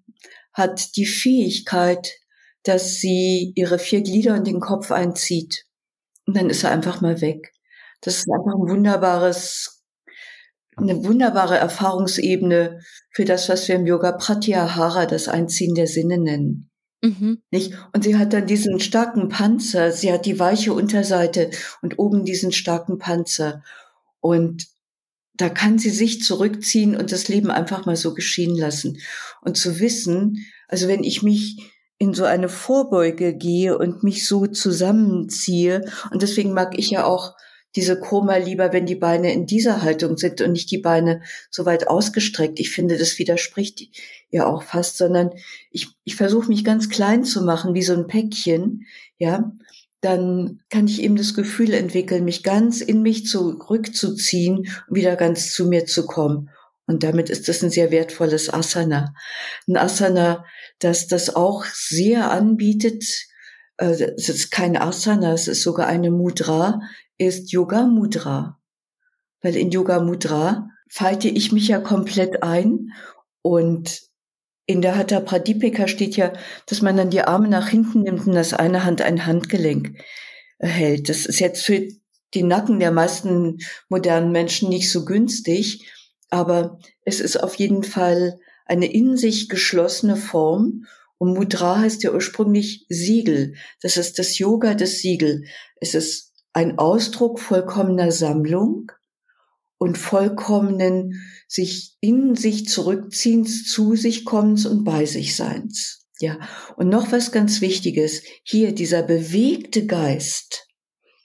hat 0.53 0.95
die 0.95 1.05
Fähigkeit, 1.05 2.13
dass 2.63 2.95
sie 2.95 3.51
ihre 3.55 3.77
vier 3.77 4.01
Glieder 4.01 4.35
und 4.35 4.47
den 4.47 4.61
Kopf 4.61 4.91
einzieht. 4.91 5.65
Und 6.25 6.37
dann 6.37 6.49
ist 6.49 6.63
er 6.63 6.71
einfach 6.71 7.01
mal 7.01 7.19
weg. 7.19 7.51
Das 8.05 8.17
ist 8.17 8.29
einfach 8.31 8.53
ein 8.53 8.69
wunderbares, 8.69 9.83
eine 10.77 11.03
wunderbare 11.03 11.57
Erfahrungsebene 11.57 12.81
für 13.11 13.25
das, 13.25 13.49
was 13.49 13.67
wir 13.67 13.75
im 13.75 13.87
Yoga 13.87 14.11
Pratyahara 14.11 15.07
das 15.07 15.27
Einziehen 15.27 15.73
der 15.73 15.87
Sinne 15.87 16.19
nennen. 16.19 16.69
Mhm. 17.01 17.41
Nicht? 17.49 17.73
Und 17.93 18.03
sie 18.03 18.15
hat 18.15 18.33
dann 18.33 18.45
diesen 18.45 18.79
starken 18.79 19.29
Panzer, 19.29 19.91
sie 19.91 20.13
hat 20.13 20.27
die 20.27 20.39
weiche 20.39 20.73
Unterseite 20.73 21.49
und 21.81 21.97
oben 21.97 22.25
diesen 22.25 22.51
starken 22.51 22.99
Panzer. 22.99 23.63
Und 24.19 24.67
da 25.33 25.49
kann 25.49 25.79
sie 25.79 25.89
sich 25.89 26.21
zurückziehen 26.21 26.95
und 26.95 27.11
das 27.11 27.27
Leben 27.27 27.49
einfach 27.49 27.87
mal 27.87 27.95
so 27.95 28.13
geschehen 28.13 28.55
lassen. 28.55 28.99
Und 29.41 29.57
zu 29.57 29.79
wissen, 29.79 30.45
also 30.67 30.87
wenn 30.87 31.03
ich 31.03 31.23
mich 31.23 31.71
in 31.97 32.13
so 32.13 32.25
eine 32.25 32.49
Vorbeuge 32.49 33.35
gehe 33.35 33.75
und 33.75 34.03
mich 34.03 34.27
so 34.27 34.45
zusammenziehe, 34.45 35.89
und 36.11 36.21
deswegen 36.21 36.53
mag 36.53 36.77
ich 36.77 36.91
ja 36.91 37.05
auch 37.05 37.33
diese 37.75 37.99
Koma 37.99 38.37
lieber, 38.37 38.71
wenn 38.71 38.85
die 38.85 38.95
Beine 38.95 39.33
in 39.33 39.45
dieser 39.45 39.81
Haltung 39.81 40.17
sind 40.17 40.41
und 40.41 40.53
nicht 40.53 40.71
die 40.71 40.77
Beine 40.77 41.21
so 41.49 41.65
weit 41.65 41.87
ausgestreckt. 41.87 42.59
Ich 42.59 42.71
finde, 42.71 42.97
das 42.97 43.19
widerspricht 43.19 43.89
ja 44.29 44.45
auch 44.45 44.63
fast, 44.63 44.97
sondern 44.97 45.31
ich, 45.71 45.89
ich 46.03 46.15
versuche 46.15 46.47
mich 46.47 46.63
ganz 46.63 46.89
klein 46.89 47.23
zu 47.23 47.43
machen, 47.43 47.73
wie 47.73 47.83
so 47.83 47.93
ein 47.93 48.07
Päckchen, 48.07 48.85
ja. 49.17 49.51
Dann 50.01 50.61
kann 50.69 50.87
ich 50.87 51.01
eben 51.01 51.15
das 51.15 51.33
Gefühl 51.33 51.73
entwickeln, 51.73 52.25
mich 52.25 52.43
ganz 52.43 52.81
in 52.81 53.01
mich 53.01 53.25
zurückzuziehen 53.25 54.57
und 54.87 54.95
wieder 54.95 55.15
ganz 55.15 55.51
zu 55.51 55.65
mir 55.65 55.85
zu 55.85 56.05
kommen. 56.05 56.49
Und 56.85 57.01
damit 57.01 57.31
ist 57.31 57.47
das 57.47 57.63
ein 57.63 57.71
sehr 57.71 57.89
wertvolles 57.89 58.53
Asana. 58.53 59.15
Ein 59.67 59.77
Asana, 59.77 60.45
das 60.77 61.07
das 61.07 61.35
auch 61.35 61.65
sehr 61.65 62.29
anbietet, 62.29 63.03
es 63.77 64.29
ist 64.29 64.51
kein 64.51 64.77
Asana, 64.77 65.33
es 65.33 65.47
ist 65.47 65.61
sogar 65.61 65.87
eine 65.87 66.11
Mudra, 66.11 66.81
ist 67.17 67.51
Yoga 67.51 67.85
Mudra. 67.85 68.59
Weil 69.41 69.55
in 69.55 69.71
Yoga 69.71 69.99
Mudra 69.99 70.69
falte 70.89 71.27
ich 71.27 71.51
mich 71.51 71.67
ja 71.67 71.79
komplett 71.79 72.43
ein 72.43 72.93
und 73.41 74.01
in 74.65 74.81
der 74.81 74.97
Hatha 74.97 75.19
Pradipika 75.19 75.87
steht 75.87 76.15
ja, 76.15 76.33
dass 76.65 76.81
man 76.81 76.97
dann 76.97 77.11
die 77.11 77.21
Arme 77.21 77.47
nach 77.47 77.67
hinten 77.67 78.01
nimmt 78.01 78.25
und 78.25 78.33
das 78.33 78.53
eine 78.53 78.83
Hand 78.83 79.01
ein 79.01 79.25
Handgelenk 79.25 79.99
hält. 80.59 81.09
Das 81.09 81.25
ist 81.25 81.39
jetzt 81.39 81.63
für 81.63 81.87
die 82.33 82.43
Nacken 82.43 82.79
der 82.79 82.91
meisten 82.91 83.59
modernen 83.89 84.31
Menschen 84.31 84.69
nicht 84.69 84.91
so 84.91 85.05
günstig, 85.05 85.87
aber 86.29 86.79
es 87.03 87.19
ist 87.19 87.41
auf 87.41 87.55
jeden 87.55 87.83
Fall 87.83 88.39
eine 88.65 88.91
in 88.91 89.15
sich 89.15 89.47
geschlossene 89.47 90.15
Form 90.15 90.85
und 91.17 91.33
Mudra 91.33 91.79
heißt 91.79 92.03
ja 92.03 92.13
ursprünglich 92.13 92.85
Siegel. 92.89 93.55
Das 93.81 93.97
ist 93.97 94.19
das 94.19 94.37
Yoga 94.37 94.73
des 94.73 94.99
Siegel. 94.99 95.45
Es 95.79 95.95
ist 95.95 96.33
ein 96.53 96.77
Ausdruck 96.77 97.39
vollkommener 97.39 98.11
Sammlung 98.11 98.91
und 99.77 99.97
vollkommenen 99.97 101.21
sich 101.47 101.95
in 101.99 102.35
sich 102.35 102.67
zurückziehens, 102.67 103.65
zu 103.65 103.95
sich 103.95 104.25
kommens 104.25 104.65
und 104.65 104.83
bei 104.83 105.05
sich 105.05 105.35
seins. 105.35 106.05
Ja. 106.19 106.39
Und 106.77 106.89
noch 106.89 107.11
was 107.11 107.31
ganz 107.31 107.61
Wichtiges. 107.61 108.23
Hier 108.43 108.73
dieser 108.73 109.03
bewegte 109.03 109.85
Geist, 109.85 110.67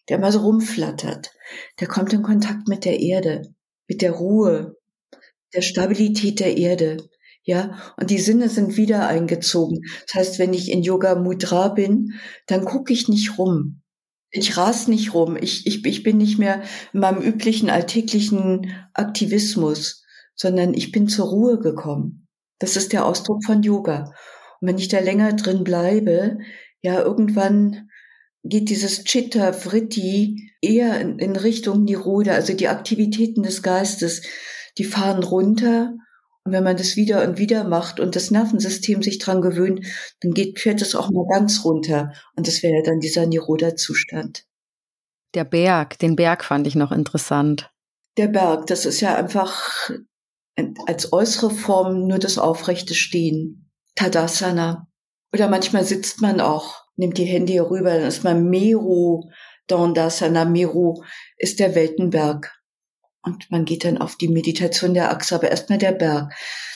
der 0.09 0.18
mal 0.18 0.33
so 0.33 0.40
rumflattert, 0.40 1.31
der 1.79 1.87
kommt 1.88 2.12
in 2.12 2.22
Kontakt 2.22 2.68
mit 2.68 2.85
der 2.85 3.00
Erde, 3.00 3.55
mit 3.88 4.03
der 4.03 4.12
Ruhe, 4.12 4.76
der 5.55 5.62
Stabilität 5.62 6.40
der 6.40 6.57
Erde. 6.57 7.09
Ja, 7.50 7.76
und 7.96 8.10
die 8.10 8.20
Sinne 8.20 8.48
sind 8.48 8.76
wieder 8.76 9.08
eingezogen. 9.08 9.80
Das 10.06 10.14
heißt, 10.14 10.38
wenn 10.38 10.54
ich 10.54 10.70
in 10.70 10.84
Yoga 10.84 11.16
Mudra 11.16 11.66
bin, 11.66 12.12
dann 12.46 12.64
gucke 12.64 12.92
ich 12.92 13.08
nicht 13.08 13.38
rum. 13.38 13.82
Ich 14.30 14.56
ras 14.56 14.86
nicht 14.86 15.14
rum. 15.14 15.36
Ich, 15.36 15.66
ich, 15.66 15.84
ich 15.84 16.04
bin 16.04 16.18
nicht 16.18 16.38
mehr 16.38 16.62
in 16.92 17.00
meinem 17.00 17.20
üblichen 17.20 17.68
alltäglichen 17.68 18.72
Aktivismus, 18.94 20.04
sondern 20.36 20.74
ich 20.74 20.92
bin 20.92 21.08
zur 21.08 21.26
Ruhe 21.26 21.58
gekommen. 21.58 22.28
Das 22.60 22.76
ist 22.76 22.92
der 22.92 23.04
Ausdruck 23.04 23.44
von 23.44 23.64
Yoga. 23.64 24.14
Und 24.60 24.68
wenn 24.68 24.78
ich 24.78 24.86
da 24.86 25.00
länger 25.00 25.32
drin 25.32 25.64
bleibe, 25.64 26.38
ja, 26.82 27.00
irgendwann 27.00 27.90
geht 28.44 28.70
dieses 28.70 29.02
Chitta 29.02 29.52
Vritti 29.52 30.52
eher 30.62 31.00
in, 31.00 31.18
in 31.18 31.34
Richtung 31.34 31.82
Niroda, 31.82 32.30
also 32.30 32.54
die 32.54 32.68
Aktivitäten 32.68 33.42
des 33.42 33.64
Geistes, 33.64 34.22
die 34.78 34.84
fahren 34.84 35.24
runter 35.24 35.96
und 36.50 36.56
wenn 36.56 36.64
man 36.64 36.76
das 36.76 36.96
wieder 36.96 37.22
und 37.22 37.38
wieder 37.38 37.62
macht 37.62 38.00
und 38.00 38.16
das 38.16 38.32
Nervensystem 38.32 39.04
sich 39.04 39.18
dran 39.18 39.40
gewöhnt, 39.40 39.86
dann 40.20 40.32
geht, 40.32 40.58
fährt 40.58 40.82
es 40.82 40.96
auch 40.96 41.08
mal 41.08 41.24
ganz 41.28 41.64
runter. 41.64 42.12
Und 42.34 42.48
das 42.48 42.64
wäre 42.64 42.78
ja 42.78 42.82
dann 42.82 42.98
dieser 42.98 43.24
Niroda-Zustand. 43.24 44.46
Der 45.36 45.44
Berg, 45.44 46.00
den 46.00 46.16
Berg 46.16 46.42
fand 46.42 46.66
ich 46.66 46.74
noch 46.74 46.90
interessant. 46.90 47.70
Der 48.16 48.26
Berg, 48.26 48.66
das 48.66 48.84
ist 48.84 49.00
ja 49.00 49.14
einfach 49.14 49.92
als 50.86 51.12
äußere 51.12 51.50
Form 51.50 52.08
nur 52.08 52.18
das 52.18 52.36
aufrechte 52.36 52.96
Stehen. 52.96 53.70
Tadasana. 53.94 54.88
Oder 55.32 55.48
manchmal 55.48 55.84
sitzt 55.84 56.20
man 56.20 56.40
auch, 56.40 56.82
nimmt 56.96 57.16
die 57.16 57.26
Hände 57.26 57.52
hier 57.52 57.70
rüber, 57.70 57.94
dann 57.94 58.08
ist 58.08 58.24
man 58.24 58.50
Meru, 58.50 59.30
Dandasana 59.68 60.46
Meru 60.46 61.00
ist 61.36 61.60
der 61.60 61.76
Weltenberg. 61.76 62.60
Und 63.22 63.50
man 63.50 63.64
geht 63.64 63.85
dann 63.85 63.98
auf 63.98 64.16
die 64.16 64.28
Meditation 64.28 64.94
der 64.94 65.11
Achse, 65.11 65.35
aber 65.35 65.50
erstmal 65.50 65.78
der 65.78 65.92
Berg. 65.92 66.33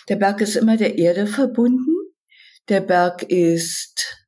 Der 0.09 0.17
Berg 0.17 0.41
ist 0.41 0.57
immer 0.57 0.77
der 0.77 0.99
Erde 0.99 1.27
verbunden. 1.27 1.95
Der 2.69 2.81
Berg 2.81 3.23
ist 3.23 4.27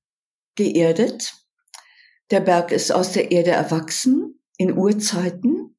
geerdet. 0.55 1.35
Der 2.31 2.40
Berg 2.40 2.72
ist 2.72 2.90
aus 2.90 3.12
der 3.12 3.31
Erde 3.31 3.50
erwachsen 3.50 4.40
in 4.57 4.76
Urzeiten. 4.76 5.76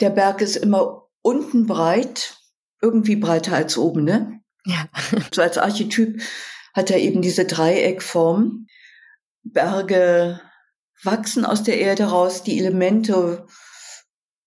Der 0.00 0.10
Berg 0.10 0.40
ist 0.40 0.56
immer 0.56 1.08
unten 1.20 1.66
breit, 1.66 2.36
irgendwie 2.80 3.16
breiter 3.16 3.54
als 3.54 3.78
oben, 3.78 4.04
ne? 4.04 4.40
Ja. 4.64 4.88
So 5.32 5.42
als 5.42 5.58
Archetyp 5.58 6.22
hat 6.74 6.90
er 6.90 6.98
eben 6.98 7.22
diese 7.22 7.44
Dreieckform. 7.44 8.66
Berge 9.44 10.40
wachsen 11.02 11.44
aus 11.44 11.62
der 11.62 11.78
Erde 11.78 12.04
raus, 12.04 12.42
die 12.42 12.58
Elemente 12.58 13.46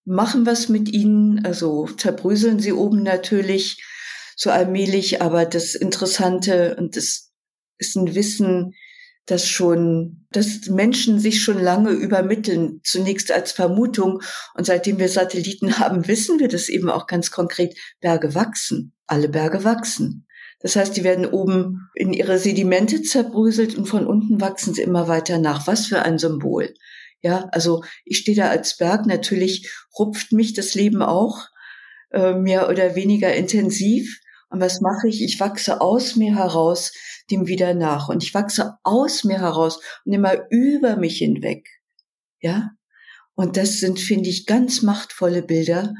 machen 0.06 0.46
was 0.46 0.70
mit 0.70 0.89
ihnen, 0.89 1.44
also 1.46 1.88
zerbröseln 1.88 2.60
sie 2.60 2.74
oben 2.74 3.04
natürlich 3.04 3.84
so 4.38 4.52
allmählich, 4.52 5.22
aber 5.22 5.46
das 5.46 5.76
Interessante 5.76 6.76
und 6.78 6.96
das 6.96 7.32
ist 7.78 7.96
ein 7.96 8.15
Wissen, 8.15 8.74
das 9.26 9.48
schon, 9.48 10.28
dass 10.32 10.68
Menschen 10.68 11.20
sich 11.20 11.41
schon 11.41 11.60
lange 11.60 11.91
übermitteln, 11.91 12.82
zunächst 12.84 13.32
als 13.32 13.52
Vermutung. 13.52 14.22
Und 14.54 14.65
seitdem 14.65 15.00
wir 15.00 15.10
Satelliten 15.10 15.80
haben, 15.80 16.08
wissen 16.08 16.39
wir 16.39 16.48
das 16.48 16.70
eben 16.70 16.89
auch 16.89 17.08
ganz 17.08 17.32
konkret. 17.32 17.76
Berge 18.02 18.36
wachsen. 18.36 18.94
Alle 19.08 19.30
Berge 19.30 19.63
wachsen. 19.63 20.28
Das 20.60 20.76
heißt, 20.76 20.96
die 20.96 21.04
werden 21.04 21.26
oben 21.26 21.89
in 21.96 22.13
ihre 22.13 22.39
Sedimente 22.39 23.02
zerbröselt 23.02 23.76
und 23.76 23.86
von 23.86 24.08
unten 24.08 24.41
wachsen 24.41 24.74
sie 24.74 24.82
immer 24.82 25.08
weiter 25.08 25.38
nach. 25.38 25.68
Was 25.68 25.88
für 25.88 26.02
ein 26.04 26.18
Symbol. 26.18 26.74
Ja, 27.21 27.47
also 27.51 27.84
ich 28.04 28.17
stehe 28.17 28.38
da 28.38 28.49
als 28.49 28.78
Berg. 28.78 29.06
Natürlich 29.06 29.71
rupft 29.97 30.32
mich 30.32 30.54
das 30.54 30.75
Leben 30.75 31.01
auch 31.01 31.47
äh, 32.12 32.34
mehr 32.34 32.69
oder 32.69 32.95
weniger 32.95 33.34
intensiv. 33.34 34.19
Und 34.49 34.62
was 34.62 34.80
mache 34.80 35.08
ich? 35.08 35.23
Ich 35.23 35.39
wachse 35.39 35.82
aus 35.82 36.15
mir 36.15 36.36
heraus 36.36 36.93
dem 37.32 37.47
wieder 37.47 37.73
nach. 37.73 38.10
Und 38.10 38.23
ich 38.23 38.34
wachse 38.34 38.75
aus 38.84 39.23
mir 39.23 39.39
heraus 39.39 39.80
und 40.06 40.13
immer 40.13 40.49
über 40.49 40.95
mich 40.95 41.17
hinweg. 41.17 41.67
Ja? 42.39 42.71
Und 43.34 43.58
das 43.58 43.80
sind, 43.80 43.99
finde 43.99 44.30
ich, 44.30 44.45
ganz 44.45 44.82
machtvolle 44.82 45.41
Bilder. 45.41 45.93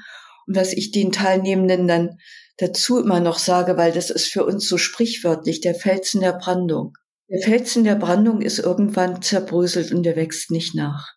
Und 0.48 0.56
was 0.56 0.74
ich 0.74 0.92
den 0.92 1.12
Teilnehmenden 1.12 1.88
dann 1.88 2.18
dazu 2.58 3.00
immer 3.00 3.20
noch 3.20 3.40
sage, 3.40 3.78
weil 3.78 3.92
das 3.92 4.10
ist 4.10 4.28
für 4.28 4.46
uns 4.46 4.68
so 4.68 4.78
sprichwörtlich, 4.78 5.60
der 5.60 5.76
Felsen 5.76 6.22
der 6.22 6.34
Brandung. 6.34 6.94
Der 7.30 7.42
Felsen 7.42 7.84
der 7.84 7.96
Brandung 7.96 8.42
ist 8.42 8.60
irgendwann 8.60 9.22
zerbröselt 9.22 9.92
und 9.92 10.04
der 10.04 10.16
wächst 10.16 10.52
nicht 10.52 10.76
nach. 10.76 11.14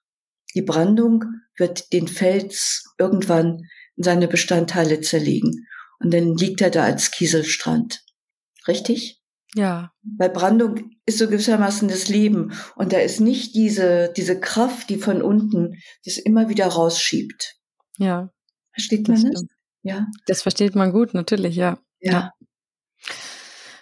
Die 0.55 0.63
Brandung 0.63 1.25
wird 1.57 1.93
den 1.93 2.09
Fels 2.09 2.85
irgendwann 2.99 3.63
in 3.97 4.05
seine 4.05 4.29
Bestandteile 4.29 5.01
zerlegen. 5.01 5.67
Und 6.01 6.15
dann 6.15 6.37
liegt 6.37 6.61
er 6.61 6.71
da 6.71 6.85
als 6.85 7.11
Kieselstrand. 7.11 8.03
Richtig? 8.67 9.21
Ja. 9.55 9.93
Weil 10.19 10.31
Brandung 10.31 10.91
ist 11.07 11.19
so 11.19 11.27
gewissermaßen 11.27 11.89
das 11.89 12.09
Leben. 12.09 12.53
Und 12.77 12.93
da 12.93 12.99
ist 12.99 13.21
nicht 13.21 13.55
diese, 13.55 14.13
diese 14.17 14.39
Kraft, 14.39 14.91
die 14.91 14.99
von 14.99 15.23
unten 15.23 15.75
das 16.05 16.19
immer 16.19 16.49
wieder 16.49 16.67
rausschiebt. 16.67 17.57
Ja. 17.99 18.31
Versteht 18.73 19.09
man 19.09 19.23
das? 19.23 19.45
Ja. 19.83 20.07
Das 20.27 20.43
versteht 20.43 20.75
man 20.75 20.93
gut, 20.93 21.15
natürlich, 21.15 21.57
ja. 21.57 21.79
Ja. 22.01 22.13
ja. 22.13 22.33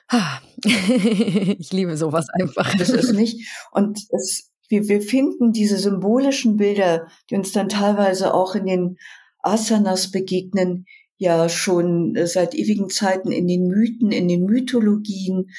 ich 0.64 1.72
liebe 1.72 1.96
sowas 1.96 2.26
einfach. 2.32 2.74
Das 2.76 2.90
ist 2.90 3.12
nicht. 3.12 3.48
Und 3.72 3.98
es, 4.10 4.50
wir, 4.68 4.88
wir 4.88 5.02
finden 5.02 5.52
diese 5.52 5.78
symbolischen 5.78 6.56
Bilder, 6.56 7.08
die 7.30 7.36
uns 7.36 7.52
dann 7.52 7.68
teilweise 7.68 8.34
auch 8.34 8.54
in 8.54 8.66
den 8.66 8.98
Asanas 9.42 10.10
begegnen, 10.10 10.86
ja 11.18 11.48
schon 11.48 12.14
äh, 12.14 12.26
seit 12.26 12.54
ewigen 12.54 12.90
Zeiten 12.90 13.32
in 13.32 13.46
den 13.48 13.68
Mythen, 13.68 14.12
in 14.12 14.28
den 14.28 14.44
Mythologien. 14.44 15.50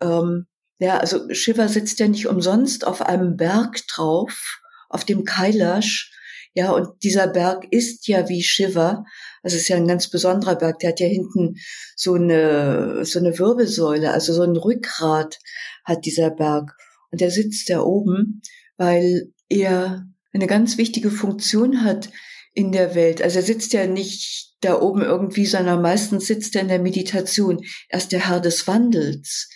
Ähm, 0.00 0.46
ja, 0.78 0.98
also 0.98 1.32
Shiva 1.32 1.68
sitzt 1.68 1.98
ja 2.00 2.08
nicht 2.08 2.26
umsonst 2.26 2.86
auf 2.86 3.02
einem 3.02 3.36
Berg 3.36 3.80
drauf, 3.88 4.60
auf 4.88 5.04
dem 5.04 5.24
Kailash. 5.24 6.12
Ja, 6.54 6.72
und 6.72 7.02
dieser 7.02 7.28
Berg 7.28 7.66
ist 7.70 8.08
ja 8.08 8.28
wie 8.28 8.42
Shiva. 8.42 9.04
Das 9.42 9.54
ist 9.54 9.68
ja 9.68 9.76
ein 9.76 9.86
ganz 9.86 10.08
besonderer 10.08 10.56
Berg. 10.56 10.78
Der 10.80 10.90
hat 10.90 11.00
ja 11.00 11.06
hinten 11.06 11.56
so 11.96 12.14
eine, 12.14 13.04
so 13.04 13.18
eine 13.18 13.38
Wirbelsäule, 13.38 14.12
also 14.12 14.32
so 14.32 14.42
ein 14.42 14.56
Rückgrat 14.56 15.38
hat 15.84 16.04
dieser 16.04 16.30
Berg. 16.30 16.76
Und 17.10 17.20
der 17.20 17.30
sitzt 17.30 17.70
da 17.70 17.80
oben, 17.80 18.42
weil 18.76 19.32
er 19.48 20.06
eine 20.32 20.46
ganz 20.46 20.78
wichtige 20.78 21.10
Funktion 21.10 21.84
hat 21.84 22.10
in 22.52 22.72
der 22.72 22.94
Welt. 22.94 23.22
Also 23.22 23.38
er 23.38 23.44
sitzt 23.44 23.72
ja 23.72 23.86
nicht 23.86 24.54
da 24.60 24.80
oben 24.80 25.02
irgendwie, 25.02 25.46
sondern 25.46 25.82
meistens 25.82 26.26
sitzt 26.26 26.54
er 26.54 26.62
in 26.62 26.68
der 26.68 26.80
Meditation. 26.80 27.64
Er 27.88 27.98
ist 27.98 28.12
der 28.12 28.28
Herr 28.28 28.40
des 28.40 28.66
Wandels. 28.66 29.48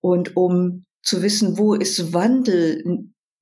Und 0.00 0.36
um 0.36 0.86
zu 1.02 1.22
wissen, 1.22 1.58
wo 1.58 1.74
ist 1.74 2.12
Wandel 2.12 2.82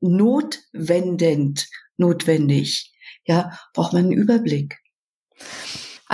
notwendend, 0.00 1.68
notwendig, 1.96 2.92
ja, 3.26 3.58
braucht 3.72 3.92
man 3.92 4.04
einen 4.04 4.12
Überblick. 4.12 4.76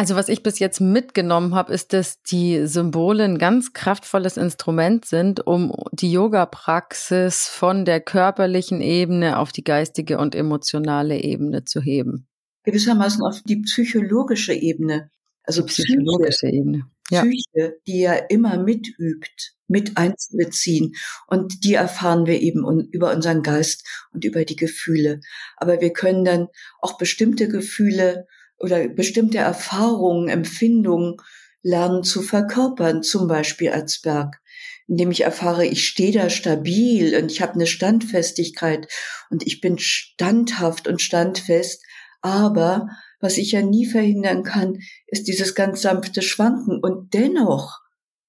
Also 0.00 0.16
was 0.16 0.30
ich 0.30 0.42
bis 0.42 0.58
jetzt 0.58 0.80
mitgenommen 0.80 1.54
habe, 1.54 1.74
ist, 1.74 1.92
dass 1.92 2.22
die 2.22 2.66
Symbole 2.66 3.22
ein 3.22 3.36
ganz 3.36 3.74
kraftvolles 3.74 4.38
Instrument 4.38 5.04
sind, 5.04 5.46
um 5.46 5.74
die 5.92 6.10
Yoga-Praxis 6.10 7.48
von 7.48 7.84
der 7.84 8.00
körperlichen 8.00 8.80
Ebene 8.80 9.38
auf 9.38 9.52
die 9.52 9.62
geistige 9.62 10.16
und 10.16 10.34
emotionale 10.34 11.20
Ebene 11.20 11.66
zu 11.66 11.82
heben 11.82 12.26
gewissermaßen 12.62 13.22
auf 13.22 13.42
die 13.44 13.56
psychologische 13.62 14.54
Ebene. 14.54 15.10
Also 15.42 15.66
psychologische 15.66 16.46
Psyche, 16.46 16.56
Ebene. 16.56 16.90
Ja. 17.10 17.22
Psyche, 17.22 17.80
die 17.86 18.00
ja 18.00 18.14
immer 18.14 18.56
mitübt, 18.56 19.54
mit 19.68 19.98
einzubeziehen. 19.98 20.94
Und 21.26 21.64
die 21.64 21.74
erfahren 21.74 22.24
wir 22.26 22.40
eben 22.40 22.88
über 22.90 23.12
unseren 23.12 23.42
Geist 23.42 23.86
und 24.12 24.24
über 24.24 24.44
die 24.46 24.56
Gefühle. 24.56 25.20
Aber 25.56 25.82
wir 25.82 25.92
können 25.92 26.24
dann 26.24 26.48
auch 26.80 26.96
bestimmte 26.96 27.48
Gefühle 27.48 28.26
oder 28.60 28.88
bestimmte 28.88 29.38
Erfahrungen, 29.38 30.28
Empfindungen 30.28 31.16
lernen 31.62 32.04
zu 32.04 32.22
verkörpern, 32.22 33.02
zum 33.02 33.26
Beispiel 33.26 33.70
als 33.70 34.00
Berg, 34.00 34.40
indem 34.86 35.10
ich 35.10 35.22
erfahre, 35.22 35.66
ich 35.66 35.86
stehe 35.86 36.12
da 36.12 36.30
stabil 36.30 37.16
und 37.20 37.30
ich 37.30 37.42
habe 37.42 37.54
eine 37.54 37.66
Standfestigkeit 37.66 38.88
und 39.30 39.46
ich 39.46 39.60
bin 39.60 39.78
standhaft 39.78 40.88
und 40.88 41.02
standfest 41.02 41.82
aber 42.22 42.88
was 43.20 43.36
ich 43.36 43.52
ja 43.52 43.62
nie 43.62 43.86
verhindern 43.86 44.42
kann, 44.42 44.78
ist 45.06 45.28
dieses 45.28 45.54
ganz 45.54 45.82
sanfte 45.82 46.22
Schwanken. 46.22 46.80
Und 46.80 47.14
dennoch 47.14 47.80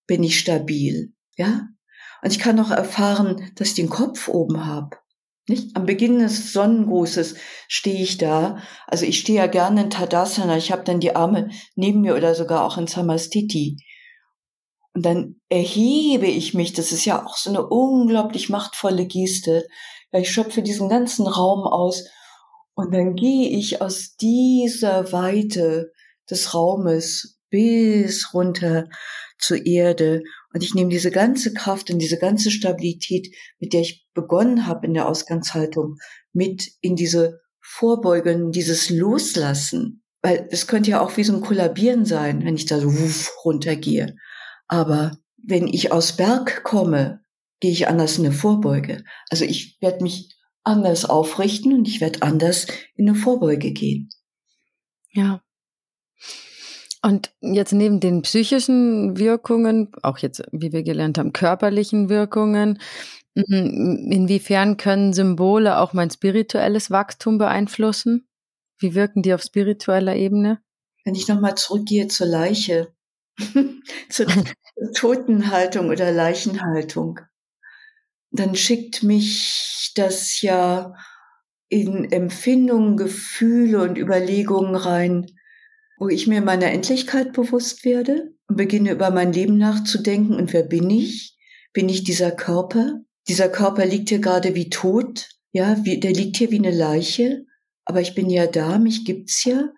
bin 0.07 0.23
ich 0.23 0.39
stabil, 0.39 1.13
ja. 1.35 1.67
Und 2.23 2.31
ich 2.31 2.39
kann 2.39 2.59
auch 2.59 2.71
erfahren, 2.71 3.51
dass 3.55 3.69
ich 3.69 3.75
den 3.75 3.89
Kopf 3.89 4.27
oben 4.27 4.65
habe. 4.65 4.97
Nicht? 5.47 5.75
Am 5.75 5.85
Beginn 5.85 6.19
des 6.19 6.53
Sonnengrußes 6.53 7.35
stehe 7.67 8.01
ich 8.01 8.17
da. 8.17 8.59
Also 8.87 9.05
ich 9.05 9.19
stehe 9.19 9.39
ja 9.39 9.47
gerne 9.47 9.83
in 9.83 9.89
Tadasana. 9.89 10.57
Ich 10.57 10.71
habe 10.71 10.83
dann 10.83 10.99
die 10.99 11.15
Arme 11.15 11.49
neben 11.75 12.01
mir 12.01 12.15
oder 12.15 12.35
sogar 12.35 12.63
auch 12.63 12.77
in 12.77 12.87
Samastiti. 12.87 13.77
Und 14.93 15.05
dann 15.05 15.41
erhebe 15.49 16.27
ich 16.27 16.53
mich. 16.53 16.73
Das 16.73 16.91
ist 16.91 17.05
ja 17.05 17.25
auch 17.25 17.37
so 17.37 17.49
eine 17.49 17.65
unglaublich 17.65 18.49
machtvolle 18.49 19.07
Geste. 19.07 19.65
Ich 20.11 20.31
schöpfe 20.31 20.61
diesen 20.61 20.89
ganzen 20.89 21.25
Raum 21.25 21.65
aus 21.65 22.05
und 22.73 22.93
dann 22.93 23.15
gehe 23.15 23.49
ich 23.49 23.81
aus 23.81 24.15
dieser 24.15 25.11
Weite 25.11 25.91
des 26.29 26.53
Raumes 26.53 27.39
bis 27.49 28.33
runter 28.33 28.87
zur 29.41 29.65
Erde 29.65 30.23
und 30.53 30.63
ich 30.63 30.73
nehme 30.73 30.89
diese 30.89 31.11
ganze 31.11 31.53
Kraft 31.53 31.89
und 31.89 31.99
diese 31.99 32.17
ganze 32.17 32.51
Stabilität, 32.51 33.35
mit 33.59 33.73
der 33.73 33.81
ich 33.81 34.07
begonnen 34.13 34.67
habe 34.67 34.87
in 34.87 34.93
der 34.93 35.07
Ausgangshaltung, 35.07 35.97
mit 36.31 36.69
in 36.81 36.95
diese 36.95 37.41
Vorbeugen, 37.59 38.51
dieses 38.51 38.89
Loslassen. 38.89 40.03
Weil 40.21 40.47
es 40.51 40.67
könnte 40.67 40.91
ja 40.91 41.01
auch 41.01 41.17
wie 41.17 41.23
so 41.23 41.33
ein 41.33 41.41
Kollabieren 41.41 42.05
sein, 42.05 42.45
wenn 42.45 42.55
ich 42.55 42.65
da 42.65 42.79
so 42.79 42.91
runtergehe. 43.43 44.15
Aber 44.67 45.17
wenn 45.43 45.67
ich 45.67 45.91
aus 45.91 46.15
Berg 46.15 46.63
komme, 46.63 47.21
gehe 47.59 47.71
ich 47.71 47.87
anders 47.87 48.17
in 48.17 48.25
eine 48.25 48.33
Vorbeuge. 48.33 49.03
Also 49.29 49.45
ich 49.45 49.77
werde 49.81 50.03
mich 50.03 50.35
anders 50.63 51.05
aufrichten 51.05 51.73
und 51.73 51.87
ich 51.87 52.01
werde 52.01 52.21
anders 52.21 52.67
in 52.95 53.09
eine 53.09 53.17
Vorbeuge 53.17 53.71
gehen. 53.71 54.09
Ja. 55.11 55.41
Und 57.03 57.33
jetzt 57.41 57.73
neben 57.73 57.99
den 57.99 58.21
psychischen 58.21 59.17
Wirkungen, 59.17 59.91
auch 60.03 60.19
jetzt, 60.19 60.43
wie 60.51 60.71
wir 60.71 60.83
gelernt 60.83 61.17
haben, 61.17 61.33
körperlichen 61.33 62.09
Wirkungen, 62.09 62.79
mm, 63.35 64.11
inwiefern 64.11 64.77
können 64.77 65.13
Symbole 65.13 65.79
auch 65.79 65.93
mein 65.93 66.11
spirituelles 66.11 66.91
Wachstum 66.91 67.39
beeinflussen? 67.39 68.27
Wie 68.77 68.93
wirken 68.93 69.23
die 69.23 69.33
auf 69.33 69.41
spiritueller 69.41 70.15
Ebene? 70.15 70.61
Wenn 71.03 71.15
ich 71.15 71.27
nochmal 71.27 71.55
zurückgehe 71.55 72.07
zur 72.07 72.27
Leiche, 72.27 72.93
zur 74.09 74.27
Totenhaltung 74.93 75.89
oder 75.89 76.11
Leichenhaltung, 76.11 77.19
dann 78.31 78.55
schickt 78.55 79.01
mich 79.01 79.91
das 79.95 80.41
ja 80.41 80.93
in 81.69 82.11
Empfindungen, 82.11 82.97
Gefühle 82.97 83.81
und 83.81 83.97
Überlegungen 83.97 84.75
rein, 84.75 85.31
wo 86.01 86.09
ich 86.09 86.25
mir 86.25 86.41
meiner 86.41 86.71
Endlichkeit 86.71 87.31
bewusst 87.31 87.85
werde 87.85 88.33
und 88.47 88.55
beginne 88.55 88.93
über 88.93 89.11
mein 89.11 89.31
Leben 89.31 89.59
nachzudenken 89.59 90.33
und 90.33 90.51
wer 90.51 90.63
bin 90.63 90.89
ich? 90.89 91.37
Bin 91.73 91.89
ich 91.89 92.03
dieser 92.03 92.31
Körper? 92.31 93.01
Dieser 93.27 93.49
Körper 93.49 93.85
liegt 93.85 94.09
hier 94.09 94.17
gerade 94.17 94.55
wie 94.55 94.71
tot, 94.71 95.29
ja, 95.51 95.77
wie, 95.85 95.99
der 95.99 96.11
liegt 96.11 96.37
hier 96.37 96.49
wie 96.49 96.57
eine 96.57 96.71
Leiche, 96.71 97.45
aber 97.85 98.01
ich 98.01 98.15
bin 98.15 98.31
ja 98.31 98.47
da, 98.47 98.79
mich 98.79 99.05
gibt's 99.05 99.45
ja. 99.45 99.69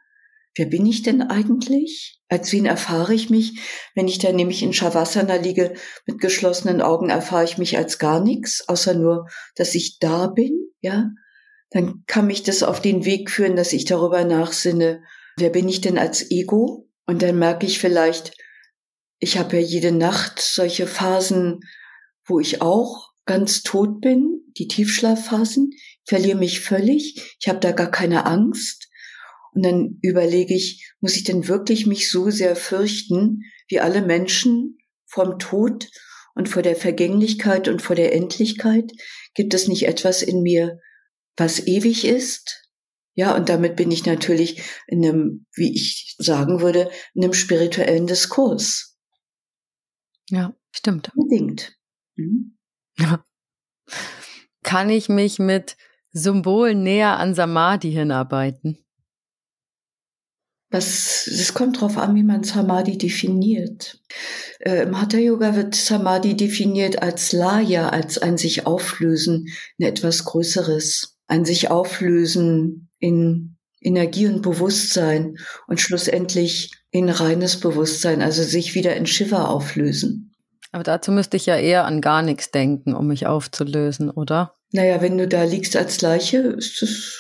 Wer 0.55 0.67
bin 0.67 0.86
ich 0.86 1.03
denn 1.03 1.23
eigentlich? 1.23 2.21
Als 2.29 2.53
wen 2.53 2.67
erfahre 2.67 3.13
ich 3.13 3.29
mich? 3.29 3.59
Wenn 3.93 4.07
ich 4.07 4.17
da 4.17 4.31
nämlich 4.31 4.63
in 4.63 4.71
Shavasana 4.71 5.36
liege, 5.36 5.73
mit 6.05 6.21
geschlossenen 6.21 6.81
Augen 6.81 7.09
erfahre 7.09 7.43
ich 7.43 7.57
mich 7.57 7.75
als 7.75 7.99
gar 7.99 8.23
nichts, 8.23 8.65
außer 8.69 8.93
nur, 8.93 9.27
dass 9.57 9.75
ich 9.75 9.99
da 9.99 10.27
bin, 10.27 10.53
ja? 10.79 11.09
Dann 11.71 12.05
kann 12.07 12.27
mich 12.27 12.43
das 12.43 12.63
auf 12.63 12.81
den 12.81 13.03
Weg 13.03 13.29
führen, 13.29 13.57
dass 13.57 13.73
ich 13.73 13.83
darüber 13.83 14.23
nachsinne, 14.23 15.03
wer 15.38 15.50
bin 15.50 15.67
ich 15.67 15.82
denn 15.82 15.98
als 15.98 16.30
Ego? 16.32 16.89
Und 17.06 17.22
dann 17.22 17.38
merke 17.38 17.65
ich 17.65 17.80
vielleicht, 17.80 18.34
ich 19.19 19.38
habe 19.38 19.58
ja 19.58 19.62
jede 19.62 19.91
Nacht 19.91 20.39
solche 20.39 20.88
Phasen, 20.88 21.62
wo 22.26 22.39
ich 22.39 22.62
auch 22.62 23.12
ganz 23.26 23.63
tot 23.63 24.02
bin, 24.02 24.41
die 24.58 24.67
Tiefschlafphasen, 24.67 25.69
ich 25.72 26.02
verliere 26.06 26.38
mich 26.38 26.62
völlig, 26.62 27.38
ich 27.39 27.48
habe 27.48 27.60
da 27.60 27.72
gar 27.72 27.89
keine 27.89 28.26
Angst. 28.26 28.89
Und 29.54 29.63
dann 29.63 30.00
überlege 30.02 30.54
ich, 30.54 30.91
muss 31.00 31.15
ich 31.15 31.24
denn 31.24 31.48
wirklich 31.48 31.86
mich 31.86 32.10
so 32.10 32.30
sehr 32.32 32.56
fürchten, 32.56 33.41
wie 33.67 33.80
alle 33.80 34.02
Menschen 34.02 34.78
vom 35.06 35.38
Tod 35.39 35.88
und 36.36 36.50
vor 36.50 36.63
der 36.63 36.76
Vergänglichkeit 36.76 37.67
und 37.67 37.82
vor 37.82 37.96
der 37.96 38.13
Endlichkeit? 38.13 38.91
Gibt 39.36 39.54
es 39.54 39.67
nicht 39.67 39.88
etwas 39.88 40.22
in 40.22 40.41
mir, 40.41 40.80
was 41.38 41.65
ewig 41.65 42.06
ist? 42.06 42.62
Ja, 43.15 43.36
und 43.36 43.49
damit 43.49 43.76
bin 43.76 43.91
ich 43.91 44.06
natürlich 44.06 44.63
in 44.88 45.06
einem, 45.06 45.45
wie 45.54 45.73
ich 45.73 46.15
sagen 46.17 46.62
würde, 46.62 46.89
in 47.13 47.23
einem 47.23 47.34
spirituellen 47.34 48.08
Diskurs. 48.08 48.97
Ja, 50.30 50.56
stimmt. 50.71 51.12
Unbedingt. 51.15 51.78
Mhm. 52.15 52.58
Ja. 52.97 53.23
Kann 54.63 54.89
ich 54.89 55.10
mich 55.10 55.39
mit 55.39 55.76
Symbolen 56.13 56.84
näher 56.84 57.17
an 57.17 57.36
Samadhi 57.36 57.91
hinarbeiten? 57.91 58.84
Das, 60.73 61.30
das 61.30 61.54
kommt 61.54 61.78
darauf 61.78 61.99
an, 61.99 62.15
wie 62.15 62.23
man 62.23 62.43
Samadhi 62.43 62.97
definiert. 62.97 64.02
Äh, 64.60 64.84
Im 64.84 64.99
Hatha 64.99 65.19
Yoga 65.19 65.56
wird 65.56 65.76
Samadhi 65.76 66.36
definiert 66.36 67.04
als 67.04 67.32
Laya, 67.32 67.89
als 67.89 68.17
ein 68.17 68.39
sich 68.39 68.65
auflösen 68.65 69.49
in 69.78 69.86
etwas 69.86 70.26
Größeres, 70.26 71.19
ein 71.28 71.45
sich 71.45 71.69
auflösen 71.69 72.89
in 73.04 73.58
Energie 73.82 74.28
und 74.28 74.42
Bewusstsein 74.42 75.36
und 75.68 75.82
schlussendlich 75.82 76.72
in 76.89 77.10
reines 77.10 77.60
Bewusstsein, 77.60 78.22
also 78.22 78.44
sich 78.44 78.76
wieder 78.76 78.96
in 78.96 79.06
Shiva 79.06 79.44
auflösen. 79.44 80.34
Aber 80.72 80.84
dazu 80.84 81.12
müsste 81.12 81.36
ich 81.36 81.46
ja 81.46 81.58
eher 81.58 81.84
an 81.84 82.00
gar 82.00 82.22
nichts 82.22 82.50
denken, 82.50 82.96
um 82.96 83.08
mich 83.08 83.28
aufzulösen, 83.28 84.10
oder? 84.10 84.56
Naja, 84.72 85.02
wenn 85.02 85.18
du 85.18 85.28
da 85.28 85.44
liegst 85.44 85.76
als 85.76 86.02
Leiche, 86.02 86.38
ist 86.38 86.82
das 86.82 87.20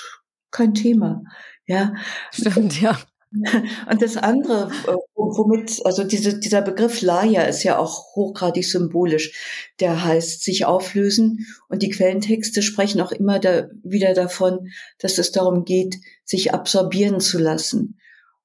kein 0.51 0.73
Thema. 0.73 1.23
Ja. 1.65 1.93
Stimmt, 2.31 2.79
ja. 2.79 2.97
Und 3.89 4.01
das 4.01 4.17
andere, 4.17 4.69
äh, 4.87 4.95
womit, 5.15 5.81
also 5.85 6.03
diese, 6.03 6.39
dieser 6.39 6.61
Begriff 6.61 7.01
Laya 7.01 7.43
ist 7.43 7.63
ja 7.63 7.77
auch 7.77 8.15
hochgradig 8.15 8.65
symbolisch. 8.65 9.71
Der 9.79 10.03
heißt 10.03 10.43
sich 10.43 10.65
auflösen 10.65 11.45
und 11.69 11.81
die 11.81 11.89
Quellentexte 11.89 12.61
sprechen 12.61 13.01
auch 13.01 13.11
immer 13.11 13.39
da, 13.39 13.67
wieder 13.83 14.13
davon, 14.13 14.69
dass 14.99 15.17
es 15.17 15.31
darum 15.31 15.65
geht, 15.65 15.95
sich 16.23 16.53
absorbieren 16.53 17.19
zu 17.19 17.39
lassen. 17.39 17.99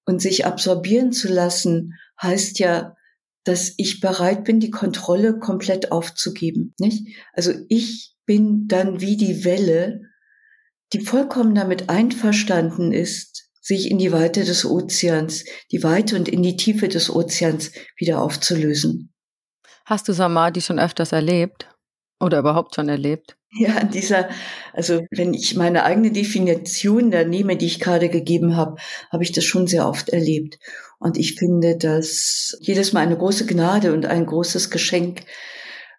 Und 0.07 0.23
sich 0.23 0.47
absorbieren 0.47 1.13
zu 1.13 1.29
lassen 1.29 1.95
heißt 2.21 2.59
ja, 2.59 2.97
dass 3.45 3.75
ich 3.77 4.01
bereit 4.01 4.45
bin, 4.45 4.61
die 4.61 4.71
Kontrolle 4.71 5.39
komplett 5.39 5.93
aufzugeben, 5.93 6.75
nicht? 6.79 7.09
Also 7.33 7.53
ich 7.69 8.15
bin 8.27 8.69
dann 8.69 9.01
wie 9.01 9.17
die 9.17 9.45
Welle, 9.45 10.03
die 10.93 11.01
vollkommen 11.01 11.55
damit 11.55 11.89
einverstanden 11.89 12.93
ist, 12.93 13.38
sich 13.69 13.91
in 13.91 13.99
die 13.99 14.13
Weite 14.13 14.45
des 14.45 14.65
Ozeans, 14.65 15.45
die 15.71 15.83
Weite 15.83 16.17
und 16.17 16.27
in 16.27 16.43
die 16.43 16.57
Tiefe 16.57 16.89
des 16.89 17.15
Ozeans 17.15 17.71
wieder 17.99 18.23
aufzulösen. 18.23 19.13
Hast 19.85 20.09
du 20.09 20.15
Samadhi 20.15 20.63
schon 20.63 20.79
öfters 20.79 21.13
erlebt? 21.13 21.69
Oder 22.19 22.39
überhaupt 22.39 22.75
schon 22.75 22.89
erlebt? 22.89 23.37
Ja, 23.53 23.85
dieser, 23.85 24.31
also 24.73 25.03
wenn 25.11 25.35
ich 25.35 25.55
meine 25.55 25.85
eigene 25.85 26.11
Definition 26.11 27.11
da 27.11 27.25
nehme, 27.25 27.57
die 27.57 27.67
ich 27.67 27.79
gerade 27.79 28.09
gegeben 28.09 28.57
habe, 28.57 28.77
habe 29.13 29.23
ich 29.23 29.33
das 29.33 29.45
schon 29.45 29.67
sehr 29.67 29.87
oft 29.87 30.09
erlebt. 30.09 30.59
Und 30.99 31.19
ich 31.19 31.35
finde 31.35 31.77
das 31.77 32.57
jedes 32.61 32.95
Mal 32.95 33.01
eine 33.01 33.19
große 33.19 33.47
Gnade 33.47 33.93
und 33.93 34.07
ein 34.07 34.25
großes 34.25 34.71
Geschenk, 34.71 35.23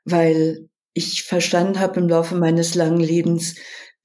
weil 0.05 0.69
ich 0.93 1.23
verstanden 1.23 1.79
habe 1.79 1.99
im 1.99 2.10
Laufe 2.10 2.36
meines 2.36 2.73
langen 2.73 2.99
Lebens, 2.99 3.55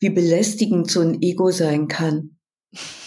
wie 0.01 0.11
belästigend 0.11 0.91
so 0.91 1.01
ein 1.01 1.23
Ego 1.23 1.51
sein 1.51 1.89
kann 1.89 2.37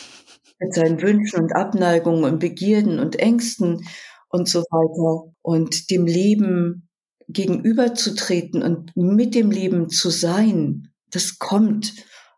mit 0.60 0.74
seinen 0.74 1.02
Wünschen 1.02 1.40
und 1.40 1.56
Abneigungen 1.56 2.24
und 2.24 2.40
Begierden 2.40 3.00
und 3.00 3.18
Ängsten 3.18 3.88
und 4.30 4.48
so 4.50 4.60
weiter 4.60 5.34
und 5.42 5.90
dem 5.90 6.06
Leben 6.06 6.90
gegenüberzutreten 7.28 8.64
und 8.64 8.96
mit 8.96 9.36
dem 9.36 9.52
Leben 9.52 9.90
zu 9.90 10.10
sein, 10.10 10.90
das 11.12 11.40
kommt 11.40 11.94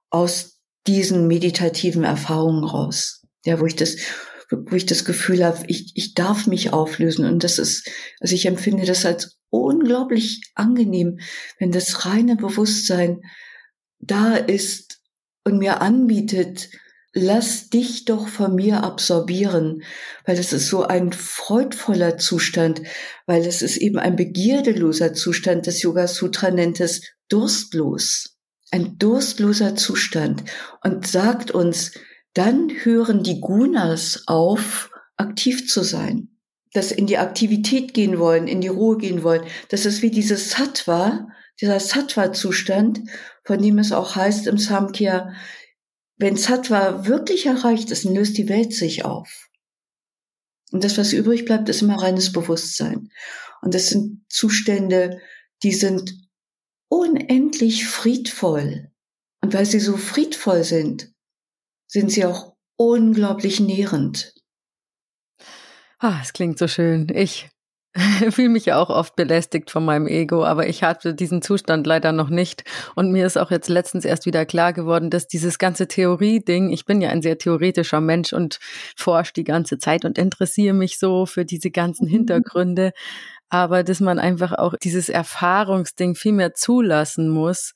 aus 0.10 0.60
diesen 0.88 1.27
meditativen 1.27 2.03
Erfahrungen 2.03 2.63
raus. 2.63 3.23
Ja, 3.45 3.60
wo 3.60 3.65
ich 3.65 3.75
das, 3.75 3.97
wo 4.49 4.75
ich 4.75 4.86
das 4.86 5.05
Gefühl 5.05 5.45
habe, 5.45 5.63
ich, 5.67 5.91
ich 5.95 6.13
darf 6.13 6.47
mich 6.47 6.73
auflösen. 6.73 7.25
Und 7.25 7.43
das 7.43 7.60
ist, 7.60 7.89
also 8.19 8.34
ich 8.36 8.45
empfinde 8.45 8.86
das 8.86 9.05
als 9.05 9.38
unglaublich 9.49 10.41
angenehm, 10.55 11.19
wenn 11.60 11.71
das 11.71 12.05
reine 12.05 12.36
Bewusstsein 12.36 13.21
da 13.99 14.36
ist 14.36 15.01
und 15.43 15.60
mir 15.60 15.82
anbietet, 15.82 16.69
lass 17.13 17.69
dich 17.69 18.05
doch 18.05 18.27
von 18.27 18.55
mir 18.55 18.83
absorbieren, 18.83 19.83
weil 20.25 20.37
es 20.37 20.53
ist 20.53 20.67
so 20.67 20.83
ein 20.83 21.11
freudvoller 21.11 22.17
Zustand, 22.17 22.81
weil 23.25 23.45
es 23.45 23.61
ist 23.61 23.77
eben 23.77 23.97
ein 23.97 24.15
begierdeloser 24.15 25.13
Zustand. 25.13 25.67
Das 25.67 25.81
Yoga 25.81 26.07
Sutra 26.07 26.51
nennt 26.51 26.79
es 26.79 27.01
durstlos. 27.27 28.37
Ein 28.71 28.97
durstloser 28.99 29.75
Zustand 29.75 30.43
und 30.83 31.07
sagt 31.07 31.49
uns, 31.49 31.93
dann 32.33 32.69
hören 32.83 33.23
die 33.23 33.41
Gunas 33.41 34.23
auf, 34.27 34.91
aktiv 35.17 35.67
zu 35.67 35.83
sein. 35.83 36.29
Dass 36.73 36.91
in 36.91 37.07
die 37.07 37.17
Aktivität 37.17 37.95
gehen 37.95 38.19
wollen, 38.19 38.47
in 38.47 38.61
die 38.61 38.67
Ruhe 38.67 38.97
gehen 38.97 39.23
wollen. 39.23 39.41
Das 39.69 39.87
ist 39.87 40.03
wie 40.03 40.11
dieses 40.11 40.51
Sattva, 40.51 41.27
dieser 41.59 41.79
Sattva-Zustand, 41.79 43.01
von 43.43 43.60
dem 43.60 43.79
es 43.79 43.91
auch 43.91 44.15
heißt 44.15 44.45
im 44.45 44.60
Samkhya, 44.60 45.33
wenn 46.19 46.35
Sattva 46.35 47.07
wirklich 47.07 47.45
erreicht 47.45 47.89
ist, 47.91 48.05
dann 48.05 48.13
löst 48.13 48.37
die 48.37 48.49
Welt 48.49 48.73
sich 48.73 49.05
auf. 49.05 49.49
Und 50.71 50.83
das, 50.83 50.97
was 50.97 51.13
übrig 51.13 51.45
bleibt, 51.45 51.67
ist 51.69 51.81
immer 51.81 52.01
reines 52.01 52.31
Bewusstsein. 52.31 53.09
Und 53.61 53.73
das 53.73 53.89
sind 53.89 54.23
Zustände, 54.29 55.21
die 55.63 55.73
sind 55.73 56.13
unendlich 56.89 57.87
friedvoll. 57.87 58.91
Und 59.41 59.53
weil 59.53 59.65
sie 59.65 59.79
so 59.79 59.97
friedvoll 59.97 60.63
sind, 60.63 61.11
sind 61.87 62.11
sie 62.11 62.25
auch 62.25 62.55
unglaublich 62.75 63.59
nährend. 63.59 64.33
Ah, 65.99 66.19
es 66.21 66.33
klingt 66.33 66.59
so 66.59 66.67
schön. 66.67 67.09
Ich 67.09 67.49
fühle 68.31 68.50
mich 68.50 68.65
ja 68.65 68.79
auch 68.79 68.90
oft 68.90 69.15
belästigt 69.15 69.71
von 69.71 69.83
meinem 69.83 70.08
Ego, 70.08 70.46
aber 70.46 70.67
ich 70.67 70.83
hatte 70.83 71.15
diesen 71.15 71.42
Zustand 71.42 71.87
leider 71.87 72.12
noch 72.12 72.29
nicht. 72.29 72.63
Und 72.96 73.12
mir 73.12 73.25
ist 73.25 73.37
auch 73.37 73.50
jetzt 73.50 73.67
letztens 73.67 74.06
erst 74.06 74.25
wieder 74.25 74.46
klar 74.46 74.73
geworden, 74.73 75.10
dass 75.10 75.27
dieses 75.27 75.58
ganze 75.58 75.87
Theorie-Ding, 75.87 76.69
ich 76.69 76.85
bin 76.85 77.02
ja 77.02 77.10
ein 77.10 77.21
sehr 77.21 77.37
theoretischer 77.37 78.02
Mensch 78.02 78.31
und 78.31 78.60
forsche 78.96 79.33
die 79.33 79.44
ganze 79.44 79.79
Zeit 79.79 80.06
und 80.06 80.17
interessiere 80.17 80.75
mich 80.75 81.00
so 81.00 81.25
für 81.25 81.46
diese 81.46 81.71
ganzen 81.71 82.06
mhm. 82.06 82.12
Hintergründe, 82.12 82.92
aber 83.50 83.83
dass 83.83 84.00
man 84.00 84.19
einfach 84.19 84.54
auch 84.54 84.75
dieses 84.75 85.10
Erfahrungsding 85.10 86.13
viel 86.15 86.33
mehr 86.33 86.54
zulassen 86.54 87.29
muss 87.29 87.73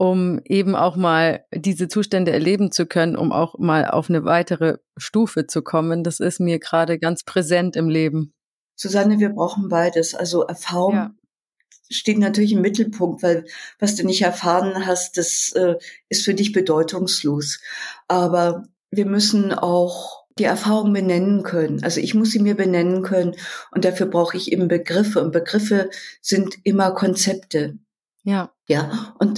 um 0.00 0.40
eben 0.44 0.76
auch 0.76 0.94
mal 0.94 1.44
diese 1.52 1.88
Zustände 1.88 2.30
erleben 2.30 2.70
zu 2.70 2.86
können, 2.86 3.16
um 3.16 3.32
auch 3.32 3.58
mal 3.58 3.84
auf 3.84 4.08
eine 4.08 4.24
weitere 4.24 4.76
Stufe 4.96 5.48
zu 5.48 5.62
kommen. 5.62 6.04
Das 6.04 6.20
ist 6.20 6.38
mir 6.38 6.60
gerade 6.60 7.00
ganz 7.00 7.24
präsent 7.24 7.74
im 7.74 7.88
Leben. 7.88 8.32
Susanne, 8.78 9.18
wir 9.18 9.30
brauchen 9.30 9.68
beides. 9.68 10.14
Also 10.14 10.44
Erfahrung 10.44 10.94
ja. 10.94 11.14
steht 11.90 12.18
natürlich 12.18 12.52
im 12.52 12.60
Mittelpunkt, 12.60 13.22
weil 13.22 13.44
was 13.80 13.96
du 13.96 14.06
nicht 14.06 14.22
erfahren 14.22 14.86
hast, 14.86 15.18
das 15.18 15.52
äh, 15.52 15.74
ist 16.08 16.24
für 16.24 16.34
dich 16.34 16.52
bedeutungslos. 16.52 17.60
Aber 18.06 18.68
wir 18.90 19.04
müssen 19.04 19.52
auch 19.52 20.24
die 20.38 20.44
Erfahrung 20.44 20.92
benennen 20.92 21.42
können. 21.42 21.82
Also 21.82 22.00
ich 22.00 22.14
muss 22.14 22.30
sie 22.30 22.38
mir 22.38 22.54
benennen 22.54 23.02
können 23.02 23.34
und 23.72 23.84
dafür 23.84 24.06
brauche 24.06 24.36
ich 24.36 24.52
eben 24.52 24.68
Begriffe 24.68 25.20
und 25.20 25.32
Begriffe 25.32 25.90
sind 26.22 26.58
immer 26.62 26.92
Konzepte. 26.92 27.78
Ja. 28.22 28.52
Ja. 28.68 29.14
Und 29.18 29.37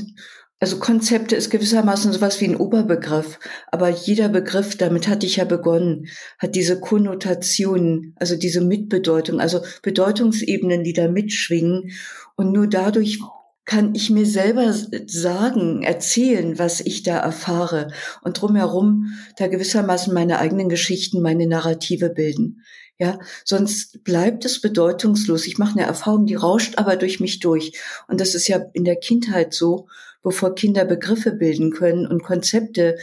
also 0.61 0.79
Konzepte 0.79 1.37
ist 1.37 1.49
gewissermaßen 1.49 2.13
sowas 2.13 2.39
wie 2.43 2.45
ein 2.45 2.57
Oberbegriff, 2.57 3.39
aber 3.73 3.89
jeder 3.89 4.29
Begriff, 4.29 4.77
damit 4.77 5.09
hatte 5.09 5.25
ich 5.25 5.37
ja 5.37 5.47
begonnen, 5.47 6.09
hat 6.39 6.55
diese 6.55 6.79
Konnotationen, 6.79 8.15
also 8.17 8.37
diese 8.37 8.61
Mitbedeutung, 8.61 9.41
also 9.41 9.63
Bedeutungsebenen, 9.83 10.85
die 10.85 10.93
da 10.93 11.09
mitschwingen. 11.09 11.93
Und 12.37 12.53
nur 12.53 12.67
dadurch 12.67 13.21
kann 13.65 13.95
ich 13.95 14.11
mir 14.11 14.27
selber 14.27 14.75
sagen, 15.07 15.83
erzählen, 15.83 16.59
was 16.59 16.81
ich 16.81 17.05
da 17.05 17.19
erfahre 17.19 17.93
und 18.23 18.41
drumherum 18.41 19.15
da 19.39 19.47
gewissermaßen 19.47 20.13
meine 20.13 20.41
eigenen 20.41 20.69
Geschichten, 20.69 21.23
meine 21.23 21.47
Narrative 21.47 22.11
bilden. 22.11 22.63
Ja, 22.99 23.19
sonst 23.47 24.05
bleibt 24.05 24.45
es 24.45 24.61
bedeutungslos. 24.61 25.47
Ich 25.47 25.57
mache 25.57 25.79
eine 25.79 25.87
Erfahrung, 25.87 26.27
die 26.27 26.35
rauscht 26.35 26.77
aber 26.77 26.97
durch 26.97 27.19
mich 27.19 27.39
durch. 27.39 27.73
Und 28.09 28.21
das 28.21 28.35
ist 28.35 28.47
ja 28.47 28.61
in 28.75 28.85
der 28.85 28.97
Kindheit 28.97 29.55
so, 29.55 29.87
bevor 30.23 30.55
Kinder 30.55 30.85
Begriffe 30.85 31.33
bilden 31.33 31.71
können 31.71 32.07
und 32.07 32.23
Konzepte, 32.23 32.97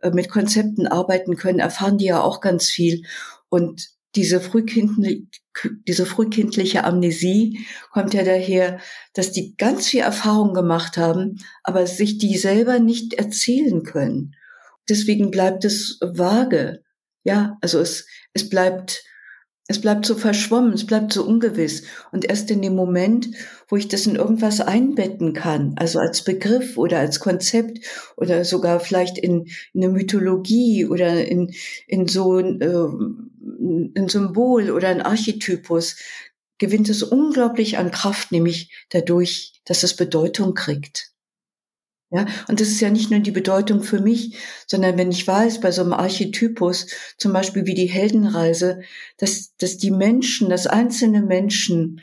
äh, 0.00 0.10
mit 0.10 0.28
Konzepten 0.28 0.86
arbeiten 0.86 1.36
können, 1.36 1.58
erfahren 1.58 1.98
die 1.98 2.06
ja 2.06 2.20
auch 2.20 2.40
ganz 2.40 2.68
viel. 2.68 3.04
Und 3.48 3.90
diese, 4.14 4.40
frühkindli 4.40 5.28
diese 5.86 6.06
frühkindliche 6.06 6.84
Amnesie 6.84 7.66
kommt 7.90 8.14
ja 8.14 8.24
daher, 8.24 8.78
dass 9.14 9.32
die 9.32 9.54
ganz 9.56 9.88
viel 9.88 10.00
Erfahrung 10.00 10.54
gemacht 10.54 10.96
haben, 10.96 11.38
aber 11.62 11.86
sich 11.86 12.18
die 12.18 12.36
selber 12.38 12.78
nicht 12.78 13.14
erzählen 13.14 13.82
können. 13.82 14.34
Deswegen 14.88 15.30
bleibt 15.30 15.64
es 15.64 15.98
vage. 16.00 16.82
Ja, 17.24 17.58
also 17.60 17.80
es, 17.80 18.06
es 18.32 18.48
bleibt 18.48 19.04
es 19.68 19.80
bleibt 19.80 20.04
so 20.06 20.16
verschwommen, 20.16 20.72
es 20.72 20.86
bleibt 20.86 21.12
so 21.12 21.24
ungewiss. 21.24 21.84
Und 22.10 22.24
erst 22.24 22.50
in 22.50 22.62
dem 22.62 22.74
Moment, 22.74 23.28
wo 23.68 23.76
ich 23.76 23.88
das 23.88 24.06
in 24.06 24.16
irgendwas 24.16 24.60
einbetten 24.60 25.32
kann, 25.34 25.74
also 25.76 26.00
als 26.00 26.24
Begriff 26.24 26.76
oder 26.76 26.98
als 26.98 27.20
Konzept 27.20 27.78
oder 28.16 28.44
sogar 28.44 28.80
vielleicht 28.80 29.18
in, 29.18 29.46
in 29.72 29.84
eine 29.84 29.92
Mythologie 29.92 30.86
oder 30.86 31.24
in, 31.24 31.54
in 31.86 32.08
so 32.08 32.38
ein, 32.38 32.60
äh, 32.60 33.98
ein 33.98 34.08
Symbol 34.08 34.70
oder 34.70 34.88
ein 34.88 35.00
Archetypus, 35.00 35.96
gewinnt 36.58 36.88
es 36.88 37.02
unglaublich 37.02 37.78
an 37.78 37.90
Kraft, 37.90 38.32
nämlich 38.32 38.72
dadurch, 38.90 39.60
dass 39.64 39.84
es 39.84 39.96
Bedeutung 39.96 40.54
kriegt. 40.54 41.11
Ja, 42.14 42.26
und 42.46 42.60
das 42.60 42.68
ist 42.68 42.80
ja 42.82 42.90
nicht 42.90 43.10
nur 43.10 43.20
die 43.20 43.30
Bedeutung 43.30 43.82
für 43.82 43.98
mich, 43.98 44.36
sondern 44.66 44.98
wenn 44.98 45.10
ich 45.10 45.26
weiß, 45.26 45.60
bei 45.60 45.70
so 45.70 45.80
einem 45.80 45.94
Archetypus, 45.94 46.86
zum 47.16 47.32
Beispiel 47.32 47.64
wie 47.64 47.74
die 47.74 47.86
Heldenreise, 47.86 48.82
dass, 49.16 49.56
dass 49.56 49.78
die 49.78 49.90
Menschen, 49.90 50.50
dass 50.50 50.66
einzelne 50.66 51.22
Menschen 51.22 52.02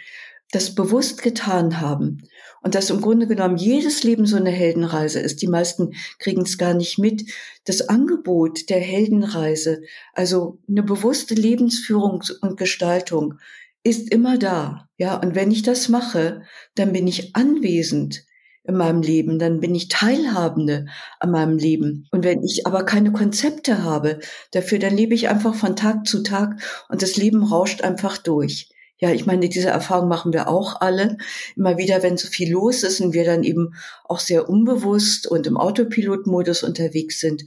das 0.52 0.74
bewusst 0.74 1.22
getan 1.22 1.80
haben 1.80 2.24
und 2.64 2.74
dass 2.74 2.90
im 2.90 3.02
Grunde 3.02 3.28
genommen 3.28 3.58
jedes 3.58 4.02
Leben 4.02 4.26
so 4.26 4.36
eine 4.36 4.50
Heldenreise 4.50 5.20
ist. 5.20 5.44
Die 5.44 5.48
meisten 5.48 5.94
kriegen 6.18 6.42
es 6.42 6.58
gar 6.58 6.74
nicht 6.74 6.98
mit. 6.98 7.32
Das 7.66 7.88
Angebot 7.88 8.72
der 8.72 8.80
Heldenreise, 8.80 9.84
also 10.14 10.58
eine 10.68 10.82
bewusste 10.82 11.36
Lebensführung 11.36 12.24
und 12.42 12.58
Gestaltung, 12.58 13.36
ist 13.84 14.12
immer 14.12 14.40
da. 14.40 14.90
Ja, 14.98 15.18
und 15.18 15.36
wenn 15.36 15.52
ich 15.52 15.62
das 15.62 15.88
mache, 15.88 16.42
dann 16.74 16.94
bin 16.94 17.06
ich 17.06 17.36
anwesend 17.36 18.26
in 18.70 18.78
meinem 18.78 19.02
Leben, 19.02 19.40
dann 19.40 19.60
bin 19.60 19.76
ich 19.76 19.90
Teilhabende 19.90 20.86
an 21.20 21.32
meinem 21.32 21.58
Leben. 21.58 22.08
Und 22.12 22.24
wenn 22.24 22.44
ich 22.44 22.66
aber 22.66 22.86
keine 22.86 23.12
Konzepte 23.12 23.84
habe 23.84 24.20
dafür, 24.52 24.80
dann 24.80 24.96
lebe 24.96 25.16
ich 25.16 25.28
einfach 25.28 25.56
von 25.56 25.76
Tag 25.76 26.08
zu 26.08 26.24
Tag 26.24 26.62
und 26.88 27.02
das 27.02 27.18
Leben 27.18 27.44
rauscht 27.44 27.82
einfach 27.82 28.18
durch. 28.18 28.70
Ja, 29.02 29.12
ich 29.12 29.26
meine, 29.26 29.48
diese 29.48 29.70
Erfahrung 29.70 30.10
machen 30.10 30.34
wir 30.34 30.50
auch 30.50 30.82
alle. 30.82 31.18
Immer 31.56 31.78
wieder, 31.78 32.04
wenn 32.04 32.18
so 32.18 32.28
viel 32.28 32.52
los 32.52 32.84
ist 32.84 33.00
und 33.00 33.14
wir 33.14 33.24
dann 33.24 33.44
eben 33.44 33.74
auch 34.04 34.20
sehr 34.20 34.50
unbewusst 34.50 35.26
und 35.26 35.48
im 35.48 35.56
Autopilotmodus 35.58 36.64
unterwegs 36.64 37.20
sind. 37.20 37.46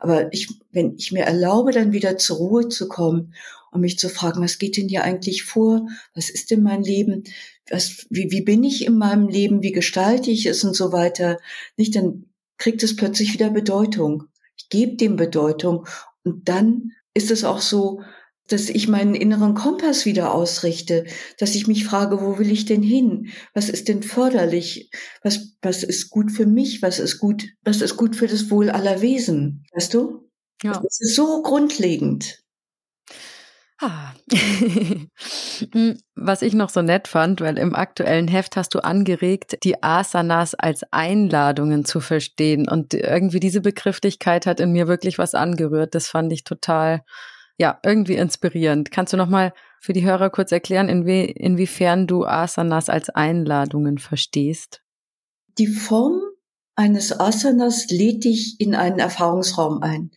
Aber 0.00 0.32
ich, 0.32 0.48
wenn 0.72 0.96
ich 0.96 1.12
mir 1.12 1.24
erlaube, 1.24 1.72
dann 1.72 1.92
wieder 1.92 2.16
zur 2.16 2.38
Ruhe 2.38 2.68
zu 2.68 2.88
kommen 2.88 3.34
und 3.70 3.82
mich 3.82 3.98
zu 3.98 4.08
fragen, 4.08 4.42
was 4.42 4.58
geht 4.58 4.78
denn 4.78 4.88
hier 4.88 5.04
eigentlich 5.04 5.42
vor? 5.42 5.86
Was 6.14 6.30
ist 6.30 6.50
denn 6.50 6.62
mein 6.62 6.82
Leben? 6.82 7.24
Was, 7.70 8.06
wie, 8.10 8.30
wie 8.30 8.42
bin 8.42 8.62
ich 8.62 8.86
in 8.86 8.98
meinem 8.98 9.28
Leben? 9.28 9.62
Wie 9.62 9.72
gestalte 9.72 10.30
ich 10.30 10.46
es 10.46 10.64
und 10.64 10.74
so 10.74 10.92
weiter? 10.92 11.38
Nicht, 11.76 11.96
dann 11.96 12.26
kriegt 12.58 12.82
es 12.82 12.96
plötzlich 12.96 13.32
wieder 13.32 13.50
Bedeutung. 13.50 14.24
Ich 14.56 14.68
gebe 14.68 14.96
dem 14.96 15.16
Bedeutung 15.16 15.86
und 16.24 16.48
dann 16.48 16.92
ist 17.14 17.30
es 17.30 17.44
auch 17.44 17.60
so, 17.60 18.00
dass 18.48 18.68
ich 18.68 18.88
meinen 18.88 19.14
inneren 19.14 19.54
Kompass 19.54 20.04
wieder 20.04 20.34
ausrichte, 20.34 21.06
dass 21.38 21.54
ich 21.54 21.66
mich 21.66 21.86
frage, 21.86 22.20
wo 22.20 22.38
will 22.38 22.50
ich 22.50 22.66
denn 22.66 22.82
hin? 22.82 23.28
Was 23.54 23.70
ist 23.70 23.88
denn 23.88 24.02
förderlich? 24.02 24.90
Was, 25.22 25.56
was 25.62 25.82
ist 25.82 26.10
gut 26.10 26.30
für 26.30 26.46
mich? 26.46 26.82
Was 26.82 26.98
ist 26.98 27.18
gut, 27.18 27.46
was 27.62 27.80
ist 27.80 27.96
gut 27.96 28.16
für 28.16 28.26
das 28.26 28.50
Wohl 28.50 28.68
aller 28.68 29.00
Wesen? 29.00 29.64
Weißt 29.72 29.94
du? 29.94 30.28
Ja. 30.62 30.72
Das 30.72 31.00
ist 31.00 31.16
so 31.16 31.42
grundlegend. 31.42 32.43
Ah. 33.80 34.12
Hm, 35.72 35.98
was 36.16 36.42
ich 36.42 36.52
noch 36.52 36.68
so 36.68 36.82
nett 36.82 37.06
fand, 37.06 37.40
weil 37.40 37.58
im 37.58 37.76
aktuellen 37.76 38.26
Heft 38.26 38.56
hast 38.56 38.74
du 38.74 38.80
angeregt, 38.80 39.58
die 39.62 39.84
Asanas 39.84 40.56
als 40.56 40.82
Einladungen 40.90 41.84
zu 41.84 42.00
verstehen. 42.00 42.68
Und 42.68 42.92
irgendwie 42.92 43.38
diese 43.38 43.60
Begrifflichkeit 43.60 44.46
hat 44.46 44.58
in 44.58 44.72
mir 44.72 44.88
wirklich 44.88 45.16
was 45.16 45.34
angerührt. 45.34 45.94
Das 45.94 46.08
fand 46.08 46.32
ich 46.32 46.42
total, 46.42 47.04
ja, 47.56 47.78
irgendwie 47.84 48.16
inspirierend. 48.16 48.90
Kannst 48.90 49.12
du 49.12 49.16
nochmal 49.16 49.52
für 49.80 49.92
die 49.92 50.04
Hörer 50.04 50.30
kurz 50.30 50.50
erklären, 50.50 50.88
inwie 50.88 51.24
inwiefern 51.24 52.08
du 52.08 52.24
Asanas 52.24 52.88
als 52.88 53.10
Einladungen 53.10 53.98
verstehst? 53.98 54.82
Die 55.58 55.68
Form 55.68 56.20
eines 56.76 57.18
Asanas 57.18 57.86
lädt 57.90 58.24
dich 58.24 58.56
in 58.58 58.74
einen 58.74 58.98
Erfahrungsraum 58.98 59.82
ein. 59.82 60.10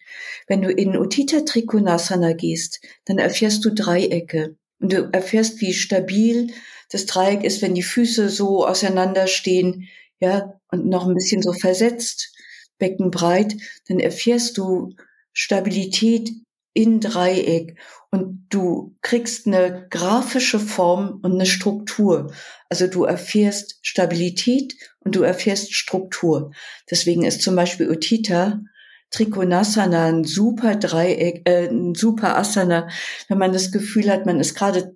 Wenn 0.47 0.61
du 0.61 0.71
in 0.71 0.97
Uttita 0.97 1.41
Trikonasana 1.41 2.33
gehst, 2.33 2.81
dann 3.05 3.19
erfährst 3.19 3.63
du 3.63 3.73
Dreiecke 3.73 4.55
und 4.79 4.93
du 4.93 5.09
erfährst, 5.11 5.61
wie 5.61 5.73
stabil 5.73 6.53
das 6.89 7.05
Dreieck 7.05 7.43
ist, 7.43 7.61
wenn 7.61 7.75
die 7.75 7.83
Füße 7.83 8.29
so 8.29 8.65
auseinanderstehen, 8.65 9.87
ja, 10.19 10.59
und 10.71 10.87
noch 10.87 11.07
ein 11.07 11.13
bisschen 11.13 11.41
so 11.41 11.53
versetzt, 11.53 12.33
beckenbreit, 12.77 13.55
dann 13.87 13.99
erfährst 13.99 14.57
du 14.57 14.93
Stabilität 15.33 16.31
in 16.78 16.99
Dreieck 16.99 17.75
und 18.11 18.45
du 18.49 18.95
kriegst 19.01 19.47
eine 19.47 19.88
grafische 19.89 20.59
Form 20.59 21.19
und 21.23 21.34
eine 21.34 21.47
Struktur. 21.47 22.32
Also 22.69 22.86
du 22.86 23.03
erfährst 23.03 23.80
Stabilität 23.82 24.75
und 24.99 25.15
du 25.15 25.23
erfährst 25.23 25.73
Struktur. 25.73 26.51
Deswegen 26.91 27.25
ist 27.25 27.41
zum 27.41 27.55
Beispiel 27.55 27.89
Utita 27.89 28.61
Trikonasana 29.09 30.05
ein 30.05 30.23
super 30.23 30.75
Dreieck, 30.75 31.49
äh, 31.49 31.67
ein 31.67 31.95
super 31.95 32.38
Asana, 32.38 32.89
wenn 33.28 33.39
man 33.39 33.53
das 33.53 33.71
Gefühl 33.71 34.11
hat, 34.11 34.28
man 34.28 34.39
ist 34.39 34.53
gerade 34.53 34.95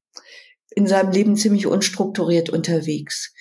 in 0.75 0.85
seinem 0.85 1.11
Leben 1.11 1.35
ziemlich 1.35 1.65
unstrukturiert 1.65 2.51
unterwegs. 2.51 3.33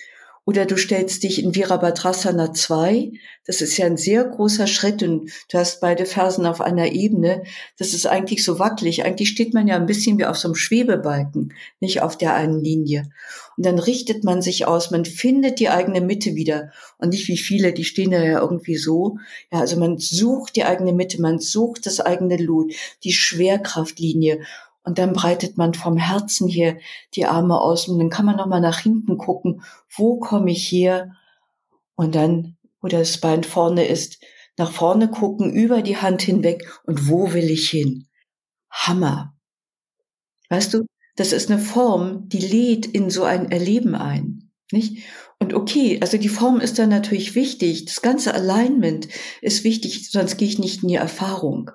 Oder 0.43 0.65
du 0.65 0.75
stellst 0.75 1.21
dich 1.21 1.43
in 1.43 1.53
Virabhadrasana 1.53 2.51
2. 2.51 3.11
Das 3.45 3.61
ist 3.61 3.77
ja 3.77 3.85
ein 3.85 3.97
sehr 3.97 4.23
großer 4.23 4.65
Schritt 4.65 5.03
und 5.03 5.31
du 5.49 5.57
hast 5.57 5.81
beide 5.81 6.05
Fersen 6.05 6.47
auf 6.47 6.61
einer 6.61 6.91
Ebene. 6.91 7.43
Das 7.77 7.93
ist 7.93 8.07
eigentlich 8.07 8.43
so 8.43 8.57
wackelig. 8.57 9.05
Eigentlich 9.05 9.29
steht 9.29 9.53
man 9.53 9.67
ja 9.67 9.75
ein 9.75 9.85
bisschen 9.85 10.17
wie 10.17 10.25
auf 10.25 10.37
so 10.37 10.47
einem 10.47 10.55
Schwebebalken, 10.55 11.53
nicht 11.79 12.01
auf 12.01 12.17
der 12.17 12.33
einen 12.33 12.59
Linie. 12.59 13.11
Und 13.55 13.67
dann 13.67 13.77
richtet 13.77 14.23
man 14.23 14.41
sich 14.41 14.65
aus, 14.65 14.89
man 14.89 15.05
findet 15.05 15.59
die 15.59 15.69
eigene 15.69 16.01
Mitte 16.01 16.33
wieder. 16.33 16.71
Und 16.97 17.09
nicht 17.09 17.27
wie 17.27 17.37
viele, 17.37 17.71
die 17.71 17.83
stehen 17.83 18.11
ja 18.11 18.39
irgendwie 18.39 18.77
so. 18.77 19.17
Ja, 19.51 19.59
also 19.59 19.77
man 19.77 19.99
sucht 19.99 20.55
die 20.55 20.63
eigene 20.63 20.93
Mitte, 20.93 21.21
man 21.21 21.37
sucht 21.37 21.85
das 21.85 21.99
eigene 21.99 22.37
Lot, 22.37 22.73
die 23.03 23.13
Schwerkraftlinie. 23.13 24.41
Und 24.83 24.97
dann 24.97 25.13
breitet 25.13 25.57
man 25.57 25.73
vom 25.73 25.97
Herzen 25.97 26.47
her 26.47 26.77
die 27.13 27.25
Arme 27.25 27.59
aus 27.59 27.87
und 27.87 27.99
dann 27.99 28.09
kann 28.09 28.25
man 28.25 28.35
nochmal 28.35 28.61
nach 28.61 28.79
hinten 28.79 29.17
gucken, 29.17 29.61
wo 29.95 30.19
komme 30.19 30.51
ich 30.51 30.71
her? 30.71 31.15
Und 31.95 32.15
dann, 32.15 32.57
wo 32.81 32.87
das 32.87 33.19
Bein 33.19 33.43
vorne 33.43 33.85
ist, 33.85 34.19
nach 34.57 34.71
vorne 34.71 35.09
gucken, 35.09 35.51
über 35.51 35.81
die 35.81 35.97
Hand 35.97 36.23
hinweg 36.23 36.67
und 36.83 37.07
wo 37.07 37.33
will 37.33 37.49
ich 37.49 37.69
hin? 37.69 38.07
Hammer. 38.71 39.35
Weißt 40.49 40.73
du, 40.73 40.85
das 41.15 41.31
ist 41.31 41.51
eine 41.51 41.59
Form, 41.59 42.27
die 42.29 42.39
lädt 42.39 42.85
in 42.87 43.09
so 43.09 43.23
ein 43.23 43.51
Erleben 43.51 43.95
ein. 43.95 44.51
Nicht? 44.71 45.03
Und 45.39 45.53
okay, 45.53 45.99
also 46.01 46.17
die 46.17 46.29
Form 46.29 46.59
ist 46.59 46.79
dann 46.79 46.89
natürlich 46.89 47.35
wichtig. 47.35 47.85
Das 47.85 48.01
ganze 48.01 48.33
Alignment 48.33 49.07
ist 49.41 49.63
wichtig, 49.63 50.09
sonst 50.09 50.37
gehe 50.37 50.47
ich 50.47 50.59
nicht 50.59 50.83
in 50.83 50.89
die 50.89 50.95
Erfahrung. 50.95 51.71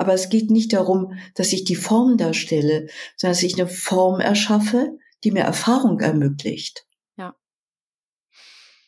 Aber 0.00 0.14
es 0.14 0.30
geht 0.30 0.50
nicht 0.50 0.72
darum, 0.72 1.12
dass 1.34 1.52
ich 1.52 1.64
die 1.64 1.76
Form 1.76 2.16
darstelle, 2.16 2.86
sondern 3.18 3.34
dass 3.34 3.42
ich 3.42 3.60
eine 3.60 3.68
Form 3.68 4.18
erschaffe, 4.18 4.96
die 5.24 5.30
mir 5.30 5.42
Erfahrung 5.42 6.00
ermöglicht. 6.00 6.86
Ja. 7.18 7.36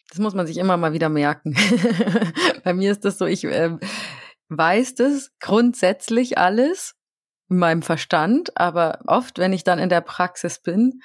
Das 0.09 0.21
muss 0.21 0.33
man 0.33 0.47
sich 0.47 0.57
immer 0.57 0.79
mal 0.79 0.95
wieder 0.95 1.11
merken. 1.11 1.55
Bei 2.65 2.73
mir 2.73 2.91
ist 2.91 3.05
das 3.05 3.19
so, 3.19 3.27
ich 3.27 3.45
äh, 3.45 3.77
weiß 4.49 4.95
das 4.95 5.31
grundsätzlich 5.39 6.39
alles 6.39 6.95
in 7.51 7.59
meinem 7.59 7.83
Verstand, 7.83 8.57
aber 8.57 9.01
oft, 9.07 9.37
wenn 9.37 9.53
ich 9.53 9.65
dann 9.65 9.79
in 9.79 9.91
der 9.91 10.01
Praxis 10.01 10.61
bin, 10.61 11.03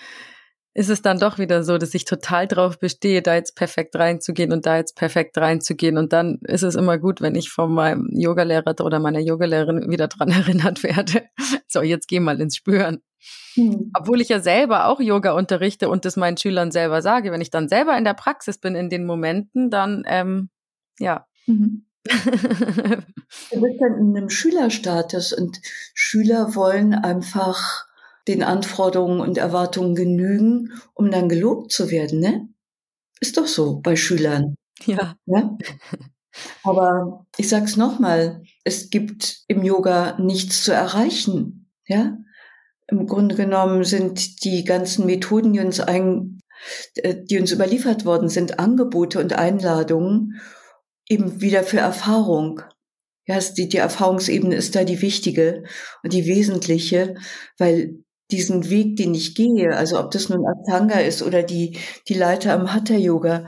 ist 0.77 0.89
es 0.89 1.01
dann 1.01 1.17
doch 1.17 1.39
wieder 1.39 1.63
so, 1.63 1.79
dass 1.79 1.95
ich 1.95 2.05
total 2.05 2.47
drauf 2.47 2.77
bestehe, 2.77 3.23
da 3.23 3.33
jetzt 3.33 3.55
perfekt 3.55 3.95
reinzugehen 3.95 4.53
und 4.53 4.67
da 4.67 4.77
jetzt 4.77 4.95
perfekt 4.95 5.35
reinzugehen. 5.35 5.97
Und 5.97 6.13
dann 6.13 6.37
ist 6.43 6.61
es 6.61 6.75
immer 6.75 6.99
gut, 6.99 7.19
wenn 7.19 7.33
ich 7.33 7.49
von 7.49 7.73
meinem 7.73 8.07
Yogalehrer 8.11 8.75
oder 8.81 8.99
meiner 8.99 9.19
Yogalehrerin 9.19 9.89
wieder 9.89 10.07
dran 10.07 10.29
erinnert 10.31 10.83
werde. 10.83 11.23
So, 11.67 11.81
jetzt 11.81 12.07
geh 12.07 12.19
mal 12.19 12.39
ins 12.39 12.57
Spüren. 12.57 13.01
Mhm. 13.55 13.89
Obwohl 13.97 14.21
ich 14.21 14.29
ja 14.29 14.39
selber 14.39 14.85
auch 14.85 14.99
Yoga 14.99 15.31
unterrichte 15.31 15.89
und 15.89 16.05
das 16.05 16.15
meinen 16.15 16.37
Schülern 16.37 16.69
selber 16.69 17.01
sage. 17.01 17.31
Wenn 17.31 17.41
ich 17.41 17.49
dann 17.49 17.69
selber 17.69 17.97
in 17.97 18.03
der 18.03 18.13
Praxis 18.13 18.59
bin 18.59 18.75
in 18.75 18.91
den 18.91 19.07
Momenten, 19.07 19.71
dann, 19.71 20.03
ähm, 20.05 20.51
ja. 20.99 21.25
Mhm. 21.47 21.87
du 22.05 23.61
bist 23.61 23.81
dann 23.81 23.97
in 23.99 24.15
einem 24.15 24.29
Schülerstatus 24.29 25.33
und 25.33 25.59
Schüler 25.95 26.53
wollen 26.53 26.93
einfach 26.93 27.86
den 28.27 28.43
Anforderungen 28.43 29.21
und 29.21 29.37
Erwartungen 29.37 29.95
genügen, 29.95 30.73
um 30.93 31.11
dann 31.11 31.29
gelobt 31.29 31.71
zu 31.71 31.89
werden, 31.89 32.19
ne? 32.19 32.49
Ist 33.19 33.37
doch 33.37 33.47
so 33.47 33.79
bei 33.79 33.95
Schülern. 33.95 34.55
Ja. 34.85 35.15
ja? 35.25 35.57
Aber 36.63 37.25
ich 37.37 37.49
sag's 37.49 37.77
nochmal, 37.77 38.43
es 38.63 38.89
gibt 38.89 39.43
im 39.47 39.63
Yoga 39.63 40.17
nichts 40.19 40.63
zu 40.63 40.71
erreichen, 40.71 41.71
ja? 41.87 42.17
Im 42.89 43.05
Grunde 43.05 43.35
genommen 43.35 43.83
sind 43.83 44.45
die 44.45 44.63
ganzen 44.63 45.05
Methoden, 45.05 45.53
die 45.53 45.59
uns 45.59 45.79
ein, 45.79 46.39
äh, 46.95 47.15
die 47.21 47.39
uns 47.39 47.51
überliefert 47.51 48.05
worden 48.05 48.29
sind, 48.29 48.59
Angebote 48.59 49.19
und 49.19 49.33
Einladungen, 49.33 50.39
eben 51.09 51.41
wieder 51.41 51.63
für 51.63 51.79
Erfahrung. 51.79 52.61
Ja, 53.25 53.39
die, 53.39 53.67
die 53.67 53.77
Erfahrungsebene 53.77 54.55
ist 54.55 54.73
da 54.75 54.85
die 54.85 55.01
wichtige 55.01 55.63
und 56.01 56.13
die 56.13 56.27
wesentliche, 56.27 57.15
weil 57.57 58.05
diesen 58.31 58.69
Weg, 58.69 58.97
den 58.97 59.13
ich 59.13 59.35
gehe, 59.35 59.75
also 59.75 59.99
ob 59.99 60.11
das 60.11 60.29
nun 60.29 60.45
Ashtanga 60.45 60.99
ist 60.99 61.21
oder 61.21 61.43
die, 61.43 61.77
die 62.07 62.13
Leiter 62.13 62.53
am 62.53 62.73
Hatha-Yoga, 62.73 63.45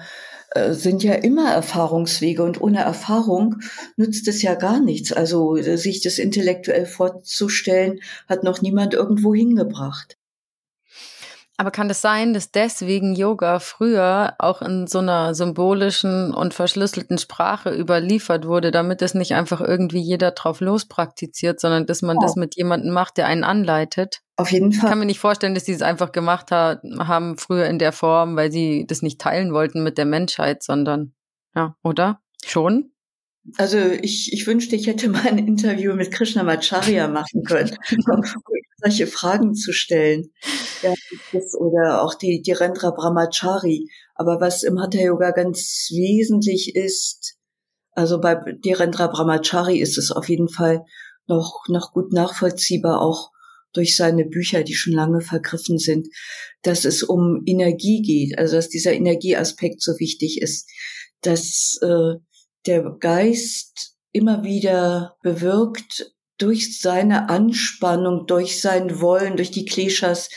äh, 0.51 0.73
sind 0.73 1.03
ja 1.03 1.13
immer 1.13 1.51
Erfahrungswege 1.51 2.43
und 2.43 2.61
ohne 2.61 2.79
Erfahrung 2.79 3.57
nützt 3.97 4.27
es 4.27 4.41
ja 4.41 4.55
gar 4.55 4.79
nichts. 4.79 5.11
Also 5.13 5.57
äh, 5.57 5.77
sich 5.77 6.01
das 6.01 6.17
intellektuell 6.17 6.85
vorzustellen, 6.85 7.99
hat 8.27 8.43
noch 8.43 8.61
niemand 8.61 8.93
irgendwo 8.93 9.33
hingebracht. 9.33 10.18
Aber 11.59 11.71
kann 11.71 11.89
es 11.89 11.99
sein, 11.99 12.33
dass 12.33 12.51
deswegen 12.51 13.15
Yoga 13.15 13.59
früher 13.59 14.33
auch 14.39 14.61
in 14.61 14.87
so 14.87 14.99
einer 14.99 15.35
symbolischen 15.35 16.33
und 16.33 16.53
verschlüsselten 16.53 17.17
Sprache 17.17 17.75
überliefert 17.75 18.47
wurde, 18.47 18.71
damit 18.71 19.01
es 19.01 19.13
nicht 19.13 19.33
einfach 19.33 19.59
irgendwie 19.59 19.99
jeder 19.99 20.31
drauf 20.31 20.61
lospraktiziert, 20.61 21.59
sondern 21.59 21.85
dass 21.85 22.01
man 22.01 22.15
ja. 22.15 22.21
das 22.21 22.37
mit 22.37 22.55
jemandem 22.55 22.93
macht, 22.93 23.17
der 23.17 23.27
einen 23.27 23.43
anleitet? 23.43 24.21
Auf 24.37 24.53
jeden 24.53 24.71
Fall. 24.71 24.85
Ich 24.85 24.89
kann 24.89 24.99
mir 24.99 25.05
nicht 25.05 25.19
vorstellen, 25.19 25.53
dass 25.53 25.65
sie 25.65 25.73
es 25.73 25.81
einfach 25.81 26.13
gemacht 26.13 26.49
ha 26.51 26.79
haben 26.97 27.37
früher 27.37 27.65
in 27.65 27.77
der 27.77 27.91
Form, 27.91 28.37
weil 28.37 28.53
sie 28.53 28.85
das 28.87 29.01
nicht 29.01 29.19
teilen 29.19 29.51
wollten 29.51 29.83
mit 29.83 29.97
der 29.97 30.05
Menschheit, 30.05 30.63
sondern 30.63 31.11
ja, 31.53 31.75
oder? 31.83 32.21
Schon? 32.45 32.93
Also 33.57 33.79
ich, 33.79 34.31
ich 34.31 34.47
wünschte, 34.47 34.77
ich 34.77 34.87
hätte 34.87 35.09
mal 35.09 35.27
ein 35.27 35.39
Interview 35.39 35.93
mit 35.93 36.09
Krishnamacharya 36.11 37.09
machen 37.09 37.43
können, 37.43 37.75
um 38.13 38.23
solche 38.81 39.07
Fragen 39.07 39.53
zu 39.53 39.73
stellen. 39.73 40.31
Ja, 40.81 40.93
oder 41.57 42.03
auch 42.03 42.13
die, 42.13 42.41
die 42.41 42.53
Rendra 42.53 42.91
Brahmachari. 42.91 43.89
Aber 44.15 44.39
was 44.39 44.63
im 44.63 44.79
Hatha 44.79 45.01
Yoga 45.01 45.31
ganz 45.31 45.89
wesentlich 45.91 46.73
ist, 46.73 47.35
also 47.91 48.21
bei 48.21 48.35
Direndra 48.63 49.07
Brahmachari 49.07 49.79
ist 49.79 49.97
es 49.97 50.09
auf 50.09 50.29
jeden 50.29 50.47
Fall 50.47 50.85
noch, 51.27 51.65
noch 51.67 51.91
gut 51.91 52.13
nachvollziehbar, 52.13 53.01
auch 53.01 53.31
durch 53.73 53.97
seine 53.97 54.23
Bücher, 54.23 54.63
die 54.63 54.73
schon 54.73 54.93
lange 54.93 55.19
vergriffen 55.19 55.77
sind, 55.77 56.07
dass 56.61 56.85
es 56.85 57.03
um 57.03 57.43
Energie 57.45 58.01
geht, 58.01 58.37
also 58.37 58.55
dass 58.55 58.69
dieser 58.69 58.93
Energieaspekt 58.93 59.81
so 59.81 59.99
wichtig 59.99 60.41
ist, 60.41 60.69
dass 61.21 61.77
äh, 61.81 62.15
der 62.65 62.95
Geist 62.99 63.95
immer 64.11 64.43
wieder 64.43 65.17
bewirkt 65.21 66.13
durch 66.39 66.79
seine 66.79 67.29
Anspannung, 67.29 68.25
durch 68.25 68.59
sein 68.59 68.99
Wollen, 68.99 69.37
durch 69.37 69.51
die 69.51 69.65
Kleshas, 69.65 70.29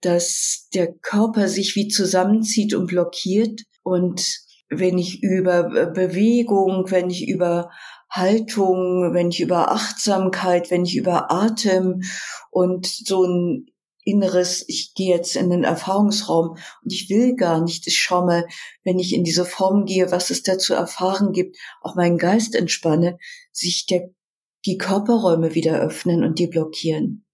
dass 0.00 0.68
der 0.72 0.92
Körper 0.94 1.48
sich 1.48 1.76
wie 1.76 1.88
zusammenzieht 1.88 2.74
und 2.74 2.86
blockiert. 2.86 3.60
Und 3.82 4.24
wenn 4.70 4.96
ich 4.96 5.22
über 5.22 5.64
Bewegung, 5.90 6.90
wenn 6.90 7.10
ich 7.10 7.28
über 7.28 7.70
Haltung, 8.08 9.12
wenn 9.12 9.30
ich 9.30 9.40
über 9.40 9.70
Achtsamkeit, 9.70 10.70
wenn 10.70 10.84
ich 10.84 10.96
über 10.96 11.30
Atem 11.30 12.02
und 12.50 12.86
so 12.86 13.24
ein 13.24 13.66
inneres, 14.02 14.64
ich 14.68 14.94
gehe 14.94 15.14
jetzt 15.14 15.36
in 15.36 15.50
den 15.50 15.64
Erfahrungsraum 15.64 16.50
und 16.50 16.92
ich 16.92 17.08
will 17.10 17.36
gar 17.36 17.62
nicht, 17.62 17.86
ich 17.86 17.98
schaue 17.98 18.24
mal, 18.24 18.46
wenn 18.82 18.98
ich 18.98 19.14
in 19.14 19.24
diese 19.24 19.44
Form 19.44 19.84
gehe, 19.84 20.10
was 20.10 20.30
es 20.30 20.42
da 20.42 20.58
zu 20.58 20.74
erfahren 20.74 21.32
gibt, 21.32 21.56
auch 21.82 21.94
meinen 21.94 22.18
Geist 22.18 22.54
entspanne, 22.54 23.18
sich 23.52 23.86
der, 23.86 24.10
die 24.66 24.78
Körperräume 24.78 25.54
wieder 25.54 25.80
öffnen 25.80 26.24
und 26.24 26.38
die 26.38 26.46
blockieren. 26.46 27.24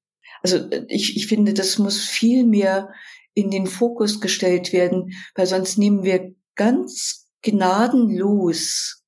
Also 0.42 0.68
ich, 0.88 1.16
ich 1.16 1.26
finde, 1.26 1.54
das 1.54 1.78
muss 1.78 2.00
viel 2.00 2.44
mehr 2.44 2.90
in 3.34 3.50
den 3.50 3.66
Fokus 3.66 4.20
gestellt 4.20 4.72
werden, 4.72 5.12
weil 5.34 5.46
sonst 5.46 5.78
nehmen 5.78 6.04
wir 6.04 6.34
ganz 6.54 7.28
gnadenlos 7.42 9.02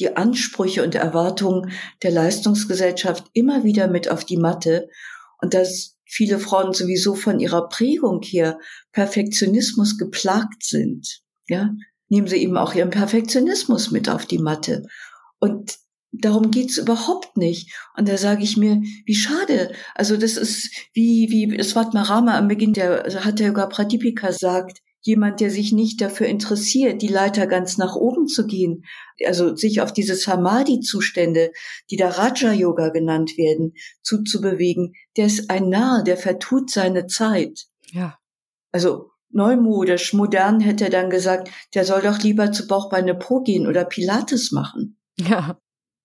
die 0.00 0.16
Ansprüche 0.16 0.82
und 0.82 0.94
Erwartungen 0.94 1.72
der 2.02 2.10
Leistungsgesellschaft 2.10 3.26
immer 3.32 3.64
wieder 3.64 3.88
mit 3.88 4.10
auf 4.10 4.24
die 4.24 4.36
Matte. 4.36 4.88
Und 5.40 5.54
das 5.54 5.96
viele 6.04 6.38
Frauen 6.38 6.72
sowieso 6.72 7.14
von 7.14 7.40
ihrer 7.40 7.68
Prägung 7.68 8.22
her 8.22 8.58
Perfektionismus 8.92 9.98
geplagt 9.98 10.64
sind, 10.64 11.22
ja, 11.48 11.70
nehmen 12.08 12.26
sie 12.26 12.36
eben 12.36 12.56
auch 12.56 12.74
ihren 12.74 12.90
Perfektionismus 12.90 13.90
mit 13.90 14.08
auf 14.08 14.26
die 14.26 14.38
Matte. 14.38 14.82
Und 15.38 15.76
darum 16.20 16.50
geht's 16.50 16.78
überhaupt 16.78 17.36
nicht. 17.36 17.74
Und 17.96 18.08
da 18.08 18.16
sage 18.16 18.42
ich 18.42 18.56
mir, 18.56 18.80
wie 19.04 19.14
schade. 19.14 19.72
Also 19.94 20.16
das 20.16 20.36
ist 20.36 20.70
wie, 20.92 21.28
wie 21.30 21.62
Svatmarama 21.62 22.36
am 22.36 22.48
Beginn 22.48 22.72
der 22.72 23.04
hat 23.24 23.38
der 23.38 23.48
Yoga 23.48 23.66
Pradipika 23.66 24.32
sagt, 24.32 24.80
jemand, 25.04 25.40
der 25.40 25.50
sich 25.50 25.72
nicht 25.72 26.00
dafür 26.00 26.26
interessiert, 26.26 27.02
die 27.02 27.08
Leiter 27.08 27.46
ganz 27.46 27.76
nach 27.76 27.94
oben 27.94 28.26
zu 28.26 28.46
gehen, 28.46 28.84
also 29.26 29.54
sich 29.54 29.82
auf 29.82 29.92
diese 29.92 30.14
Samadhi-Zustände, 30.14 31.52
die 31.90 31.96
da 31.96 32.08
Raja-Yoga 32.08 32.88
genannt 32.88 33.36
werden, 33.36 33.74
zuzubewegen, 34.02 34.94
der 35.18 35.26
ist 35.26 35.50
ein 35.50 35.68
Narr, 35.68 36.02
der 36.04 36.16
vertut 36.16 36.70
seine 36.70 37.06
Zeit. 37.06 37.66
Ja. 37.92 38.18
Also 38.72 39.10
neumodisch, 39.28 40.14
modern 40.14 40.60
hätte 40.60 40.84
er 40.84 40.90
dann 40.90 41.10
gesagt, 41.10 41.50
der 41.74 41.84
soll 41.84 42.00
doch 42.00 42.20
lieber 42.20 42.50
zu 42.52 42.66
Bauchbeine 42.66 43.14
Pro 43.14 43.40
gehen 43.40 43.66
oder 43.66 43.84
Pilates 43.84 44.52
machen. 44.52 44.98
Ja, 45.18 45.58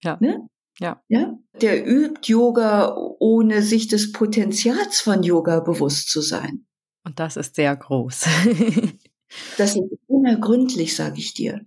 ja. 0.04 0.18
Ne? 0.20 0.48
Ja. 0.80 1.04
ja. 1.10 1.38
Der 1.62 1.86
übt 1.86 2.32
Yoga, 2.32 2.96
ohne 3.20 3.62
sich 3.62 3.88
des 3.88 4.12
Potenzials 4.12 5.02
von 5.02 5.24
Yoga 5.24 5.60
bewusst 5.60 6.10
zu 6.10 6.22
sein. 6.22 6.66
Und 7.04 7.20
das 7.20 7.38
ist 7.38 7.56
sehr 7.56 7.76
groß. 7.76 8.26
das 9.58 9.76
ist 9.76 9.84
unergründlich, 10.08 10.96
sage 10.96 11.20
ich 11.20 11.34
dir. 11.34 11.66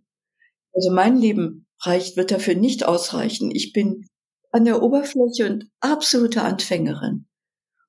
Also 0.74 0.90
mein 0.92 1.16
Leben 1.16 1.66
reicht, 1.80 2.16
wird 2.16 2.30
dafür 2.30 2.54
nicht 2.54 2.86
ausreichen. 2.86 3.50
Ich 3.50 3.72
bin 3.72 4.06
an 4.50 4.64
der 4.64 4.82
Oberfläche 4.82 5.50
und 5.50 5.70
absolute 5.80 6.42
Anfängerin. 6.42 7.26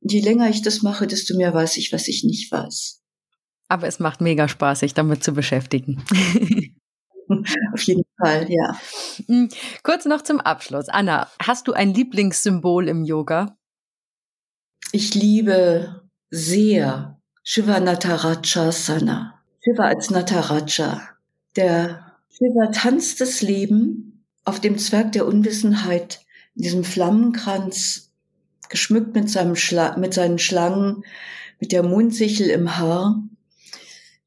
Und 0.02 0.12
je 0.12 0.22
länger 0.22 0.50
ich 0.50 0.62
das 0.62 0.82
mache, 0.82 1.08
desto 1.08 1.38
mehr 1.38 1.54
weiß 1.54 1.78
ich, 1.78 1.94
was 1.94 2.08
ich 2.08 2.24
nicht 2.24 2.52
weiß. 2.52 3.02
Aber 3.70 3.88
es 3.88 4.00
macht 4.00 4.20
mega 4.20 4.48
Spaß, 4.48 4.82
sich 4.82 4.94
damit 4.94 5.24
zu 5.24 5.34
beschäftigen. 5.34 6.04
Auf 7.74 7.82
jeden 7.84 8.04
Fall, 8.18 8.48
ja. 8.50 8.78
Hm, 9.28 9.50
kurz 9.84 10.06
noch 10.06 10.22
zum 10.22 10.40
Abschluss. 10.40 10.90
Anna, 10.90 11.30
hast 11.42 11.68
du 11.68 11.74
ein 11.74 11.94
Lieblingssymbol 11.94 12.88
im 12.88 13.04
Yoga? 13.04 13.58
Ich 14.92 15.16
liebe 15.16 16.04
sehr 16.30 17.20
Shiva 17.44 17.80
Natarajasana. 17.80 19.40
Shiva 19.64 19.84
als 19.86 20.10
Nataraja. 20.10 21.02
Der 21.56 22.14
Shiva 22.30 22.72
tanzt 22.72 23.22
das 23.22 23.42
Leben 23.42 24.26
auf 24.46 24.60
dem 24.60 24.78
Zwerg 24.78 25.12
der 25.14 25.26
Unwissenheit, 25.26 26.22
in 26.56 26.64
diesem 26.64 26.84
Flammenkranz, 26.84 28.12
geschmückt 28.70 29.16
mit, 29.16 29.30
seinem 29.30 29.56
Schla 29.56 29.98
mit 29.98 30.14
seinen 30.14 30.40
Schlangen, 30.40 31.04
mit 31.60 31.72
der 31.72 31.84
Mondsichel 31.84 32.50
im 32.50 32.78
Haar. 32.78 33.24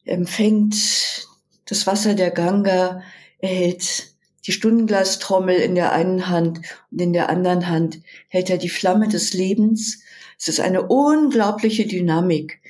empfängt 0.04 1.26
das 1.66 1.86
Wasser 1.86 2.14
der 2.14 2.30
Ganga, 2.30 3.02
er 3.38 3.48
hält 3.48 4.14
die 4.46 4.52
Stundenglastrommel 4.52 5.56
in 5.56 5.74
der 5.74 5.92
einen 5.92 6.28
Hand 6.28 6.60
und 6.90 7.00
in 7.00 7.12
der 7.12 7.28
anderen 7.28 7.68
Hand 7.68 8.00
hält 8.28 8.48
er 8.48 8.58
die 8.58 8.68
Flamme 8.68 9.08
des 9.08 9.34
Lebens. 9.34 10.00
Es 10.38 10.48
ist 10.48 10.60
eine 10.60 10.86
unglaubliche 10.86 11.86
Dynamik 11.86 12.60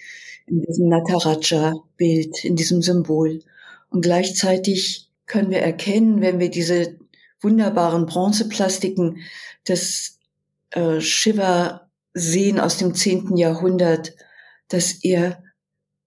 in 0.47 0.63
diesem 0.63 0.89
Nataraja-Bild, 0.89 2.45
in 2.45 2.57
diesem 2.57 2.81
Symbol. 2.81 3.41
Und 3.91 4.03
gleichzeitig 4.03 5.11
können 5.27 5.51
wir 5.51 5.59
erkennen, 5.59 6.21
wenn 6.21 6.39
wir 6.39 6.51
diese 6.51 6.97
wunderbaren 7.41 8.07
Bronzeplastiken 8.07 9.19
des 9.69 10.19
äh, 10.71 11.01
Shiva 11.01 11.91
sehen 12.15 12.59
aus 12.59 12.79
dem 12.79 12.95
zehnten 12.95 13.37
Jahrhundert, 13.37 14.15
dass 14.69 15.05
er 15.05 15.43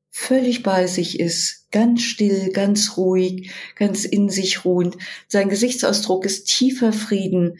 völlig 0.10 0.64
bei 0.64 0.88
sich 0.88 1.20
ist, 1.20 1.72
ganz 1.72 2.01
still, 2.01 2.51
ganz 2.51 2.97
ruhig, 2.97 3.51
ganz 3.76 4.05
in 4.05 4.30
sich 4.30 4.66
ruhend. 4.66 4.97
Sein 5.28 5.49
Gesichtsausdruck 5.49 6.26
ist 6.26 6.45
tiefer 6.45 6.93
Frieden. 6.93 7.60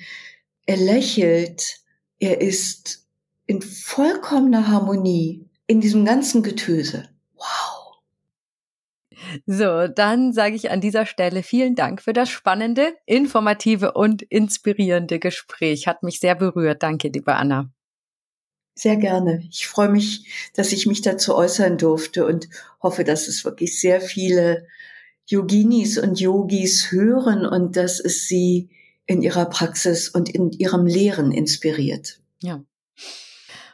Er 0.65 0.77
lächelt. 0.77 1.79
Er 2.19 2.41
ist 2.41 3.07
in 3.45 3.61
vollkommener 3.61 4.67
Harmonie 4.67 5.45
in 5.67 5.81
diesem 5.81 6.05
ganzen 6.05 6.43
Getöse. 6.43 7.09
Wow. 7.35 7.79
So, 9.45 9.87
dann 9.87 10.33
sage 10.33 10.55
ich 10.55 10.71
an 10.71 10.81
dieser 10.81 11.05
Stelle 11.05 11.43
vielen 11.43 11.75
Dank 11.75 12.01
für 12.01 12.13
das 12.13 12.29
spannende, 12.29 12.95
informative 13.05 13.93
und 13.93 14.21
inspirierende 14.23 15.19
Gespräch. 15.19 15.87
Hat 15.87 16.03
mich 16.03 16.19
sehr 16.19 16.35
berührt. 16.35 16.83
Danke, 16.83 17.09
liebe 17.09 17.35
Anna. 17.35 17.69
Sehr 18.80 18.95
gerne. 18.95 19.43
Ich 19.51 19.67
freue 19.67 19.89
mich, 19.89 20.51
dass 20.53 20.71
ich 20.71 20.86
mich 20.86 21.01
dazu 21.01 21.36
äußern 21.36 21.77
durfte 21.77 22.25
und 22.25 22.47
hoffe, 22.82 23.03
dass 23.03 23.27
es 23.27 23.43
wirklich 23.43 23.77
sehr 23.77 23.99
viele 23.99 24.67
Yoginis 25.27 25.97
und 25.97 26.17
Yogis 26.17 26.89
hören 26.89 27.45
und 27.45 27.75
dass 27.75 27.99
es 27.99 28.30
sie 28.30 28.69
in 29.05 29.21
ihrer 29.21 29.47
Praxis 29.47 30.07
und 30.07 30.30
in 30.30 30.53
ihrem 30.53 30.86
Lehren 30.86 31.34
inspiriert. 31.34 32.21
Ja. 32.41 32.63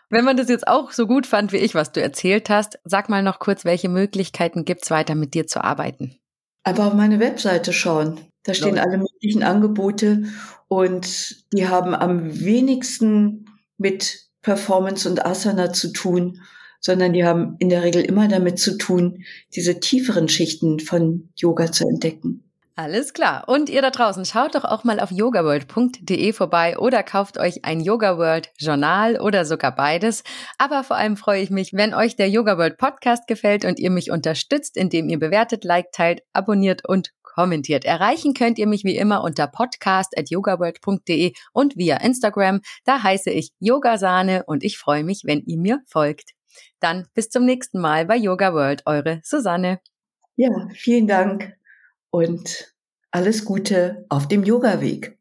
Wenn 0.09 0.25
man 0.25 0.37
das 0.37 0.49
jetzt 0.49 0.67
auch 0.67 0.91
so 0.91 1.05
gut 1.05 1.27
fand 1.27 1.51
wie 1.51 1.57
ich, 1.57 1.75
was 1.75 1.91
du 1.91 2.01
erzählt 2.01 2.49
hast, 2.49 2.79
sag 2.83 3.07
mal 3.07 3.21
noch 3.21 3.37
kurz, 3.37 3.63
welche 3.63 3.89
Möglichkeiten 3.89 4.65
gibt's 4.65 4.89
weiter 4.89 5.13
mit 5.13 5.35
dir 5.35 5.45
zu 5.45 5.63
arbeiten? 5.63 6.15
Einfach 6.63 6.87
auf 6.87 6.93
meine 6.95 7.19
Webseite 7.19 7.73
schauen. 7.73 8.21
Da 8.41 8.55
stehen 8.55 8.79
alle 8.79 8.97
möglichen 8.97 9.43
Angebote 9.43 10.23
und 10.67 11.45
die 11.53 11.67
haben 11.67 11.93
am 11.93 12.39
wenigsten 12.39 13.45
mit 13.77 14.24
Performance 14.45 15.09
und 15.09 15.25
Asana 15.25 15.73
zu 15.73 15.91
tun, 15.91 16.39
sondern 16.79 17.13
die 17.13 17.25
haben 17.25 17.55
in 17.57 17.69
der 17.69 17.81
Regel 17.81 18.03
immer 18.03 18.27
damit 18.27 18.59
zu 18.59 18.77
tun, 18.77 19.25
diese 19.55 19.79
tieferen 19.79 20.29
Schichten 20.29 20.79
von 20.79 21.29
Yoga 21.35 21.71
zu 21.71 21.87
entdecken. 21.87 22.43
Alles 22.75 23.13
klar. 23.13 23.45
Und 23.47 23.69
ihr 23.69 23.81
da 23.81 23.89
draußen, 23.89 24.23
schaut 24.23 24.53
doch 24.53 24.65
auch 24.65 24.83
mal 24.83 24.99
auf 24.99 25.09
yogaworld.de 25.09 26.31
vorbei 26.33 26.77
oder 26.77 27.01
kauft 27.01 27.39
euch 27.39 27.65
ein 27.65 27.79
Yoga 27.79 28.19
World 28.19 28.51
Journal 28.59 29.19
oder 29.19 29.45
sogar 29.45 29.73
beides. 29.73 30.23
Aber 30.59 30.83
vor 30.83 30.97
allem 30.97 31.17
freue 31.17 31.41
ich 31.41 31.49
mich, 31.49 31.73
wenn 31.73 31.95
euch 31.95 32.15
der 32.15 32.29
Yoga 32.29 32.59
World 32.59 32.77
Podcast 32.77 33.25
gefällt 33.25 33.65
und 33.65 33.79
ihr 33.79 33.89
mich 33.89 34.11
unterstützt, 34.11 34.77
indem 34.77 35.09
ihr 35.09 35.17
bewertet, 35.17 35.63
liked, 35.63 35.95
teilt, 35.95 36.21
abonniert 36.33 36.87
und 36.87 37.13
kommentiert. 37.35 37.83
Erreichen 37.85 38.33
könnt 38.33 38.57
ihr 38.57 38.67
mich 38.67 38.83
wie 38.85 38.95
immer 38.95 39.23
unter 39.23 39.47
podcast.yogaworld.de 39.47 41.33
und 41.51 41.75
via 41.75 41.97
Instagram. 41.97 42.61
Da 42.85 43.03
heiße 43.03 43.29
ich 43.29 43.51
Yogasahne 43.59 44.43
und 44.45 44.63
ich 44.63 44.77
freue 44.77 45.03
mich, 45.03 45.23
wenn 45.25 45.43
ihr 45.45 45.57
mir 45.57 45.81
folgt. 45.85 46.31
Dann 46.79 47.05
bis 47.13 47.29
zum 47.29 47.45
nächsten 47.45 47.79
Mal 47.79 48.05
bei 48.05 48.15
Yoga 48.15 48.53
World, 48.53 48.83
eure 48.85 49.19
Susanne. 49.23 49.79
Ja, 50.37 50.49
vielen 50.73 51.07
Dank 51.07 51.53
und 52.09 52.73
alles 53.11 53.45
Gute 53.45 54.05
auf 54.09 54.27
dem 54.27 54.43
Yoga-Weg. 54.43 55.17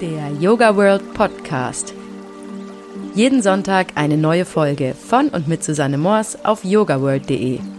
Der 0.00 0.30
Yoga 0.40 0.76
World 0.76 1.14
Podcast. 1.14 1.94
Jeden 3.14 3.42
Sonntag 3.42 3.92
eine 3.94 4.16
neue 4.16 4.44
Folge 4.44 4.94
von 4.94 5.28
und 5.28 5.46
mit 5.46 5.62
Susanne 5.62 5.98
Moors 5.98 6.44
auf 6.44 6.64
yogaworld.de. 6.64 7.73